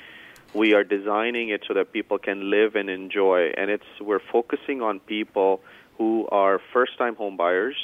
we 0.53 0.73
are 0.73 0.83
designing 0.83 1.49
it 1.49 1.63
so 1.67 1.73
that 1.73 1.91
people 1.91 2.17
can 2.17 2.49
live 2.49 2.75
and 2.75 2.89
enjoy. 2.89 3.51
And 3.57 3.69
it's 3.69 3.85
we're 3.99 4.21
focusing 4.31 4.81
on 4.81 5.01
people 5.01 5.61
who 5.97 6.27
are 6.31 6.59
first-time 6.73 7.15
home 7.15 7.37
buyers 7.37 7.75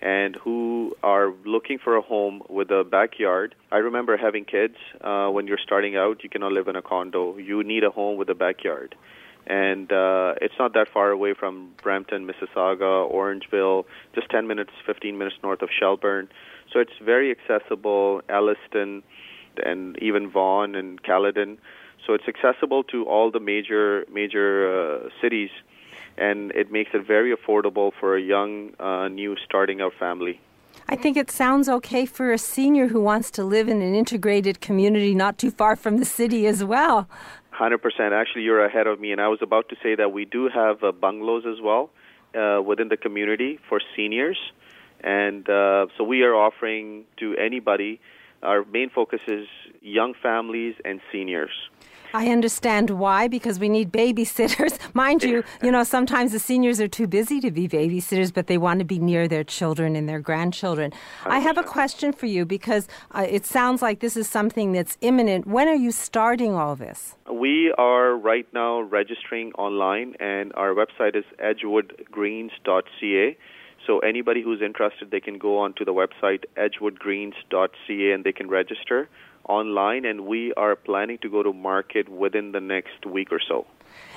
and 0.00 0.36
who 0.36 0.94
are 1.02 1.32
looking 1.44 1.78
for 1.78 1.96
a 1.96 2.02
home 2.02 2.42
with 2.48 2.70
a 2.70 2.84
backyard. 2.84 3.54
I 3.72 3.78
remember 3.78 4.16
having 4.16 4.44
kids. 4.44 4.76
Uh, 5.00 5.28
when 5.28 5.46
you're 5.46 5.58
starting 5.62 5.96
out, 5.96 6.22
you 6.22 6.28
cannot 6.28 6.52
live 6.52 6.68
in 6.68 6.76
a 6.76 6.82
condo. 6.82 7.36
You 7.38 7.62
need 7.62 7.84
a 7.84 7.90
home 7.90 8.16
with 8.16 8.28
a 8.28 8.34
backyard. 8.34 8.94
And 9.46 9.90
uh, 9.92 10.34
it's 10.42 10.54
not 10.58 10.74
that 10.74 10.88
far 10.92 11.10
away 11.10 11.32
from 11.32 11.72
Brampton, 11.82 12.26
Mississauga, 12.26 13.10
Orangeville, 13.10 13.84
just 14.14 14.28
10 14.28 14.46
minutes, 14.46 14.72
15 14.84 15.16
minutes 15.16 15.36
north 15.42 15.62
of 15.62 15.68
Shelburne. 15.78 16.28
So 16.72 16.80
it's 16.80 16.92
very 17.02 17.30
accessible, 17.30 18.22
Alliston, 18.28 19.02
and 19.64 19.96
even 20.02 20.30
Vaughan 20.30 20.74
and 20.74 21.02
Caledon. 21.02 21.58
So 22.06 22.12
it's 22.14 22.24
accessible 22.28 22.84
to 22.84 23.04
all 23.04 23.30
the 23.30 23.40
major 23.40 24.04
major 24.12 25.06
uh, 25.06 25.08
cities 25.20 25.50
and 26.18 26.50
it 26.52 26.70
makes 26.70 26.90
it 26.94 27.06
very 27.06 27.34
affordable 27.34 27.92
for 27.98 28.16
a 28.16 28.20
young, 28.20 28.72
uh, 28.80 29.08
new 29.08 29.36
starting 29.44 29.80
out 29.80 29.92
family. 29.98 30.40
I 30.88 30.94
think 30.94 31.16
it 31.16 31.30
sounds 31.30 31.68
okay 31.68 32.06
for 32.06 32.32
a 32.32 32.38
senior 32.38 32.86
who 32.88 33.00
wants 33.00 33.30
to 33.32 33.44
live 33.44 33.68
in 33.68 33.82
an 33.82 33.94
integrated 33.94 34.60
community 34.60 35.14
not 35.14 35.36
too 35.36 35.50
far 35.50 35.74
from 35.74 35.98
the 35.98 36.04
city 36.04 36.46
as 36.46 36.62
well. 36.62 37.08
100%. 37.58 38.12
Actually, 38.12 38.42
you're 38.42 38.64
ahead 38.64 38.86
of 38.86 39.00
me, 39.00 39.10
and 39.12 39.20
I 39.20 39.28
was 39.28 39.40
about 39.42 39.68
to 39.70 39.76
say 39.82 39.94
that 39.96 40.12
we 40.12 40.24
do 40.24 40.48
have 40.48 40.84
uh, 40.84 40.92
bungalows 40.92 41.44
as 41.46 41.60
well 41.60 41.90
uh, 42.34 42.62
within 42.62 42.88
the 42.88 42.96
community 42.96 43.58
for 43.68 43.80
seniors. 43.96 44.38
And 45.00 45.48
uh, 45.48 45.86
so 45.96 46.04
we 46.04 46.22
are 46.22 46.34
offering 46.34 47.04
to 47.18 47.34
anybody, 47.36 48.00
our 48.42 48.64
main 48.64 48.90
focus 48.90 49.20
is 49.26 49.46
young 49.80 50.14
families 50.14 50.74
and 50.84 51.00
seniors. 51.10 51.52
I 52.16 52.28
understand 52.28 52.88
why, 52.88 53.28
because 53.28 53.58
we 53.58 53.68
need 53.68 53.92
babysitters. 53.92 54.78
Mind 54.94 55.22
you, 55.22 55.44
you 55.62 55.70
know, 55.70 55.84
sometimes 55.84 56.32
the 56.32 56.38
seniors 56.38 56.80
are 56.80 56.88
too 56.88 57.06
busy 57.06 57.40
to 57.40 57.50
be 57.50 57.68
babysitters, 57.68 58.32
but 58.32 58.46
they 58.46 58.56
want 58.56 58.78
to 58.78 58.86
be 58.86 58.98
near 58.98 59.28
their 59.28 59.44
children 59.44 59.94
and 59.94 60.08
their 60.08 60.20
grandchildren. 60.20 60.94
I, 61.26 61.40
have 61.40 61.58
a 61.58 61.62
question 61.62 62.14
for 62.14 62.24
you 62.24 62.46
because 62.46 62.88
uh, 63.10 63.26
it 63.28 63.44
sounds 63.44 63.82
like 63.82 64.00
this 64.00 64.16
is 64.16 64.30
something 64.30 64.72
that's 64.72 64.96
imminent. 65.02 65.46
When 65.46 65.68
are 65.68 65.74
you 65.74 65.92
starting 65.92 66.54
all 66.54 66.74
this? 66.74 67.16
We 67.30 67.70
are 67.76 68.16
right 68.16 68.48
now 68.54 68.80
registering 68.80 69.52
online, 69.52 70.14
and 70.18 70.54
our 70.54 70.70
website 70.70 71.16
is 71.16 71.24
edgewoodgreens.ca. 71.38 73.36
So 73.86 73.98
anybody 73.98 74.40
who's 74.40 74.62
interested, 74.62 75.10
they 75.10 75.20
can 75.20 75.36
go 75.36 75.58
onto 75.58 75.84
the 75.84 75.92
website 75.92 76.44
edgewoodgreens.ca 76.56 78.12
and 78.12 78.24
they 78.24 78.32
can 78.32 78.48
register 78.48 79.10
online. 79.48 80.04
And 80.04 80.26
we 80.26 80.52
are 80.54 80.76
planning 80.76 81.18
to 81.22 81.28
go 81.28 81.42
to 81.42 81.52
market 81.52 82.08
within 82.08 82.52
the 82.52 82.60
next 82.60 83.06
week 83.06 83.32
or 83.32 83.40
so. 83.40 83.66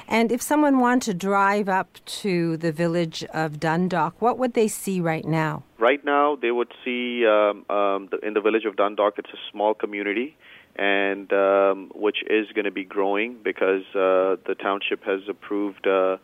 And 0.07 0.32
if 0.32 0.41
someone 0.41 0.80
wanted 0.80 1.03
to 1.11 1.13
drive 1.13 1.69
up 1.69 1.99
to 2.23 2.57
the 2.57 2.71
village 2.71 3.23
of 3.25 3.59
Dundalk, 3.59 4.19
what 4.19 4.39
would 4.39 4.53
they 4.53 4.67
see 4.67 4.99
right 4.99 5.23
now? 5.23 5.63
Right 5.77 6.03
now, 6.03 6.36
they 6.36 6.49
would 6.49 6.73
see 6.84 7.27
um, 7.27 7.63
um, 7.69 8.09
the, 8.11 8.19
in 8.23 8.34
the 8.34 8.41
village 8.41 8.65
of 8.65 8.75
Dundalk, 8.75 9.19
it's 9.19 9.30
a 9.30 9.51
small 9.51 9.75
community, 9.75 10.36
and 10.75 11.32
um, 11.32 11.91
which 11.93 12.23
is 12.27 12.47
going 12.55 12.65
to 12.65 12.71
be 12.71 12.84
growing 12.84 13.38
because 13.43 13.84
uh, 13.93 14.38
the 14.47 14.55
township 14.59 15.03
has 15.03 15.21
approved 15.30 15.86
uh, 15.86 16.17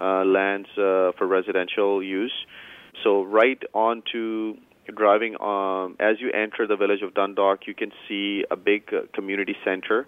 uh, 0.00 0.24
lands 0.24 0.68
uh, 0.72 1.12
for 1.16 1.26
residential 1.26 2.02
use. 2.02 2.34
So 3.04 3.22
right 3.22 3.62
on 3.72 4.02
to 4.12 4.58
driving 4.94 5.40
um, 5.40 5.96
as 6.00 6.20
you 6.20 6.30
enter 6.30 6.66
the 6.66 6.76
village 6.76 7.02
of 7.02 7.14
Dundalk, 7.14 7.66
you 7.66 7.74
can 7.74 7.92
see 8.08 8.44
a 8.50 8.56
big 8.56 8.92
uh, 8.92 9.02
community 9.14 9.56
center 9.64 10.06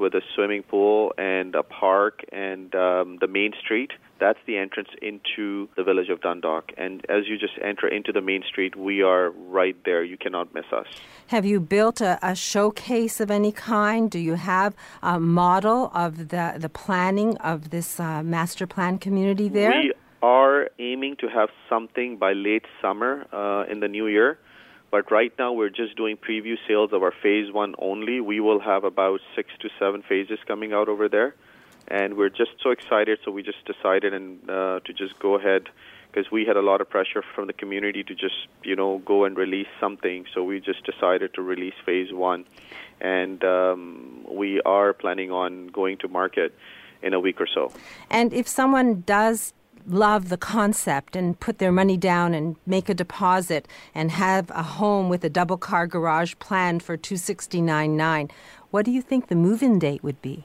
with 0.00 0.14
a 0.14 0.22
swimming 0.34 0.62
pool 0.62 1.12
and 1.18 1.54
a 1.54 1.62
park 1.62 2.24
and 2.32 2.74
um, 2.74 3.18
the 3.20 3.28
main 3.28 3.52
street. 3.62 3.92
That's 4.18 4.38
the 4.46 4.56
entrance 4.56 4.88
into 5.00 5.68
the 5.76 5.84
village 5.84 6.08
of 6.08 6.20
Dundalk. 6.22 6.72
And 6.76 7.04
as 7.08 7.28
you 7.28 7.38
just 7.38 7.52
enter 7.62 7.86
into 7.86 8.10
the 8.10 8.20
main 8.20 8.42
street, 8.42 8.76
we 8.76 9.02
are 9.02 9.30
right 9.30 9.76
there. 9.84 10.02
You 10.02 10.16
cannot 10.16 10.54
miss 10.54 10.64
us. 10.72 10.86
Have 11.28 11.44
you 11.44 11.60
built 11.60 12.00
a, 12.00 12.18
a 12.22 12.34
showcase 12.34 13.20
of 13.20 13.30
any 13.30 13.52
kind? 13.52 14.10
Do 14.10 14.18
you 14.18 14.34
have 14.34 14.74
a 15.02 15.20
model 15.20 15.90
of 15.94 16.28
the, 16.28 16.54
the 16.58 16.68
planning 16.68 17.36
of 17.38 17.70
this 17.70 18.00
uh, 18.00 18.22
master 18.22 18.66
plan 18.66 18.98
community 18.98 19.48
there? 19.48 19.70
We 19.70 19.92
are 20.22 20.70
aiming 20.78 21.16
to 21.16 21.28
have 21.28 21.48
something 21.68 22.16
by 22.16 22.32
late 22.32 22.64
summer 22.80 23.26
uh, 23.32 23.70
in 23.70 23.80
the 23.80 23.88
new 23.88 24.06
year. 24.06 24.38
But 24.90 25.10
right 25.12 25.32
now, 25.38 25.52
we're 25.52 25.70
just 25.70 25.96
doing 25.96 26.16
preview 26.16 26.56
sales 26.66 26.92
of 26.92 27.02
our 27.02 27.12
phase 27.22 27.52
one 27.52 27.74
only. 27.78 28.20
We 28.20 28.40
will 28.40 28.60
have 28.60 28.82
about 28.82 29.20
six 29.36 29.50
to 29.60 29.68
seven 29.78 30.02
phases 30.02 30.38
coming 30.46 30.72
out 30.72 30.88
over 30.88 31.08
there. 31.08 31.34
And 31.88 32.16
we're 32.16 32.28
just 32.28 32.50
so 32.62 32.70
excited, 32.70 33.18
so 33.24 33.30
we 33.30 33.42
just 33.42 33.64
decided 33.64 34.12
and 34.14 34.48
uh, 34.50 34.80
to 34.84 34.92
just 34.92 35.18
go 35.18 35.34
ahead 35.36 35.68
because 36.10 36.30
we 36.30 36.44
had 36.44 36.56
a 36.56 36.62
lot 36.62 36.80
of 36.80 36.90
pressure 36.90 37.22
from 37.34 37.46
the 37.46 37.52
community 37.52 38.02
to 38.02 38.14
just 38.14 38.48
you 38.62 38.76
know 38.76 38.98
go 38.98 39.24
and 39.24 39.36
release 39.36 39.68
something. 39.80 40.26
So 40.34 40.42
we 40.42 40.60
just 40.60 40.84
decided 40.84 41.34
to 41.34 41.42
release 41.42 41.74
phase 41.84 42.12
one, 42.12 42.44
and 43.00 43.42
um, 43.44 44.24
we 44.28 44.60
are 44.62 44.92
planning 44.92 45.30
on 45.30 45.68
going 45.68 45.98
to 45.98 46.08
market 46.08 46.54
in 47.02 47.14
a 47.14 47.20
week 47.20 47.40
or 47.40 47.46
so. 47.46 47.72
And 48.10 48.32
if 48.32 48.46
someone 48.46 49.02
does 49.06 49.52
love 49.86 50.28
the 50.28 50.36
concept 50.36 51.16
and 51.16 51.38
put 51.40 51.58
their 51.58 51.72
money 51.72 51.96
down 51.96 52.34
and 52.34 52.56
make 52.66 52.88
a 52.88 52.94
deposit 52.94 53.66
and 53.94 54.10
have 54.10 54.50
a 54.50 54.62
home 54.62 55.08
with 55.08 55.24
a 55.24 55.30
double 55.30 55.56
car 55.56 55.86
garage 55.86 56.34
planned 56.38 56.82
for 56.82 56.96
269.9 56.96 58.30
what 58.70 58.84
do 58.84 58.92
you 58.92 59.02
think 59.02 59.26
the 59.26 59.34
move-in 59.34 59.78
date 59.78 60.02
would 60.04 60.22
be? 60.22 60.44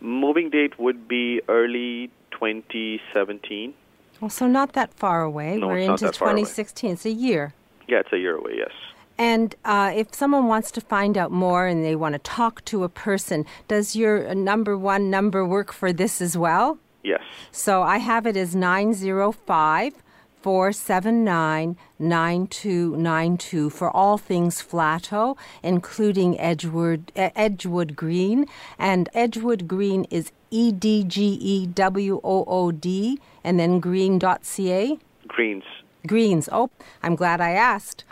Moving 0.00 0.48
date 0.48 0.78
would 0.78 1.06
be 1.06 1.42
early 1.48 2.10
2017 2.30 3.74
well 4.20 4.30
so 4.30 4.46
not 4.46 4.74
that 4.74 4.92
far 4.94 5.22
away. 5.22 5.56
No, 5.56 5.68
we're 5.68 5.78
into 5.78 5.90
not 5.90 6.00
that 6.00 6.16
far 6.16 6.28
away. 6.28 6.42
2016 6.42 6.90
it's 6.92 7.06
a 7.06 7.10
year. 7.10 7.54
Yeah 7.88 8.00
it's 8.00 8.12
a 8.12 8.18
year 8.18 8.36
away 8.36 8.54
yes. 8.56 8.72
And 9.18 9.54
uh, 9.66 9.92
if 9.94 10.14
someone 10.14 10.46
wants 10.46 10.70
to 10.70 10.80
find 10.80 11.18
out 11.18 11.30
more 11.30 11.66
and 11.66 11.84
they 11.84 11.94
want 11.94 12.14
to 12.14 12.18
talk 12.18 12.64
to 12.66 12.84
a 12.84 12.88
person, 12.88 13.44
does 13.68 13.94
your 13.94 14.28
uh, 14.28 14.34
number 14.34 14.78
one 14.78 15.10
number 15.10 15.44
work 15.44 15.72
for 15.72 15.92
this 15.92 16.22
as 16.22 16.38
well? 16.38 16.78
Yes. 17.02 17.22
So 17.50 17.82
I 17.82 17.98
have 17.98 18.26
it 18.26 18.36
as 18.36 18.54
905 18.54 19.94
479 20.42 21.76
9292 21.98 23.70
for 23.70 23.90
all 23.94 24.16
things 24.16 24.62
Flato, 24.62 25.36
including 25.62 26.38
Edgewood, 26.40 27.12
Edgewood 27.14 27.94
Green. 27.94 28.46
And 28.78 29.08
Edgewood 29.14 29.68
Green 29.68 30.04
is 30.10 30.32
E 30.50 30.72
D 30.72 31.04
G 31.04 31.38
E 31.40 31.66
W 31.66 32.20
O 32.24 32.44
O 32.46 32.72
D 32.72 33.18
and 33.44 33.60
then 33.60 33.80
green.ca. 33.80 34.98
Greens. 35.28 35.64
Greens. 36.06 36.48
Oh, 36.52 36.70
I'm 37.02 37.16
glad 37.16 37.40
I 37.40 37.50
asked. 37.50 38.04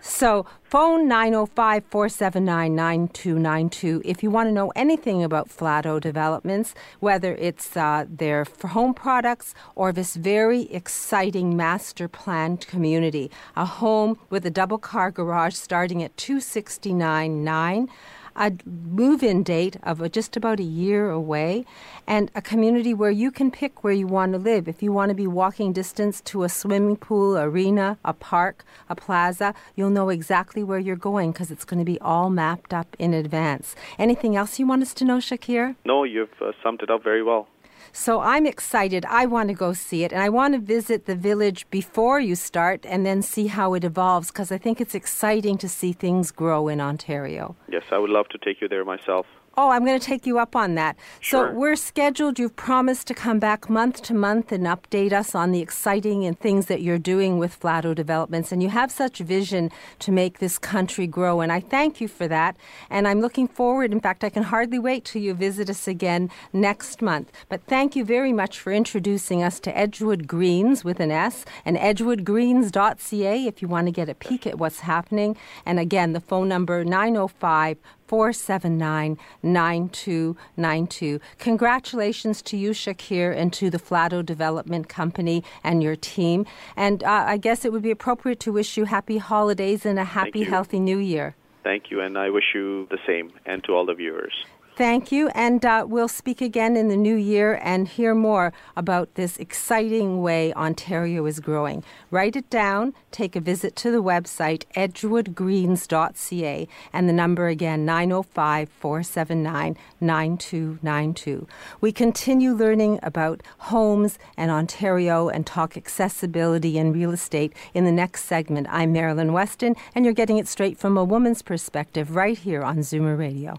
So, 0.00 0.46
phone 0.62 1.08
905 1.08 1.84
479 1.90 2.74
9292 2.74 4.02
if 4.04 4.22
you 4.22 4.30
want 4.30 4.48
to 4.48 4.52
know 4.52 4.72
anything 4.74 5.22
about 5.22 5.48
Flato 5.48 6.00
Developments, 6.00 6.74
whether 7.00 7.34
it's 7.34 7.76
uh, 7.76 8.04
their 8.08 8.44
home 8.62 8.94
products 8.94 9.54
or 9.74 9.92
this 9.92 10.16
very 10.16 10.62
exciting 10.72 11.56
master 11.56 12.08
planned 12.08 12.66
community. 12.66 13.30
A 13.56 13.64
home 13.64 14.18
with 14.30 14.44
a 14.44 14.50
double 14.50 14.78
car 14.78 15.10
garage 15.10 15.54
starting 15.54 16.02
at 16.02 16.16
269.9 16.16 17.88
a 18.36 18.52
move 18.64 19.22
in 19.22 19.42
date 19.42 19.76
of 19.82 20.10
just 20.12 20.36
about 20.36 20.60
a 20.60 20.64
year 20.64 21.10
away, 21.10 21.64
and 22.06 22.30
a 22.34 22.42
community 22.42 22.94
where 22.94 23.10
you 23.10 23.30
can 23.30 23.50
pick 23.50 23.82
where 23.82 23.92
you 23.92 24.06
want 24.06 24.32
to 24.32 24.38
live. 24.38 24.68
If 24.68 24.82
you 24.82 24.92
want 24.92 25.08
to 25.08 25.14
be 25.14 25.26
walking 25.26 25.72
distance 25.72 26.20
to 26.22 26.44
a 26.44 26.48
swimming 26.48 26.96
pool, 26.96 27.36
arena, 27.36 27.98
a 28.04 28.12
park, 28.12 28.64
a 28.88 28.94
plaza, 28.94 29.54
you'll 29.74 29.90
know 29.90 30.10
exactly 30.10 30.62
where 30.62 30.78
you're 30.78 30.96
going 30.96 31.32
because 31.32 31.50
it's 31.50 31.64
going 31.64 31.78
to 31.78 31.84
be 31.84 31.98
all 32.00 32.30
mapped 32.30 32.72
up 32.72 32.94
in 32.98 33.14
advance. 33.14 33.74
Anything 33.98 34.36
else 34.36 34.58
you 34.58 34.66
want 34.66 34.82
us 34.82 34.94
to 34.94 35.04
know, 35.04 35.18
Shakir? 35.18 35.74
No, 35.84 36.04
you've 36.04 36.28
uh, 36.40 36.52
summed 36.62 36.82
it 36.82 36.90
up 36.90 37.02
very 37.02 37.22
well. 37.22 37.48
So 37.96 38.20
I'm 38.20 38.44
excited. 38.44 39.06
I 39.06 39.24
want 39.24 39.48
to 39.48 39.54
go 39.54 39.72
see 39.72 40.04
it, 40.04 40.12
and 40.12 40.22
I 40.22 40.28
want 40.28 40.52
to 40.52 40.60
visit 40.60 41.06
the 41.06 41.16
village 41.16 41.66
before 41.70 42.20
you 42.20 42.36
start 42.36 42.84
and 42.86 43.06
then 43.06 43.22
see 43.22 43.46
how 43.46 43.72
it 43.72 43.84
evolves 43.84 44.30
because 44.30 44.52
I 44.52 44.58
think 44.58 44.82
it's 44.82 44.94
exciting 44.94 45.56
to 45.58 45.68
see 45.68 45.92
things 45.94 46.30
grow 46.30 46.68
in 46.68 46.78
Ontario. 46.78 47.56
Yes, 47.72 47.84
I 47.90 47.96
would 47.96 48.10
love 48.10 48.28
to 48.28 48.38
take 48.38 48.60
you 48.60 48.68
there 48.68 48.84
myself. 48.84 49.24
Oh, 49.58 49.70
I'm 49.70 49.86
going 49.86 49.98
to 49.98 50.04
take 50.04 50.26
you 50.26 50.38
up 50.38 50.54
on 50.54 50.74
that. 50.74 50.96
Sure. 51.20 51.48
So 51.48 51.54
we're 51.54 51.76
scheduled. 51.76 52.38
You've 52.38 52.56
promised 52.56 53.06
to 53.06 53.14
come 53.14 53.38
back 53.38 53.70
month 53.70 54.02
to 54.02 54.12
month 54.12 54.52
and 54.52 54.64
update 54.66 55.14
us 55.14 55.34
on 55.34 55.50
the 55.50 55.60
exciting 55.60 56.26
and 56.26 56.38
things 56.38 56.66
that 56.66 56.82
you're 56.82 56.98
doing 56.98 57.38
with 57.38 57.58
Flato 57.58 57.94
Developments. 57.94 58.52
And 58.52 58.62
you 58.62 58.68
have 58.68 58.90
such 58.90 59.18
vision 59.20 59.70
to 60.00 60.12
make 60.12 60.40
this 60.40 60.58
country 60.58 61.06
grow. 61.06 61.40
And 61.40 61.50
I 61.50 61.60
thank 61.60 62.02
you 62.02 62.08
for 62.08 62.28
that. 62.28 62.54
And 62.90 63.08
I'm 63.08 63.22
looking 63.22 63.48
forward. 63.48 63.92
In 63.92 64.00
fact, 64.00 64.24
I 64.24 64.28
can 64.28 64.42
hardly 64.42 64.78
wait 64.78 65.06
till 65.06 65.22
you 65.22 65.32
visit 65.32 65.70
us 65.70 65.88
again 65.88 66.30
next 66.52 67.00
month. 67.00 67.32
But 67.48 67.62
thank 67.66 67.96
you 67.96 68.04
very 68.04 68.34
much 68.34 68.60
for 68.60 68.74
introducing 68.74 69.42
us 69.42 69.58
to 69.60 69.74
Edgewood 69.74 70.26
Greens 70.26 70.84
with 70.84 71.00
an 71.00 71.10
S 71.10 71.46
and 71.64 71.78
edgewoodgreens.ca 71.78 73.46
if 73.46 73.62
you 73.62 73.68
want 73.68 73.86
to 73.86 73.92
get 73.92 74.10
a 74.10 74.14
peek 74.14 74.46
at 74.46 74.58
what's 74.58 74.80
happening. 74.80 75.34
And 75.64 75.80
again, 75.80 76.12
the 76.12 76.20
phone 76.20 76.46
number 76.46 76.84
905 76.84 77.78
479 78.06 79.18
9292. 79.42 81.20
Congratulations 81.38 82.42
to 82.42 82.56
you, 82.56 82.70
Shakir, 82.70 83.36
and 83.36 83.52
to 83.52 83.70
the 83.70 83.78
Flato 83.78 84.24
Development 84.24 84.88
Company 84.88 85.44
and 85.62 85.82
your 85.82 85.96
team. 85.96 86.46
And 86.76 87.02
uh, 87.02 87.24
I 87.26 87.36
guess 87.36 87.64
it 87.64 87.72
would 87.72 87.82
be 87.82 87.90
appropriate 87.90 88.40
to 88.40 88.52
wish 88.52 88.76
you 88.76 88.84
happy 88.84 89.18
holidays 89.18 89.86
and 89.86 89.98
a 89.98 90.04
happy, 90.04 90.44
healthy 90.44 90.80
new 90.80 90.98
year. 90.98 91.34
Thank 91.62 91.90
you, 91.90 92.00
and 92.00 92.16
I 92.16 92.30
wish 92.30 92.54
you 92.54 92.86
the 92.90 92.98
same, 93.06 93.32
and 93.44 93.64
to 93.64 93.72
all 93.72 93.84
the 93.84 93.94
viewers. 93.94 94.32
Thank 94.76 95.10
you, 95.10 95.28
and 95.28 95.64
uh, 95.64 95.86
we'll 95.88 96.06
speak 96.06 96.42
again 96.42 96.76
in 96.76 96.88
the 96.88 96.98
new 96.98 97.14
year 97.14 97.58
and 97.62 97.88
hear 97.88 98.14
more 98.14 98.52
about 98.76 99.14
this 99.14 99.38
exciting 99.38 100.20
way 100.20 100.52
Ontario 100.52 101.24
is 101.24 101.40
growing. 101.40 101.82
Write 102.10 102.36
it 102.36 102.50
down, 102.50 102.92
take 103.10 103.34
a 103.34 103.40
visit 103.40 103.74
to 103.76 103.90
the 103.90 104.02
website 104.02 104.64
edgewoodgreens.ca, 104.76 106.68
and 106.92 107.08
the 107.08 107.12
number 107.14 107.48
again 107.48 107.86
905 107.86 108.68
479 108.68 109.78
9292. 109.98 111.46
We 111.80 111.90
continue 111.90 112.52
learning 112.52 113.00
about 113.02 113.42
homes 113.56 114.18
and 114.36 114.50
Ontario 114.50 115.30
and 115.30 115.46
talk 115.46 115.78
accessibility 115.78 116.76
and 116.76 116.94
real 116.94 117.12
estate 117.12 117.54
in 117.72 117.86
the 117.86 117.92
next 117.92 118.26
segment. 118.26 118.66
I'm 118.68 118.92
Marilyn 118.92 119.32
Weston, 119.32 119.74
and 119.94 120.04
you're 120.04 120.12
getting 120.12 120.36
it 120.36 120.46
straight 120.46 120.76
from 120.76 120.98
a 120.98 121.04
woman's 121.04 121.40
perspective 121.40 122.14
right 122.14 122.36
here 122.36 122.62
on 122.62 122.80
Zoomer 122.80 123.18
Radio. 123.18 123.58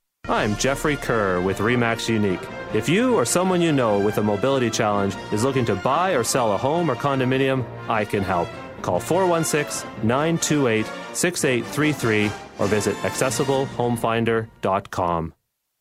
I'm 0.27 0.55
Jeffrey 0.57 0.97
Kerr 0.97 1.41
with 1.41 1.57
REMAX 1.57 2.07
Unique. 2.07 2.47
If 2.73 2.87
you 2.87 3.15
or 3.15 3.25
someone 3.25 3.59
you 3.59 3.71
know 3.71 3.97
with 3.99 4.19
a 4.19 4.23
mobility 4.23 4.69
challenge 4.69 5.15
is 5.33 5.43
looking 5.43 5.65
to 5.65 5.73
buy 5.75 6.11
or 6.11 6.23
sell 6.23 6.53
a 6.53 6.57
home 6.57 6.91
or 6.91 6.95
condominium, 6.95 7.65
I 7.89 8.05
can 8.05 8.21
help. 8.23 8.47
Call 8.81 8.99
416 8.99 9.89
928 10.03 10.85
6833 11.13 12.31
or 12.59 12.67
visit 12.67 12.95
accessiblehomefinder.com. 12.97 15.33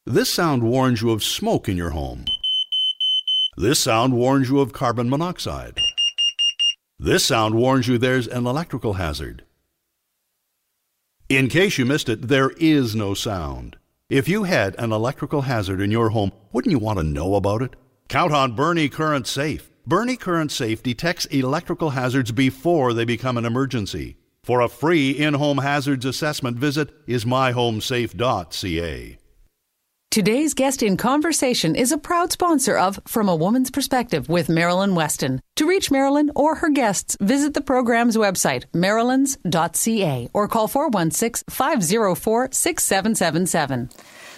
This 0.07 0.31
sound 0.31 0.63
warns 0.63 1.03
you 1.03 1.11
of 1.11 1.23
smoke 1.23 1.69
in 1.69 1.77
your 1.77 1.91
home. 1.91 2.25
This 3.59 3.79
sound 3.79 4.15
warns 4.15 4.49
you 4.49 4.61
of 4.61 4.73
carbon 4.73 5.11
monoxide. 5.11 5.79
This 6.99 7.23
sound 7.25 7.55
warns 7.55 7.87
you 7.89 7.99
there's 7.99 8.27
an 8.27 8.47
electrical 8.47 8.95
hazard. 8.95 9.45
In 11.29 11.49
case 11.49 11.77
you 11.79 11.85
missed 11.85 12.09
it, 12.09 12.29
there 12.29 12.51
is 12.57 12.97
no 12.97 13.13
sound. 13.15 13.77
If 14.11 14.29
you 14.29 14.43
had 14.43 14.75
an 14.77 14.91
electrical 14.91 15.43
hazard 15.43 15.81
in 15.81 15.93
your 15.93 16.11
home, 16.11 16.33
wouldn't 16.53 16.73
you 16.73 16.81
want 16.81 16.99
to 16.99 17.05
know 17.05 17.37
about 17.37 17.63
it? 17.63 17.77
Count 18.09 18.33
on 18.33 18.57
Bernie 18.57 18.89
Current 18.89 19.29
Safe. 19.29 19.71
Bernie 19.87 20.17
Current 20.17 20.51
Safe 20.51 20.83
detects 20.83 21.27
electrical 21.27 21.91
hazards 21.91 22.33
before 22.33 22.93
they 22.93 23.05
become 23.05 23.37
an 23.37 23.45
emergency. 23.45 24.17
For 24.43 24.63
a 24.63 24.69
free 24.69 25.13
in 25.13 25.35
home 25.35 25.59
hazards 25.59 26.05
assessment, 26.05 26.57
visit 26.57 27.07
ismyhomesafe.ca. 27.07 29.20
Today's 30.11 30.55
guest 30.55 30.83
in 30.83 30.97
conversation 30.97 31.77
is 31.77 31.93
a 31.93 31.97
proud 31.97 32.33
sponsor 32.33 32.77
of 32.77 32.99
From 33.07 33.29
a 33.29 33.37
Woman's 33.37 33.71
Perspective 33.71 34.29
with 34.29 34.49
Marilyn 34.49 34.97
Weston. 34.97 35.41
To 35.55 35.69
reach 35.69 35.93
Marilyn 35.93 36.33
or 36.35 36.57
her 36.57 36.69
guests, 36.69 37.17
visit 37.21 37.55
the 37.55 37.61
program's 37.61 38.17
website, 38.17 38.65
marilyns.ca, 38.75 40.29
or 40.35 40.49
call 40.49 40.67
416 40.67 41.45
504 41.49 42.49
6777. 42.51 43.91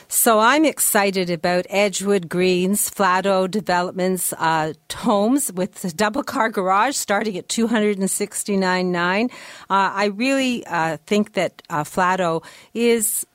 So 0.08 0.40
I'm 0.40 0.66
excited 0.66 1.30
about 1.30 1.64
Edgewood 1.70 2.28
Greens, 2.28 2.90
Flato 2.90 3.50
Developments 3.50 4.34
uh, 4.34 4.74
homes 4.94 5.50
with 5.54 5.76
the 5.76 5.90
double 5.90 6.22
car 6.22 6.50
garage 6.50 6.96
starting 6.96 7.38
at 7.38 7.48
two 7.48 7.66
hundred 7.66 7.98
and 7.98 8.10
sixty 8.10 8.58
nine 8.58 8.92
nine. 8.92 9.30
Uh, 9.70 9.88
I 9.94 10.04
really 10.14 10.66
uh, 10.66 10.98
think 11.06 11.32
that 11.32 11.62
uh, 11.70 11.84
Flato 11.84 12.44
is 12.74 13.26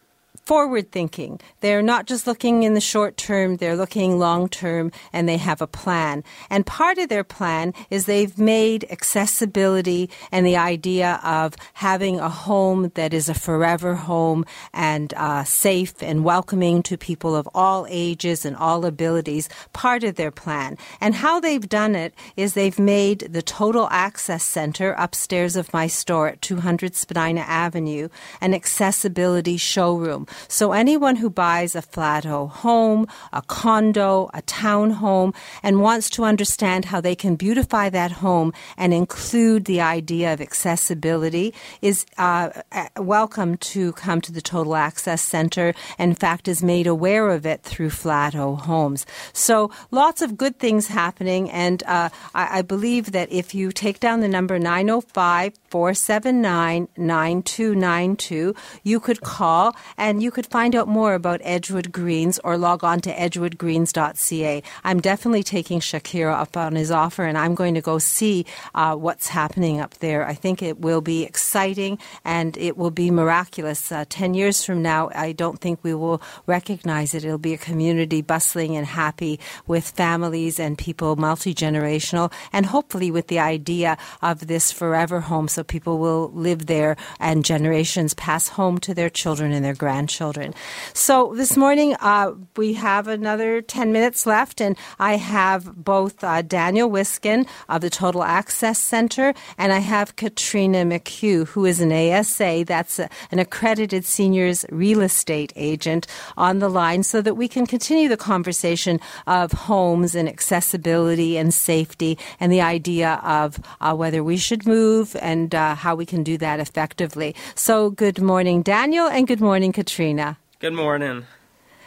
forward 0.47 0.93
thinking. 0.93 1.41
They're 1.59 1.81
not 1.81 2.05
just 2.05 2.25
looking 2.25 2.63
in 2.63 2.73
the 2.73 2.79
short 2.79 3.17
term, 3.17 3.57
they're 3.57 3.75
looking 3.75 4.17
long 4.17 4.47
term 4.47 4.93
and 5.11 5.27
they 5.27 5.35
have 5.35 5.61
a 5.61 5.67
plan. 5.67 6.23
And 6.49 6.65
part 6.65 6.97
of 6.97 7.09
their 7.09 7.25
plan 7.25 7.73
is 7.89 8.05
they've 8.05 8.39
made 8.39 8.85
accessibility 8.89 10.09
and 10.31 10.45
the 10.45 10.55
idea 10.55 11.19
of 11.21 11.55
having 11.73 12.21
a 12.21 12.29
home 12.29 12.93
that 12.95 13.13
is 13.13 13.27
a 13.27 13.33
forever 13.33 13.95
home 13.95 14.45
and 14.71 15.13
uh, 15.15 15.43
safe 15.43 16.01
and 16.01 16.23
welcoming 16.23 16.81
to 16.83 16.97
people 16.97 17.35
of 17.35 17.49
all 17.53 17.85
ages 17.89 18.45
and 18.45 18.55
all 18.55 18.85
abilities 18.85 19.49
part 19.73 20.05
of 20.05 20.15
their 20.15 20.31
plan. 20.31 20.77
And 21.01 21.15
how 21.15 21.41
they've 21.41 21.67
done 21.67 21.93
it 21.93 22.13
is 22.37 22.53
they've 22.53 22.79
made 22.79 23.19
the 23.19 23.41
Total 23.41 23.89
Access 23.91 24.45
Center 24.45 24.95
upstairs 24.97 25.57
of 25.57 25.73
my 25.73 25.87
store 25.87 26.29
at 26.29 26.41
200 26.41 26.95
Spadina 26.95 27.41
Avenue 27.41 28.07
an 28.39 28.53
accessibility 28.53 29.57
showroom. 29.57 30.25
So 30.47 30.71
anyone 30.71 31.17
who 31.17 31.29
buys 31.29 31.75
a 31.75 31.81
Flato 31.81 32.49
home, 32.49 33.07
a 33.33 33.41
condo, 33.41 34.29
a 34.33 34.41
townhome, 34.43 35.35
and 35.63 35.81
wants 35.81 36.09
to 36.11 36.23
understand 36.23 36.85
how 36.85 37.01
they 37.01 37.15
can 37.15 37.35
beautify 37.35 37.89
that 37.89 38.11
home 38.11 38.53
and 38.77 38.93
include 38.93 39.65
the 39.65 39.81
idea 39.81 40.33
of 40.33 40.41
accessibility 40.41 41.53
is 41.81 42.05
uh, 42.17 42.49
welcome 42.97 43.57
to 43.57 43.93
come 43.93 44.21
to 44.21 44.31
the 44.31 44.41
Total 44.41 44.75
Access 44.75 45.21
Center. 45.21 45.73
In 45.97 46.13
fact, 46.15 46.47
is 46.47 46.63
made 46.63 46.87
aware 46.87 47.29
of 47.29 47.45
it 47.45 47.63
through 47.63 47.89
Flato 47.89 48.59
Homes. 48.59 49.05
So 49.33 49.71
lots 49.91 50.21
of 50.21 50.37
good 50.37 50.59
things 50.59 50.87
happening, 50.87 51.49
and 51.49 51.83
uh, 51.83 52.09
I, 52.33 52.59
I 52.59 52.61
believe 52.61 53.11
that 53.11 53.31
if 53.31 53.53
you 53.53 53.71
take 53.71 53.99
down 53.99 54.21
the 54.21 54.27
number 54.27 54.59
905 54.59 55.66
479 55.69 56.87
9292, 56.97 58.55
you 58.83 58.99
could 58.99 59.21
call 59.21 59.75
and 59.97 60.23
you 60.23 60.31
could 60.31 60.45
find 60.47 60.75
out 60.75 60.87
more 60.87 61.13
about 61.13 61.41
Edgewood 61.43 61.91
Greens 61.91 62.39
or 62.43 62.57
log 62.57 62.83
on 62.83 63.01
to 63.01 63.13
edgewoodgreens.ca. 63.13 64.63
I'm 64.83 64.99
definitely 64.99 65.43
taking 65.43 65.79
Shakir 65.79 66.31
up 66.31 66.55
on 66.55 66.75
his 66.75 66.91
offer 66.91 67.25
and 67.25 67.37
I'm 67.37 67.55
going 67.55 67.73
to 67.75 67.81
go 67.81 67.99
see 67.99 68.45
uh, 68.75 68.95
what's 68.95 69.27
happening 69.27 69.79
up 69.79 69.95
there. 69.95 70.25
I 70.25 70.33
think 70.33 70.61
it 70.61 70.79
will 70.79 71.01
be 71.01 71.23
exciting 71.23 71.99
and 72.23 72.55
it 72.57 72.77
will 72.77 72.91
be 72.91 73.11
miraculous. 73.11 73.91
Uh, 73.91 74.05
10 74.09 74.33
years 74.33 74.63
from 74.63 74.81
now, 74.81 75.09
I 75.13 75.31
don't 75.31 75.59
think 75.59 75.83
we 75.83 75.93
will 75.93 76.21
recognize 76.45 77.13
it. 77.13 77.23
It'll 77.25 77.37
be 77.37 77.53
a 77.53 77.57
community 77.57 78.21
bustling 78.21 78.75
and 78.75 78.85
happy 78.85 79.39
with 79.65 79.89
families 79.89 80.59
and 80.59 80.77
people 80.77 81.15
multi 81.15 81.53
generational 81.53 82.31
and 82.53 82.67
hopefully 82.67 83.11
with 83.11 83.27
the 83.27 83.39
idea 83.39 83.97
of 84.21 84.47
this 84.47 84.71
forever 84.71 85.21
home 85.21 85.47
so 85.57 85.63
people 85.63 85.97
will 85.97 86.29
live 86.33 86.67
there 86.67 86.95
and 87.19 87.43
generations 87.43 88.13
pass 88.13 88.47
home 88.47 88.77
to 88.77 88.93
their 88.93 89.09
children 89.09 89.51
and 89.51 89.65
their 89.65 89.73
grandchildren. 89.73 90.53
So 90.93 91.33
this 91.35 91.57
morning 91.57 91.95
uh, 91.99 92.33
we 92.55 92.73
have 92.73 93.07
another 93.07 93.63
10 93.63 93.91
minutes 93.91 94.27
left, 94.27 94.61
and 94.61 94.77
I 94.99 95.17
have 95.17 95.83
both 95.83 96.23
uh, 96.23 96.43
Daniel 96.43 96.91
Wiskin 96.91 97.47
of 97.69 97.81
the 97.81 97.89
Total 97.89 98.23
Access 98.23 98.77
Center 98.77 99.33
and 99.57 99.73
I 99.73 99.79
have 99.79 100.15
Katrina 100.15 100.83
McHugh, 100.85 101.47
who 101.47 101.65
is 101.65 101.81
an 101.81 101.91
ASA, 101.91 102.65
that's 102.67 102.99
a, 102.99 103.09
an 103.31 103.39
accredited 103.39 104.05
seniors 104.05 104.63
real 104.69 105.01
estate 105.01 105.53
agent, 105.55 106.05
on 106.37 106.59
the 106.59 106.69
line 106.69 107.01
so 107.01 107.19
that 107.19 107.33
we 107.33 107.47
can 107.47 107.65
continue 107.65 108.07
the 108.07 108.15
conversation 108.15 108.99
of 109.25 109.53
homes 109.53 110.13
and 110.13 110.29
accessibility 110.29 111.35
and 111.35 111.51
safety 111.51 112.15
and 112.39 112.51
the 112.51 112.61
idea 112.61 113.19
of 113.23 113.59
uh, 113.81 113.95
whether 113.95 114.23
we 114.23 114.37
should 114.37 114.67
move 114.67 115.15
and 115.19 115.46
uh, 115.53 115.75
how 115.75 115.95
we 115.95 116.05
can 116.05 116.23
do 116.23 116.37
that 116.37 116.59
effectively. 116.59 117.35
So, 117.55 117.89
good 117.89 118.21
morning, 118.21 118.61
Daniel, 118.61 119.07
and 119.07 119.27
good 119.27 119.41
morning, 119.41 119.71
Katrina. 119.71 120.37
Good 120.59 120.73
morning. 120.73 121.25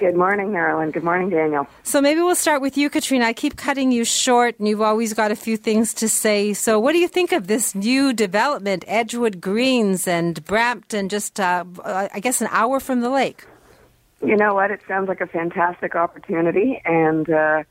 Good 0.01 0.17
morning, 0.17 0.51
Marilyn. 0.51 0.93
Good 0.93 1.05
morning, 1.05 1.29
Daniel. 1.29 1.67
So 1.83 2.01
maybe 2.01 2.23
we'll 2.23 2.35
start 2.35 2.63
with 2.63 2.79
you, 2.79 2.89
Katrina. 2.89 3.27
I 3.27 3.35
keep 3.35 3.57
cutting 3.57 3.93
you 3.93 4.07
short, 4.07 4.59
and 4.59 4.67
you've 4.67 4.81
always 4.81 5.13
got 5.13 5.31
a 5.31 5.37
few 5.37 5.59
things 5.59 5.93
to 5.95 6.09
say. 6.09 6.55
So, 6.55 6.81
what 6.81 6.93
do 6.93 6.99
you 6.99 7.07
think 7.07 7.33
of 7.33 7.49
this 7.49 7.75
new 7.75 8.15
development, 8.15 8.83
Edgewood 8.89 9.43
Greens 9.43 10.09
and 10.09 10.43
Brampton, 10.47 11.11
just, 11.11 11.39
uh, 11.39 11.67
I 11.85 12.19
guess, 12.19 12.41
an 12.41 12.49
hour 12.51 12.81
from 12.81 13.03
the 13.03 13.11
lake? 13.11 13.45
You 14.25 14.37
know 14.37 14.55
what? 14.55 14.71
It 14.71 14.81
sounds 14.89 15.07
like 15.07 15.21
a 15.21 15.27
fantastic 15.27 15.95
opportunity, 15.95 16.81
and 16.87 17.29
uh, 17.29 17.65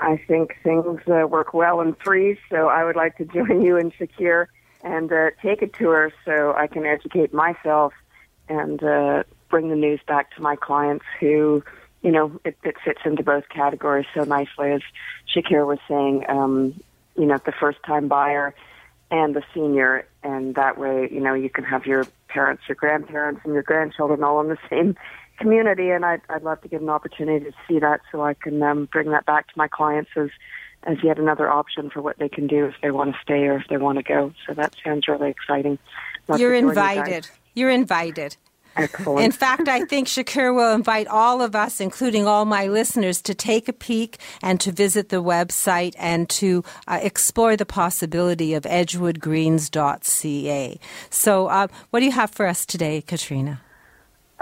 I 0.00 0.16
think 0.16 0.56
things 0.64 1.00
uh, 1.06 1.28
work 1.28 1.54
well 1.54 1.80
in 1.80 1.94
threes. 1.94 2.38
So, 2.50 2.70
I 2.70 2.82
would 2.82 2.96
like 2.96 3.16
to 3.18 3.24
join 3.36 3.62
you 3.62 3.76
and 3.76 3.94
Shakir 3.94 4.46
and 4.82 5.12
uh, 5.12 5.30
take 5.42 5.62
a 5.62 5.66
tour 5.66 6.12
so 6.24 6.54
I 6.56 6.66
can 6.66 6.84
educate 6.84 7.32
myself 7.32 7.92
and 8.48 8.82
uh, 8.82 9.22
bring 9.48 9.68
the 9.68 9.76
news 9.76 10.00
back 10.06 10.34
to 10.36 10.42
my 10.42 10.56
clients 10.56 11.04
who, 11.20 11.62
you 12.02 12.10
know, 12.10 12.40
it, 12.44 12.56
it 12.64 12.76
fits 12.84 13.00
into 13.04 13.22
both 13.22 13.48
categories 13.48 14.06
so 14.14 14.24
nicely. 14.24 14.72
As 14.72 14.82
Shakir 15.32 15.66
was 15.66 15.78
saying, 15.88 16.24
um, 16.28 16.80
you 17.16 17.26
know, 17.26 17.38
the 17.44 17.52
first 17.52 17.78
time 17.86 18.08
buyer 18.08 18.54
and 19.10 19.36
the 19.36 19.42
senior, 19.54 20.06
and 20.22 20.54
that 20.54 20.78
way, 20.78 21.08
you 21.12 21.20
know, 21.20 21.34
you 21.34 21.50
can 21.50 21.64
have 21.64 21.86
your 21.86 22.06
parents, 22.28 22.62
your 22.66 22.76
grandparents, 22.76 23.42
and 23.44 23.52
your 23.52 23.62
grandchildren 23.62 24.24
all 24.24 24.40
in 24.40 24.48
the 24.48 24.58
same 24.70 24.96
community. 25.38 25.90
And 25.90 26.04
I'd, 26.04 26.22
I'd 26.28 26.42
love 26.42 26.62
to 26.62 26.68
get 26.68 26.80
an 26.80 26.88
opportunity 26.88 27.44
to 27.44 27.52
see 27.68 27.78
that 27.78 28.00
so 28.10 28.22
I 28.22 28.34
can 28.34 28.62
um, 28.62 28.88
bring 28.90 29.10
that 29.10 29.26
back 29.26 29.48
to 29.48 29.54
my 29.56 29.68
clients 29.68 30.10
as 30.16 30.30
as 30.84 30.98
yet 31.02 31.18
another 31.18 31.50
option 31.50 31.90
for 31.90 32.02
what 32.02 32.18
they 32.18 32.28
can 32.28 32.46
do 32.46 32.66
if 32.66 32.74
they 32.82 32.90
want 32.90 33.14
to 33.14 33.20
stay 33.22 33.46
or 33.46 33.56
if 33.56 33.66
they 33.68 33.76
want 33.76 33.98
to 33.98 34.04
go. 34.04 34.32
So 34.46 34.54
that 34.54 34.74
sounds 34.84 35.08
really 35.08 35.30
exciting. 35.30 35.78
Love 36.28 36.40
You're 36.40 36.54
invited. 36.54 37.28
You 37.54 37.62
You're 37.62 37.70
invited. 37.70 38.36
Excellent. 38.74 39.24
In 39.24 39.32
fact, 39.32 39.68
I 39.68 39.84
think 39.84 40.08
Shakir 40.08 40.54
will 40.54 40.74
invite 40.74 41.06
all 41.06 41.42
of 41.42 41.54
us, 41.54 41.78
including 41.80 42.26
all 42.26 42.46
my 42.46 42.68
listeners, 42.68 43.20
to 43.22 43.34
take 43.34 43.68
a 43.68 43.72
peek 43.72 44.18
and 44.40 44.60
to 44.60 44.72
visit 44.72 45.10
the 45.10 45.22
website 45.22 45.94
and 45.98 46.28
to 46.30 46.64
uh, 46.88 46.98
explore 47.02 47.54
the 47.56 47.66
possibility 47.66 48.54
of 48.54 48.64
edgewoodgreens.ca. 48.64 50.80
So, 51.10 51.46
uh, 51.48 51.66
what 51.90 52.00
do 52.00 52.06
you 52.06 52.12
have 52.12 52.30
for 52.30 52.46
us 52.46 52.64
today, 52.64 53.02
Katrina? 53.02 53.60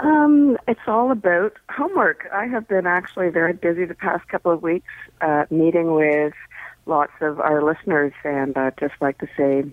Um, 0.01 0.57
it's 0.67 0.81
all 0.87 1.11
about 1.11 1.53
homework. 1.69 2.27
I 2.33 2.47
have 2.47 2.67
been 2.67 2.87
actually 2.87 3.29
very 3.29 3.53
busy 3.53 3.85
the 3.85 3.93
past 3.93 4.27
couple 4.27 4.51
of 4.51 4.63
weeks, 4.63 4.89
uh, 5.21 5.45
meeting 5.51 5.93
with 5.93 6.33
lots 6.87 7.11
of 7.21 7.39
our 7.39 7.63
listeners, 7.63 8.11
and 8.23 8.57
uh, 8.57 8.71
just 8.79 8.95
like 8.99 9.19
to 9.19 9.27
say 9.37 9.63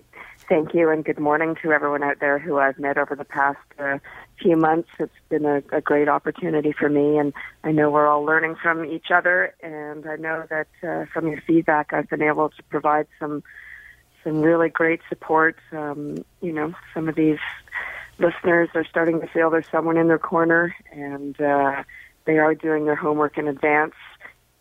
thank 0.47 0.75
you 0.75 0.91
and 0.91 1.03
good 1.03 1.19
morning 1.19 1.57
to 1.63 1.73
everyone 1.73 2.03
out 2.03 2.21
there 2.21 2.39
who 2.39 2.59
I've 2.59 2.79
met 2.79 2.99
over 2.99 3.17
the 3.17 3.25
past 3.25 3.59
uh, 3.79 3.99
few 4.39 4.55
months. 4.57 4.91
It's 4.99 5.13
been 5.31 5.47
a, 5.47 5.63
a 5.73 5.81
great 5.81 6.11
opportunity 6.11 6.73
for 6.73 6.91
me, 6.91 7.17
and 7.17 7.33
I 7.65 7.73
know 7.73 7.91
we're 7.91 8.07
all 8.07 8.23
learning 8.23 8.57
from 8.63 8.85
each 8.85 9.11
other. 9.11 9.55
And 9.63 10.07
I 10.07 10.17
know 10.17 10.45
that 10.51 10.69
uh, 10.83 11.07
from 11.11 11.29
your 11.29 11.41
feedback, 11.47 11.95
I've 11.95 12.11
been 12.11 12.23
able 12.23 12.51
to 12.51 12.63
provide 12.65 13.07
some 13.19 13.43
some 14.25 14.43
really 14.43 14.69
great 14.69 15.01
support. 15.09 15.57
Um, 15.73 16.23
you 16.43 16.53
know, 16.53 16.75
some 16.93 17.09
of 17.09 17.15
these 17.15 17.39
listeners 18.19 18.69
are 18.75 18.85
starting 18.85 19.21
to 19.21 19.27
feel 19.27 19.51
there's 19.51 19.69
someone 19.71 19.97
in 19.97 20.09
their 20.09 20.19
corner, 20.19 20.75
and 20.93 21.41
uh, 21.41 21.83
they 22.25 22.39
are 22.39 22.55
doing 22.55 22.85
their 22.85 22.97
homework 22.97 23.39
in 23.39 23.49
advance 23.49 23.95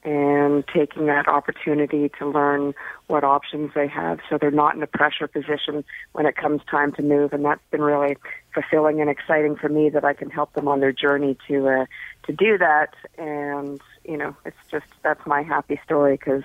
and 0.03 0.63
taking 0.73 1.07
that 1.07 1.27
opportunity 1.27 2.09
to 2.17 2.25
learn 2.25 2.73
what 3.07 3.25
options 3.25 3.71
they 3.75 3.87
have. 3.87 4.19
So 4.29 4.37
they're 4.37 4.51
not 4.51 4.73
in 4.73 4.81
a 4.81 4.87
pressure 4.87 5.27
position 5.27 5.83
when 6.13 6.25
it 6.25 6.37
comes 6.37 6.61
time 6.69 6.93
to 6.93 7.01
move 7.01 7.33
and 7.33 7.43
that's 7.43 7.61
been 7.71 7.81
really 7.81 8.15
fulfilling 8.53 9.01
and 9.01 9.09
exciting 9.09 9.57
for 9.57 9.67
me 9.67 9.89
that 9.89 10.05
I 10.05 10.13
can 10.13 10.29
help 10.29 10.53
them 10.53 10.67
on 10.67 10.79
their 10.79 10.93
journey 10.93 11.35
to 11.49 11.67
uh, 11.67 11.85
to 12.25 12.31
do 12.31 12.57
that. 12.57 12.93
And 13.17 13.81
you 14.05 14.17
know 14.17 14.33
it's 14.45 14.55
just 14.71 14.85
that's 15.03 15.25
my 15.25 15.41
happy 15.41 15.77
story 15.83 16.15
because 16.15 16.43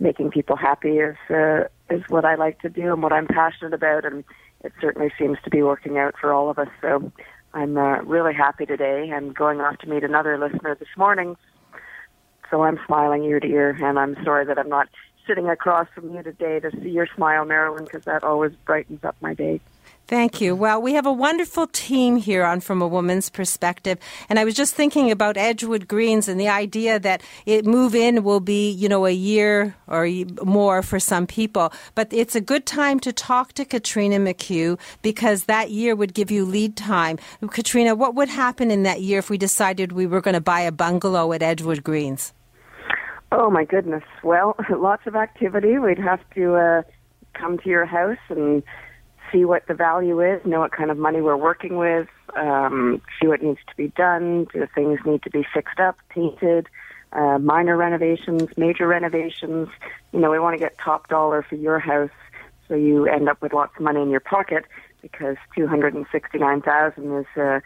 making 0.00 0.30
people 0.30 0.56
happy 0.56 0.98
is 0.98 1.16
uh, 1.28 1.64
is 1.90 2.02
what 2.08 2.24
I 2.24 2.36
like 2.36 2.60
to 2.60 2.70
do 2.70 2.92
and 2.92 3.02
what 3.02 3.12
I'm 3.12 3.26
passionate 3.26 3.74
about 3.74 4.06
and 4.06 4.24
it 4.64 4.72
certainly 4.80 5.12
seems 5.18 5.38
to 5.44 5.50
be 5.50 5.62
working 5.62 5.98
out 5.98 6.14
for 6.20 6.32
all 6.32 6.50
of 6.50 6.58
us 6.58 6.68
so 6.80 7.12
I'm 7.54 7.76
uh, 7.76 8.02
really 8.02 8.34
happy 8.34 8.66
today 8.66 9.10
I'm 9.14 9.32
going 9.32 9.60
off 9.60 9.78
to 9.78 9.88
meet 9.88 10.04
another 10.04 10.38
listener 10.38 10.74
this 10.74 10.88
morning 10.96 11.36
so 12.50 12.62
I'm 12.62 12.78
smiling 12.86 13.24
ear 13.24 13.40
to 13.40 13.46
ear, 13.46 13.70
and 13.80 13.98
I'm 13.98 14.16
sorry 14.24 14.46
that 14.46 14.58
I'm 14.58 14.68
not 14.68 14.88
sitting 15.26 15.48
across 15.48 15.88
from 15.94 16.14
you 16.14 16.22
today 16.22 16.60
to 16.60 16.70
see 16.82 16.90
your 16.90 17.06
smile, 17.14 17.44
Marilyn, 17.44 17.84
because 17.84 18.04
that 18.04 18.24
always 18.24 18.52
brightens 18.64 19.04
up 19.04 19.16
my 19.20 19.34
day. 19.34 19.60
Thank 20.08 20.40
you. 20.40 20.56
Well, 20.56 20.80
we 20.80 20.94
have 20.94 21.04
a 21.04 21.12
wonderful 21.12 21.66
team 21.66 22.16
here 22.16 22.42
on 22.42 22.60
From 22.60 22.80
a 22.80 22.88
Woman's 22.88 23.28
Perspective. 23.28 23.98
And 24.30 24.38
I 24.38 24.44
was 24.46 24.54
just 24.54 24.74
thinking 24.74 25.10
about 25.10 25.36
Edgewood 25.36 25.86
Greens 25.86 26.28
and 26.28 26.40
the 26.40 26.48
idea 26.48 26.98
that 26.98 27.22
it 27.44 27.66
move 27.66 27.94
in 27.94 28.24
will 28.24 28.40
be, 28.40 28.70
you 28.70 28.88
know, 28.88 29.04
a 29.04 29.10
year 29.10 29.76
or 29.86 30.08
more 30.42 30.82
for 30.82 30.98
some 30.98 31.26
people. 31.26 31.74
But 31.94 32.10
it's 32.10 32.34
a 32.34 32.40
good 32.40 32.64
time 32.64 33.00
to 33.00 33.12
talk 33.12 33.52
to 33.52 33.66
Katrina 33.66 34.16
McHugh 34.16 34.80
because 35.02 35.44
that 35.44 35.70
year 35.70 35.94
would 35.94 36.14
give 36.14 36.30
you 36.30 36.46
lead 36.46 36.74
time. 36.74 37.18
Katrina, 37.50 37.94
what 37.94 38.14
would 38.14 38.30
happen 38.30 38.70
in 38.70 38.84
that 38.84 39.02
year 39.02 39.18
if 39.18 39.28
we 39.28 39.36
decided 39.36 39.92
we 39.92 40.06
were 40.06 40.22
going 40.22 40.32
to 40.32 40.40
buy 40.40 40.60
a 40.60 40.72
bungalow 40.72 41.34
at 41.34 41.42
Edgewood 41.42 41.84
Greens? 41.84 42.32
Oh 43.30 43.50
my 43.50 43.66
goodness. 43.66 44.04
Well, 44.24 44.56
lots 44.70 45.06
of 45.06 45.16
activity. 45.16 45.78
We'd 45.78 45.98
have 45.98 46.20
to 46.34 46.54
uh, 46.54 46.82
come 47.34 47.58
to 47.58 47.68
your 47.68 47.84
house 47.84 48.16
and 48.30 48.62
see 49.32 49.44
what 49.44 49.66
the 49.66 49.74
value 49.74 50.20
is, 50.20 50.44
know 50.44 50.60
what 50.60 50.72
kind 50.72 50.90
of 50.90 50.98
money 50.98 51.20
we're 51.20 51.36
working 51.36 51.76
with, 51.76 52.08
um, 52.36 53.00
see 53.20 53.26
what 53.26 53.42
needs 53.42 53.60
to 53.68 53.76
be 53.76 53.88
done. 53.88 54.46
Do 54.52 54.66
things 54.74 55.00
need 55.04 55.22
to 55.22 55.30
be 55.30 55.44
fixed 55.54 55.80
up, 55.80 55.96
painted, 56.08 56.68
uh, 57.12 57.38
minor 57.38 57.76
renovations, 57.76 58.48
major 58.56 58.86
renovations? 58.86 59.68
You 60.12 60.20
know, 60.20 60.30
we 60.30 60.38
want 60.38 60.54
to 60.54 60.58
get 60.58 60.78
top 60.78 61.08
dollar 61.08 61.42
for 61.42 61.56
your 61.56 61.78
house 61.78 62.10
so 62.68 62.74
you 62.74 63.06
end 63.06 63.28
up 63.28 63.40
with 63.40 63.52
lots 63.52 63.72
of 63.76 63.82
money 63.82 64.02
in 64.02 64.10
your 64.10 64.20
pocket 64.20 64.64
because 65.00 65.36
269000 65.56 67.18
is 67.18 67.26
uh, 67.36 67.60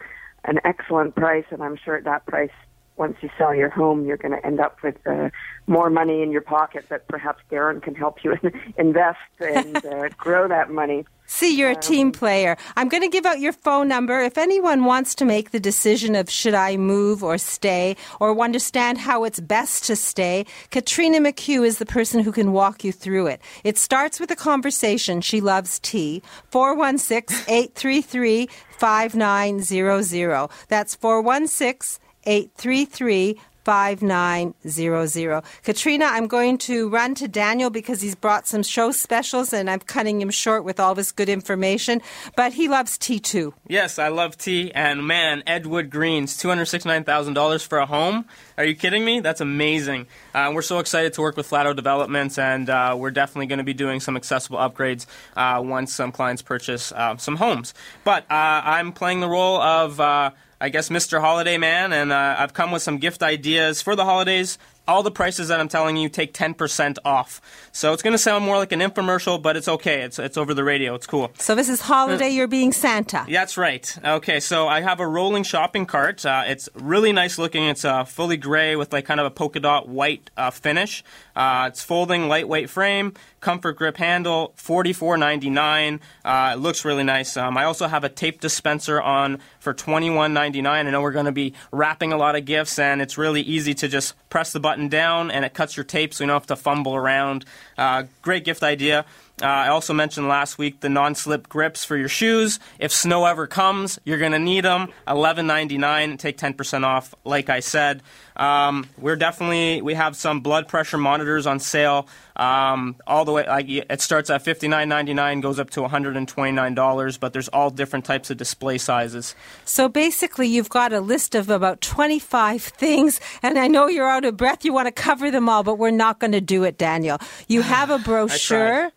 an 0.45 0.59
excellent 0.63 1.15
price, 1.15 1.45
and 1.51 1.61
I'm 1.61 1.77
sure 1.77 1.95
at 1.95 2.03
that 2.05 2.25
price 2.25 2.51
once 2.95 3.17
you 3.21 3.29
sell 3.37 3.55
your 3.55 3.69
home, 3.69 4.05
you're 4.05 4.17
going 4.17 4.31
to 4.31 4.45
end 4.45 4.59
up 4.59 4.81
with 4.83 4.95
uh, 5.07 5.29
more 5.67 5.89
money 5.89 6.21
in 6.21 6.31
your 6.31 6.41
pocket 6.41 6.85
that 6.89 7.07
perhaps 7.07 7.41
Darren 7.51 7.81
can 7.81 7.95
help 7.95 8.23
you 8.23 8.35
invest 8.77 9.17
and 9.39 9.83
uh, 9.85 10.09
grow 10.17 10.47
that 10.47 10.69
money. 10.69 11.05
See, 11.25 11.57
you're 11.57 11.71
a 11.71 11.75
team 11.75 12.11
player. 12.11 12.57
I'm 12.75 12.89
going 12.89 13.01
to 13.01 13.09
give 13.09 13.25
out 13.25 13.39
your 13.39 13.53
phone 13.53 13.87
number. 13.87 14.19
If 14.19 14.37
anyone 14.37 14.83
wants 14.83 15.15
to 15.15 15.25
make 15.25 15.49
the 15.49 15.59
decision 15.59 16.15
of 16.15 16.29
should 16.29 16.53
I 16.53 16.77
move 16.77 17.23
or 17.23 17.37
stay 17.37 17.95
or 18.19 18.37
understand 18.39 18.99
how 18.99 19.23
it's 19.23 19.39
best 19.39 19.85
to 19.85 19.95
stay, 19.95 20.45
Katrina 20.69 21.19
McHugh 21.19 21.65
is 21.65 21.77
the 21.79 21.85
person 21.85 22.19
who 22.19 22.31
can 22.31 22.51
walk 22.51 22.83
you 22.83 22.91
through 22.91 23.27
it. 23.27 23.41
It 23.63 23.77
starts 23.77 24.19
with 24.19 24.29
a 24.31 24.35
conversation. 24.35 25.21
She 25.21 25.41
loves 25.41 25.79
tea. 25.79 26.21
416 26.51 27.45
833 27.47 28.49
5900. 28.77 30.49
That's 30.67 30.93
416 30.93 32.02
833 32.25 33.37
5900. 33.63 35.43
Katrina, 35.63 36.05
I'm 36.05 36.27
going 36.27 36.57
to 36.59 36.89
run 36.89 37.15
to 37.15 37.27
Daniel 37.27 37.69
because 37.69 38.01
he's 38.01 38.15
brought 38.15 38.47
some 38.47 38.63
show 38.63 38.91
specials 38.91 39.53
and 39.53 39.69
I'm 39.69 39.79
cutting 39.79 40.21
him 40.21 40.29
short 40.29 40.63
with 40.63 40.79
all 40.79 40.95
this 40.95 41.11
good 41.11 41.29
information. 41.29 42.01
But 42.35 42.53
he 42.53 42.67
loves 42.67 42.97
tea 42.97 43.19
too. 43.19 43.53
Yes, 43.67 43.99
I 43.99 44.09
love 44.09 44.37
tea. 44.37 44.71
And 44.73 45.07
man, 45.07 45.43
Edgewood 45.47 45.89
Greens, 45.89 46.35
$269,000 46.37 47.65
for 47.65 47.77
a 47.77 47.85
home. 47.85 48.25
Are 48.57 48.65
you 48.65 48.75
kidding 48.75 49.05
me? 49.05 49.19
That's 49.19 49.41
amazing. 49.41 50.07
Uh, 50.33 50.51
we're 50.53 50.61
so 50.61 50.79
excited 50.79 51.13
to 51.13 51.21
work 51.21 51.37
with 51.37 51.49
Flato 51.49 51.75
Developments, 51.75 52.37
and 52.37 52.69
uh, 52.69 52.95
we're 52.97 53.11
definitely 53.11 53.47
going 53.47 53.57
to 53.57 53.63
be 53.63 53.73
doing 53.73 53.99
some 53.99 54.15
accessible 54.15 54.59
upgrades 54.59 55.05
uh, 55.35 55.61
once 55.63 55.93
some 55.93 56.11
clients 56.11 56.41
purchase 56.41 56.91
uh, 56.91 57.17
some 57.17 57.37
homes. 57.37 57.73
But 58.03 58.23
uh, 58.23 58.61
I'm 58.63 58.91
playing 58.91 59.21
the 59.21 59.27
role 59.29 59.59
of 59.59 59.99
uh, 59.99 60.31
I 60.63 60.69
guess, 60.69 60.87
Mr. 60.87 61.19
Holiday 61.19 61.57
Man, 61.57 61.91
and 61.91 62.13
uh, 62.13 62.35
I've 62.39 62.53
come 62.53 62.71
with 62.71 62.81
some 62.81 62.97
gift 62.97 63.21
ideas 63.21 63.81
for 63.81 63.97
the 63.97 64.05
holidays. 64.05 64.57
All 64.87 65.03
the 65.03 65.11
prices 65.11 65.49
that 65.49 65.59
I'm 65.59 65.67
telling 65.67 65.97
you 65.97 66.07
take 66.07 66.33
10% 66.33 66.99
off. 67.03 67.41
So 67.73 67.91
it's 67.91 68.01
going 68.01 68.13
to 68.13 68.17
sound 68.17 68.45
more 68.45 68.57
like 68.57 68.71
an 68.71 68.79
infomercial, 68.79 69.41
but 69.41 69.57
it's 69.57 69.67
okay. 69.67 70.01
It's, 70.03 70.19
it's 70.19 70.37
over 70.37 70.53
the 70.53 70.63
radio. 70.63 70.95
It's 70.95 71.05
cool. 71.07 71.31
So 71.37 71.55
this 71.55 71.67
is 71.67 71.81
holiday, 71.81 72.29
you're 72.29 72.47
being 72.47 72.71
Santa. 72.71 73.25
That's 73.29 73.57
right. 73.57 73.97
Okay, 74.05 74.39
so 74.39 74.69
I 74.69 74.79
have 74.79 75.01
a 75.01 75.07
rolling 75.07 75.43
shopping 75.43 75.85
cart. 75.85 76.25
Uh, 76.25 76.43
it's 76.47 76.69
really 76.75 77.11
nice 77.11 77.37
looking. 77.37 77.65
It's 77.65 77.83
uh, 77.83 78.05
fully 78.05 78.37
gray 78.37 78.77
with 78.77 78.93
like 78.93 79.03
kind 79.03 79.19
of 79.19 79.25
a 79.25 79.31
polka 79.31 79.59
dot 79.59 79.89
white 79.89 80.29
uh, 80.37 80.49
finish. 80.51 81.03
Uh, 81.35 81.65
it's 81.69 81.83
folding, 81.83 82.27
lightweight 82.27 82.69
frame, 82.69 83.13
comfort 83.39 83.73
grip 83.73 83.97
handle, 83.97 84.53
forty-four 84.55 85.17
ninety-nine. 85.17 85.99
Uh, 86.23 86.51
it 86.55 86.59
looks 86.59 86.85
really 86.85 87.03
nice. 87.03 87.35
Um, 87.35 87.57
I 87.57 87.63
also 87.63 87.87
have 87.87 88.03
a 88.03 88.09
tape 88.09 88.39
dispenser 88.39 89.01
on 89.01 89.39
for 89.59 89.73
twenty-one 89.73 90.33
ninety-nine. 90.33 90.87
I 90.87 90.91
know 90.91 91.01
we're 91.01 91.11
going 91.11 91.25
to 91.25 91.31
be 91.31 91.53
wrapping 91.71 92.13
a 92.13 92.17
lot 92.17 92.35
of 92.35 92.45
gifts, 92.45 92.77
and 92.77 93.01
it's 93.01 93.17
really 93.17 93.41
easy 93.41 93.73
to 93.75 93.87
just 93.87 94.13
press 94.29 94.51
the 94.51 94.59
button 94.59 94.89
down, 94.89 95.31
and 95.31 95.43
it 95.45 95.53
cuts 95.53 95.75
your 95.75 95.83
tape, 95.83 96.13
so 96.13 96.23
you 96.23 96.27
don't 96.27 96.35
have 96.35 96.47
to 96.47 96.55
fumble 96.55 96.95
around. 96.95 97.45
Uh, 97.77 98.03
great 98.21 98.45
gift 98.45 98.63
idea. 98.63 99.05
Uh, 99.41 99.45
I 99.47 99.69
also 99.69 99.93
mentioned 99.93 100.27
last 100.27 100.59
week 100.59 100.81
the 100.81 100.89
non-slip 100.89 101.49
grips 101.49 101.83
for 101.83 101.97
your 101.97 102.07
shoes. 102.07 102.59
If 102.77 102.91
snow 102.91 103.25
ever 103.25 103.47
comes, 103.47 103.97
you're 104.05 104.19
going 104.19 104.31
to 104.31 104.39
need 104.39 104.63
them. 104.63 104.93
Eleven 105.07 105.47
ninety 105.47 105.79
nine. 105.79 106.17
Take 106.17 106.37
ten 106.37 106.53
percent 106.53 106.85
off. 106.85 107.15
Like 107.25 107.49
I 107.49 107.59
said, 107.59 108.03
um, 108.35 108.87
we're 108.97 109.15
definitely 109.15 109.81
we 109.81 109.93
have 109.93 110.15
some 110.15 110.41
blood 110.41 110.67
pressure 110.67 110.97
monitors 110.97 111.45
on 111.45 111.59
sale. 111.59 112.07
Um, 112.35 112.95
all 113.05 113.25
the 113.25 113.31
way, 113.31 113.45
like 113.45 113.69
it 113.69 114.01
starts 114.01 114.29
at 114.31 114.41
fifty 114.41 114.67
nine 114.67 114.89
ninety 114.89 115.13
nine, 115.13 115.39
goes 115.39 115.59
up 115.59 115.69
to 115.71 115.81
one 115.81 115.91
hundred 115.91 116.17
and 116.17 116.27
twenty 116.27 116.51
nine 116.51 116.73
dollars. 116.73 117.17
But 117.17 117.33
there's 117.33 117.47
all 117.49 117.69
different 117.69 118.05
types 118.05 118.31
of 118.31 118.37
display 118.37 118.79
sizes. 118.79 119.35
So 119.65 119.87
basically, 119.87 120.47
you've 120.47 120.69
got 120.69 120.93
a 120.93 120.99
list 120.99 121.35
of 121.35 121.49
about 121.49 121.81
twenty 121.81 122.19
five 122.19 122.63
things, 122.63 123.19
and 123.43 123.59
I 123.59 123.67
know 123.67 123.87
you're 123.87 124.09
out 124.09 124.25
of 124.25 124.35
breath. 124.35 124.65
You 124.65 124.73
want 124.73 124.87
to 124.87 124.91
cover 124.91 125.29
them 125.29 125.47
all, 125.47 125.63
but 125.63 125.77
we're 125.77 125.91
not 125.91 126.19
going 126.19 126.31
to 126.31 126.41
do 126.41 126.63
it, 126.63 126.77
Daniel. 126.77 127.19
You 127.47 127.61
have 127.61 127.91
a 127.91 127.99
brochure, 128.03 128.91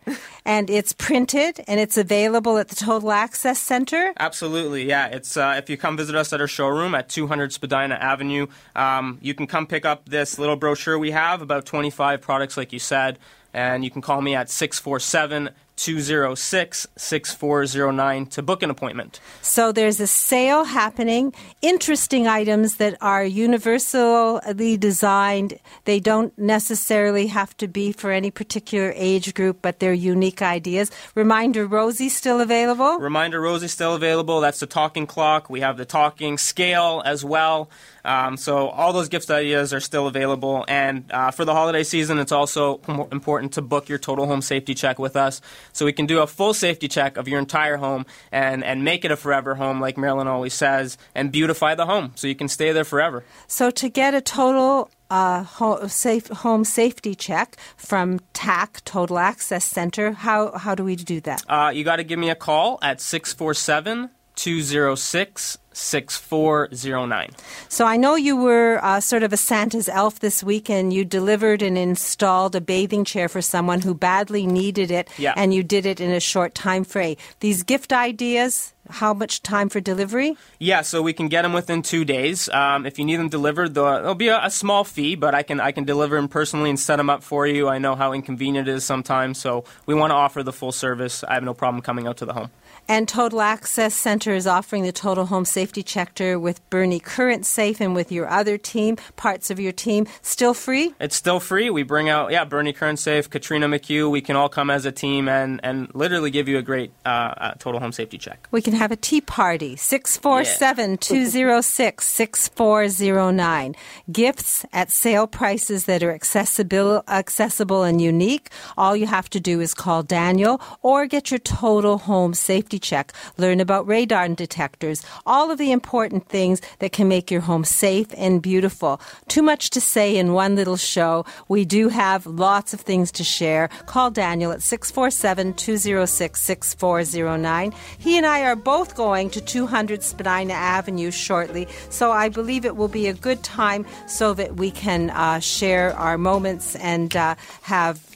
and 0.46 0.70
it's 0.70 0.92
printed, 0.92 1.60
and 1.66 1.80
it's 1.80 1.98
available 1.98 2.56
at 2.56 2.68
the 2.68 2.76
Total 2.76 3.10
Access 3.10 3.58
Center. 3.58 4.14
Absolutely, 4.18 4.84
yeah. 4.84 5.08
It's 5.08 5.36
uh, 5.36 5.56
if 5.58 5.68
you 5.68 5.76
come 5.76 5.96
visit 5.96 6.14
us 6.14 6.32
at 6.32 6.40
our 6.40 6.46
showroom 6.46 6.94
at 6.94 7.08
two 7.08 7.26
hundred 7.26 7.52
Spadina 7.52 7.96
Avenue. 7.96 8.46
Um, 8.76 9.18
you 9.20 9.34
can 9.34 9.48
come 9.48 9.66
pick 9.66 9.84
up 9.84 10.08
this 10.08 10.38
little 10.38 10.56
brochure 10.56 10.98
we 10.98 11.10
have, 11.10 11.42
about 11.42 11.66
25 11.66 12.20
products, 12.20 12.56
like 12.56 12.72
you 12.72 12.78
said, 12.78 13.18
and 13.52 13.84
you 13.84 13.90
can 13.90 14.00
call 14.00 14.22
me 14.22 14.34
at 14.36 14.48
647 14.48 15.50
206 15.76 16.86
6409 16.96 18.26
to 18.26 18.42
book 18.42 18.62
an 18.62 18.70
appointment. 18.70 19.20
So 19.42 19.72
there's 19.72 20.00
a 20.00 20.06
sale 20.06 20.64
happening. 20.64 21.34
Interesting 21.62 22.26
items 22.26 22.76
that 22.76 22.96
are 23.00 23.24
universally 23.24 24.76
designed. 24.76 25.58
They 25.84 26.00
don't 26.00 26.36
necessarily 26.38 27.26
have 27.28 27.56
to 27.58 27.68
be 27.68 27.92
for 27.92 28.10
any 28.10 28.30
particular 28.30 28.92
age 28.96 29.34
group, 29.34 29.58
but 29.62 29.78
they're 29.78 29.92
unique 29.92 30.42
ideas. 30.42 30.90
Reminder 31.14 31.66
Rosie 31.66 32.08
still 32.08 32.40
available? 32.40 32.98
Reminder 32.98 33.40
Rosie 33.40 33.68
still 33.68 33.94
available. 33.94 34.40
That's 34.40 34.60
the 34.60 34.66
talking 34.66 35.06
clock. 35.06 35.50
We 35.50 35.60
have 35.60 35.76
the 35.76 35.84
talking 35.84 36.38
scale 36.38 37.02
as 37.04 37.24
well. 37.24 37.70
Um, 38.04 38.36
so 38.36 38.68
all 38.68 38.92
those 38.92 39.08
gift 39.08 39.30
ideas 39.30 39.74
are 39.74 39.80
still 39.80 40.06
available. 40.06 40.64
And 40.68 41.10
uh, 41.10 41.32
for 41.32 41.44
the 41.44 41.52
holiday 41.52 41.82
season, 41.82 42.18
it's 42.18 42.32
also 42.32 42.80
important 43.10 43.52
to 43.54 43.62
book 43.62 43.88
your 43.88 43.98
total 43.98 44.26
home 44.26 44.42
safety 44.42 44.74
check 44.74 44.98
with 44.98 45.16
us. 45.16 45.40
So 45.76 45.84
we 45.84 45.92
can 45.92 46.06
do 46.06 46.20
a 46.20 46.26
full 46.26 46.54
safety 46.54 46.88
check 46.88 47.18
of 47.18 47.28
your 47.28 47.38
entire 47.38 47.76
home 47.76 48.06
and, 48.32 48.64
and 48.64 48.82
make 48.82 49.04
it 49.04 49.10
a 49.10 49.16
forever 49.16 49.54
home, 49.56 49.78
like 49.78 49.98
Marilyn 49.98 50.26
always 50.26 50.54
says, 50.54 50.96
and 51.14 51.30
beautify 51.30 51.74
the 51.74 51.84
home 51.84 52.12
so 52.14 52.26
you 52.26 52.34
can 52.34 52.48
stay 52.48 52.72
there 52.72 52.82
forever. 52.82 53.24
So 53.46 53.70
to 53.70 53.90
get 53.90 54.14
a 54.14 54.22
total 54.22 54.88
uh, 55.10 55.42
home, 55.42 55.86
safe, 55.88 56.28
home 56.28 56.64
safety 56.64 57.14
check 57.14 57.58
from 57.76 58.20
TAC 58.32 58.82
Total 58.86 59.18
Access 59.18 59.66
Center, 59.66 60.12
how, 60.12 60.56
how 60.56 60.74
do 60.74 60.82
we 60.82 60.96
do 60.96 61.20
that? 61.20 61.44
Uh, 61.46 61.70
you 61.74 61.84
got 61.84 61.96
to 61.96 62.04
give 62.04 62.18
me 62.18 62.30
a 62.30 62.34
call 62.34 62.78
at 62.80 63.02
647 63.02 64.08
206 64.36 65.58
6409. 65.72 67.30
So 67.68 67.84
I 67.84 67.98
know 67.98 68.14
you 68.14 68.34
were 68.36 68.80
uh, 68.82 69.00
sort 69.00 69.22
of 69.22 69.32
a 69.32 69.36
Santa's 69.36 69.88
elf 69.90 70.20
this 70.20 70.42
week 70.42 70.70
and 70.70 70.90
you 70.92 71.04
delivered 71.04 71.60
and 71.60 71.76
installed 71.76 72.56
a 72.56 72.60
bathing 72.62 73.04
chair 73.04 73.28
for 73.28 73.42
someone 73.42 73.82
who 73.82 73.92
badly 73.94 74.46
needed 74.46 74.90
it 74.90 75.08
Yeah. 75.18 75.34
and 75.36 75.52
you 75.52 75.62
did 75.62 75.84
it 75.84 76.00
in 76.00 76.10
a 76.12 76.20
short 76.20 76.54
time 76.54 76.82
frame. 76.84 77.16
These 77.40 77.62
gift 77.62 77.92
ideas, 77.92 78.72
how 78.88 79.12
much 79.12 79.42
time 79.42 79.68
for 79.68 79.80
delivery? 79.80 80.36
Yeah, 80.58 80.80
so 80.80 81.02
we 81.02 81.12
can 81.12 81.28
get 81.28 81.42
them 81.42 81.52
within 81.52 81.82
two 81.82 82.06
days. 82.06 82.48
Um, 82.48 82.86
if 82.86 82.98
you 82.98 83.04
need 83.04 83.16
them 83.16 83.28
delivered, 83.28 83.74
though, 83.74 83.84
there'll 83.84 84.14
be 84.14 84.28
a, 84.28 84.46
a 84.46 84.50
small 84.50 84.82
fee, 84.84 85.14
but 85.16 85.34
I 85.34 85.42
can 85.42 85.60
I 85.60 85.72
can 85.72 85.84
deliver 85.84 86.16
them 86.16 86.28
personally 86.28 86.70
and 86.70 86.80
set 86.80 86.96
them 86.96 87.10
up 87.10 87.22
for 87.22 87.46
you. 87.46 87.68
I 87.68 87.76
know 87.78 87.96
how 87.96 88.12
inconvenient 88.14 88.66
it 88.68 88.72
is 88.76 88.84
sometimes, 88.84 89.38
so 89.38 89.64
we 89.86 89.94
want 89.94 90.12
to 90.12 90.14
offer 90.14 90.42
the 90.42 90.52
full 90.52 90.72
service. 90.72 91.22
I 91.24 91.34
have 91.34 91.42
no 91.42 91.52
problem 91.52 91.82
coming 91.82 92.06
out 92.06 92.16
to 92.18 92.24
the 92.26 92.32
home. 92.32 92.50
And 92.88 93.08
Total 93.08 93.40
Access 93.40 93.94
Center 93.94 94.34
is 94.34 94.46
offering 94.46 94.84
the 94.84 94.92
Total 94.92 95.26
Home 95.26 95.44
Safety 95.44 95.82
Checker 95.82 96.38
with 96.38 96.68
Bernie 96.70 97.00
Current 97.00 97.44
Safe 97.44 97.80
and 97.80 97.94
with 97.94 98.10
your 98.10 98.28
other 98.28 98.56
team, 98.56 98.96
parts 99.16 99.50
of 99.50 99.60
your 99.60 99.72
team, 99.72 100.06
still 100.22 100.54
free? 100.54 100.94
It's 100.98 101.16
still 101.16 101.40
free. 101.40 101.68
We 101.70 101.82
bring 101.82 102.08
out, 102.08 102.32
yeah, 102.32 102.44
Bernie 102.44 102.72
Current 102.72 102.86
Kernsafe, 102.86 103.28
Katrina 103.30 103.68
McHugh. 103.68 104.10
We 104.10 104.20
can 104.20 104.36
all 104.36 104.48
come 104.48 104.70
as 104.70 104.86
a 104.86 104.92
team 104.92 105.28
and, 105.28 105.60
and 105.62 105.92
literally 105.94 106.30
give 106.30 106.48
you 106.48 106.58
a 106.58 106.62
great 106.62 106.92
uh, 107.04 107.08
uh, 107.08 107.54
total 107.58 107.80
home 107.80 107.92
safety 107.92 108.18
check. 108.18 108.48
We 108.50 108.62
can 108.62 108.74
have 108.74 108.92
a 108.92 108.96
tea 108.96 109.20
party. 109.20 109.76
647 109.76 110.98
206 110.98 112.06
6409. 112.06 113.74
Gifts 114.10 114.66
at 114.72 114.90
sale 114.90 115.26
prices 115.26 115.84
that 115.86 116.02
are 116.02 116.12
accessible, 116.12 117.02
accessible 117.08 117.82
and 117.82 118.00
unique. 118.00 118.50
All 118.76 118.96
you 118.96 119.06
have 119.06 119.28
to 119.30 119.40
do 119.40 119.60
is 119.60 119.74
call 119.74 120.02
Daniel 120.02 120.60
or 120.82 121.06
get 121.06 121.30
your 121.30 121.38
total 121.38 121.98
home 121.98 122.34
safety 122.34 122.75
check. 122.78 123.12
Learn 123.38 123.60
about 123.60 123.86
radar 123.86 124.26
detectors, 124.34 125.04
all 125.24 125.50
of 125.50 125.58
the 125.58 125.70
important 125.70 126.28
things 126.28 126.60
that 126.80 126.92
can 126.92 127.06
make 127.06 127.30
your 127.30 127.42
home 127.42 127.64
safe 127.64 128.08
and 128.16 128.42
beautiful. 128.42 129.00
Too 129.28 129.42
much 129.42 129.70
to 129.70 129.80
say 129.80 130.16
in 130.16 130.32
one 130.32 130.56
little 130.56 130.76
show. 130.76 131.24
We 131.48 131.64
do 131.64 131.88
have 131.88 132.26
lots 132.26 132.74
of 132.74 132.80
things 132.80 133.12
to 133.12 133.24
share. 133.24 133.68
Call 133.86 134.10
Daniel 134.10 134.52
at 134.52 134.62
647 134.62 135.54
206 135.54 136.42
6409. 136.42 137.72
He 137.98 138.16
and 138.16 138.26
I 138.26 138.42
are 138.42 138.56
both 138.56 138.96
going 138.96 139.30
to 139.30 139.40
200 139.40 140.02
Spadina 140.02 140.54
Avenue 140.54 141.10
shortly, 141.10 141.68
so 141.90 142.10
I 142.10 142.28
believe 142.28 142.64
it 142.64 142.76
will 142.76 142.88
be 142.88 143.06
a 143.06 143.14
good 143.14 143.42
time 143.42 143.86
so 144.06 144.34
that 144.34 144.56
we 144.56 144.70
can 144.70 145.10
uh, 145.10 145.40
share 145.40 145.94
our 145.94 146.18
moments 146.18 146.74
and 146.76 147.14
uh, 147.14 147.34
have 147.62 148.15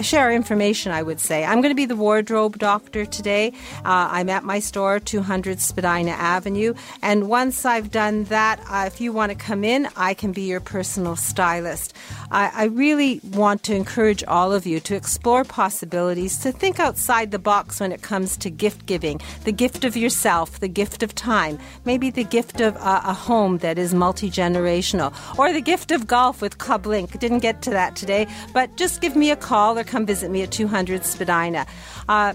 share 0.00 0.32
information, 0.32 0.92
I 0.92 1.02
would 1.02 1.20
say. 1.20 1.44
I'm 1.44 1.60
going 1.60 1.70
to 1.70 1.76
be 1.76 1.86
the 1.86 1.96
wardrobe 1.96 2.58
doctor 2.58 3.04
today. 3.04 3.52
Uh, 3.84 4.08
I'm 4.10 4.28
at 4.28 4.44
my 4.44 4.58
store, 4.58 5.00
200 5.00 5.60
Spadina 5.60 6.12
Avenue. 6.12 6.74
And 7.02 7.28
once 7.28 7.64
I've 7.64 7.90
done 7.90 8.24
that, 8.24 8.60
uh, 8.68 8.84
if 8.86 9.00
you 9.00 9.12
want 9.12 9.30
to 9.30 9.36
come 9.36 9.64
in, 9.64 9.88
I 9.96 10.14
can 10.14 10.32
be 10.32 10.42
your 10.42 10.60
personal 10.60 11.16
stylist. 11.16 11.94
I, 12.30 12.50
I 12.54 12.64
really 12.64 13.20
want 13.32 13.62
to 13.64 13.74
encourage 13.74 14.24
all 14.24 14.52
of 14.52 14.66
you 14.66 14.80
to 14.80 14.94
explore 14.94 15.44
possibilities, 15.44 16.38
to 16.38 16.52
think 16.52 16.80
outside 16.80 17.30
the 17.30 17.38
box 17.38 17.80
when 17.80 17.92
it 17.92 18.02
comes 18.02 18.36
to 18.38 18.50
gift 18.50 18.86
giving 18.86 19.20
the 19.44 19.52
gift 19.52 19.84
of 19.84 19.96
yourself, 19.96 20.60
the 20.60 20.68
gift 20.68 21.02
of 21.02 21.14
time, 21.14 21.58
maybe 21.84 22.10
the 22.10 22.24
gift 22.24 22.60
of 22.60 22.76
uh, 22.76 23.00
a 23.04 23.12
home 23.12 23.58
that 23.58 23.78
is 23.78 23.94
multi 23.94 24.30
generational, 24.30 25.12
or 25.38 25.52
the 25.52 25.60
gift 25.60 25.90
of 25.90 26.06
golf 26.06 26.40
with 26.40 26.58
Club 26.58 26.86
Link. 26.86 27.18
Didn't 27.18 27.40
get 27.40 27.62
to 27.62 27.70
that 27.70 27.96
today, 27.96 28.26
but 28.52 28.76
just 28.76 29.00
give 29.00 29.16
me 29.16 29.30
a 29.30 29.36
call 29.36 29.78
or 29.82 29.84
come 29.84 30.06
visit 30.06 30.30
me 30.30 30.42
at 30.42 30.50
200 30.50 31.04
Spadina. 31.04 31.66
Uh, 32.08 32.34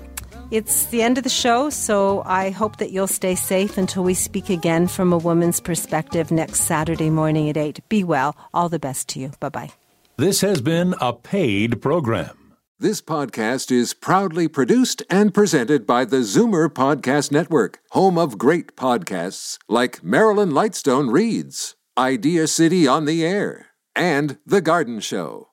it's 0.51 0.85
the 0.87 1.01
end 1.01 1.17
of 1.17 1.23
the 1.23 1.29
show, 1.29 1.69
so 1.69 2.23
I 2.25 2.51
hope 2.51 2.77
that 2.77 2.91
you'll 2.91 3.07
stay 3.07 3.35
safe 3.35 3.77
until 3.77 4.03
we 4.03 4.13
speak 4.13 4.49
again 4.49 4.87
from 4.87 5.11
a 5.11 5.17
woman's 5.17 5.59
perspective 5.59 6.31
next 6.31 6.61
Saturday 6.61 7.09
morning 7.09 7.49
at 7.49 7.57
8. 7.57 7.79
Be 7.89 8.03
well. 8.03 8.35
All 8.53 8.69
the 8.69 8.79
best 8.79 9.09
to 9.09 9.19
you. 9.19 9.31
Bye 9.39 9.49
bye. 9.49 9.71
This 10.17 10.41
has 10.41 10.61
been 10.61 10.95
a 11.01 11.13
paid 11.13 11.81
program. 11.81 12.53
This 12.79 13.01
podcast 13.01 13.71
is 13.71 13.93
proudly 13.93 14.47
produced 14.47 15.01
and 15.09 15.33
presented 15.33 15.87
by 15.87 16.05
the 16.05 16.17
Zoomer 16.17 16.69
Podcast 16.69 17.31
Network, 17.31 17.79
home 17.91 18.17
of 18.17 18.37
great 18.37 18.75
podcasts 18.75 19.57
like 19.67 20.03
Marilyn 20.03 20.51
Lightstone 20.51 21.11
Reads, 21.11 21.75
Idea 21.97 22.47
City 22.47 22.87
on 22.87 23.05
the 23.05 23.25
Air, 23.25 23.67
and 23.95 24.37
The 24.45 24.61
Garden 24.61 24.99
Show. 24.99 25.49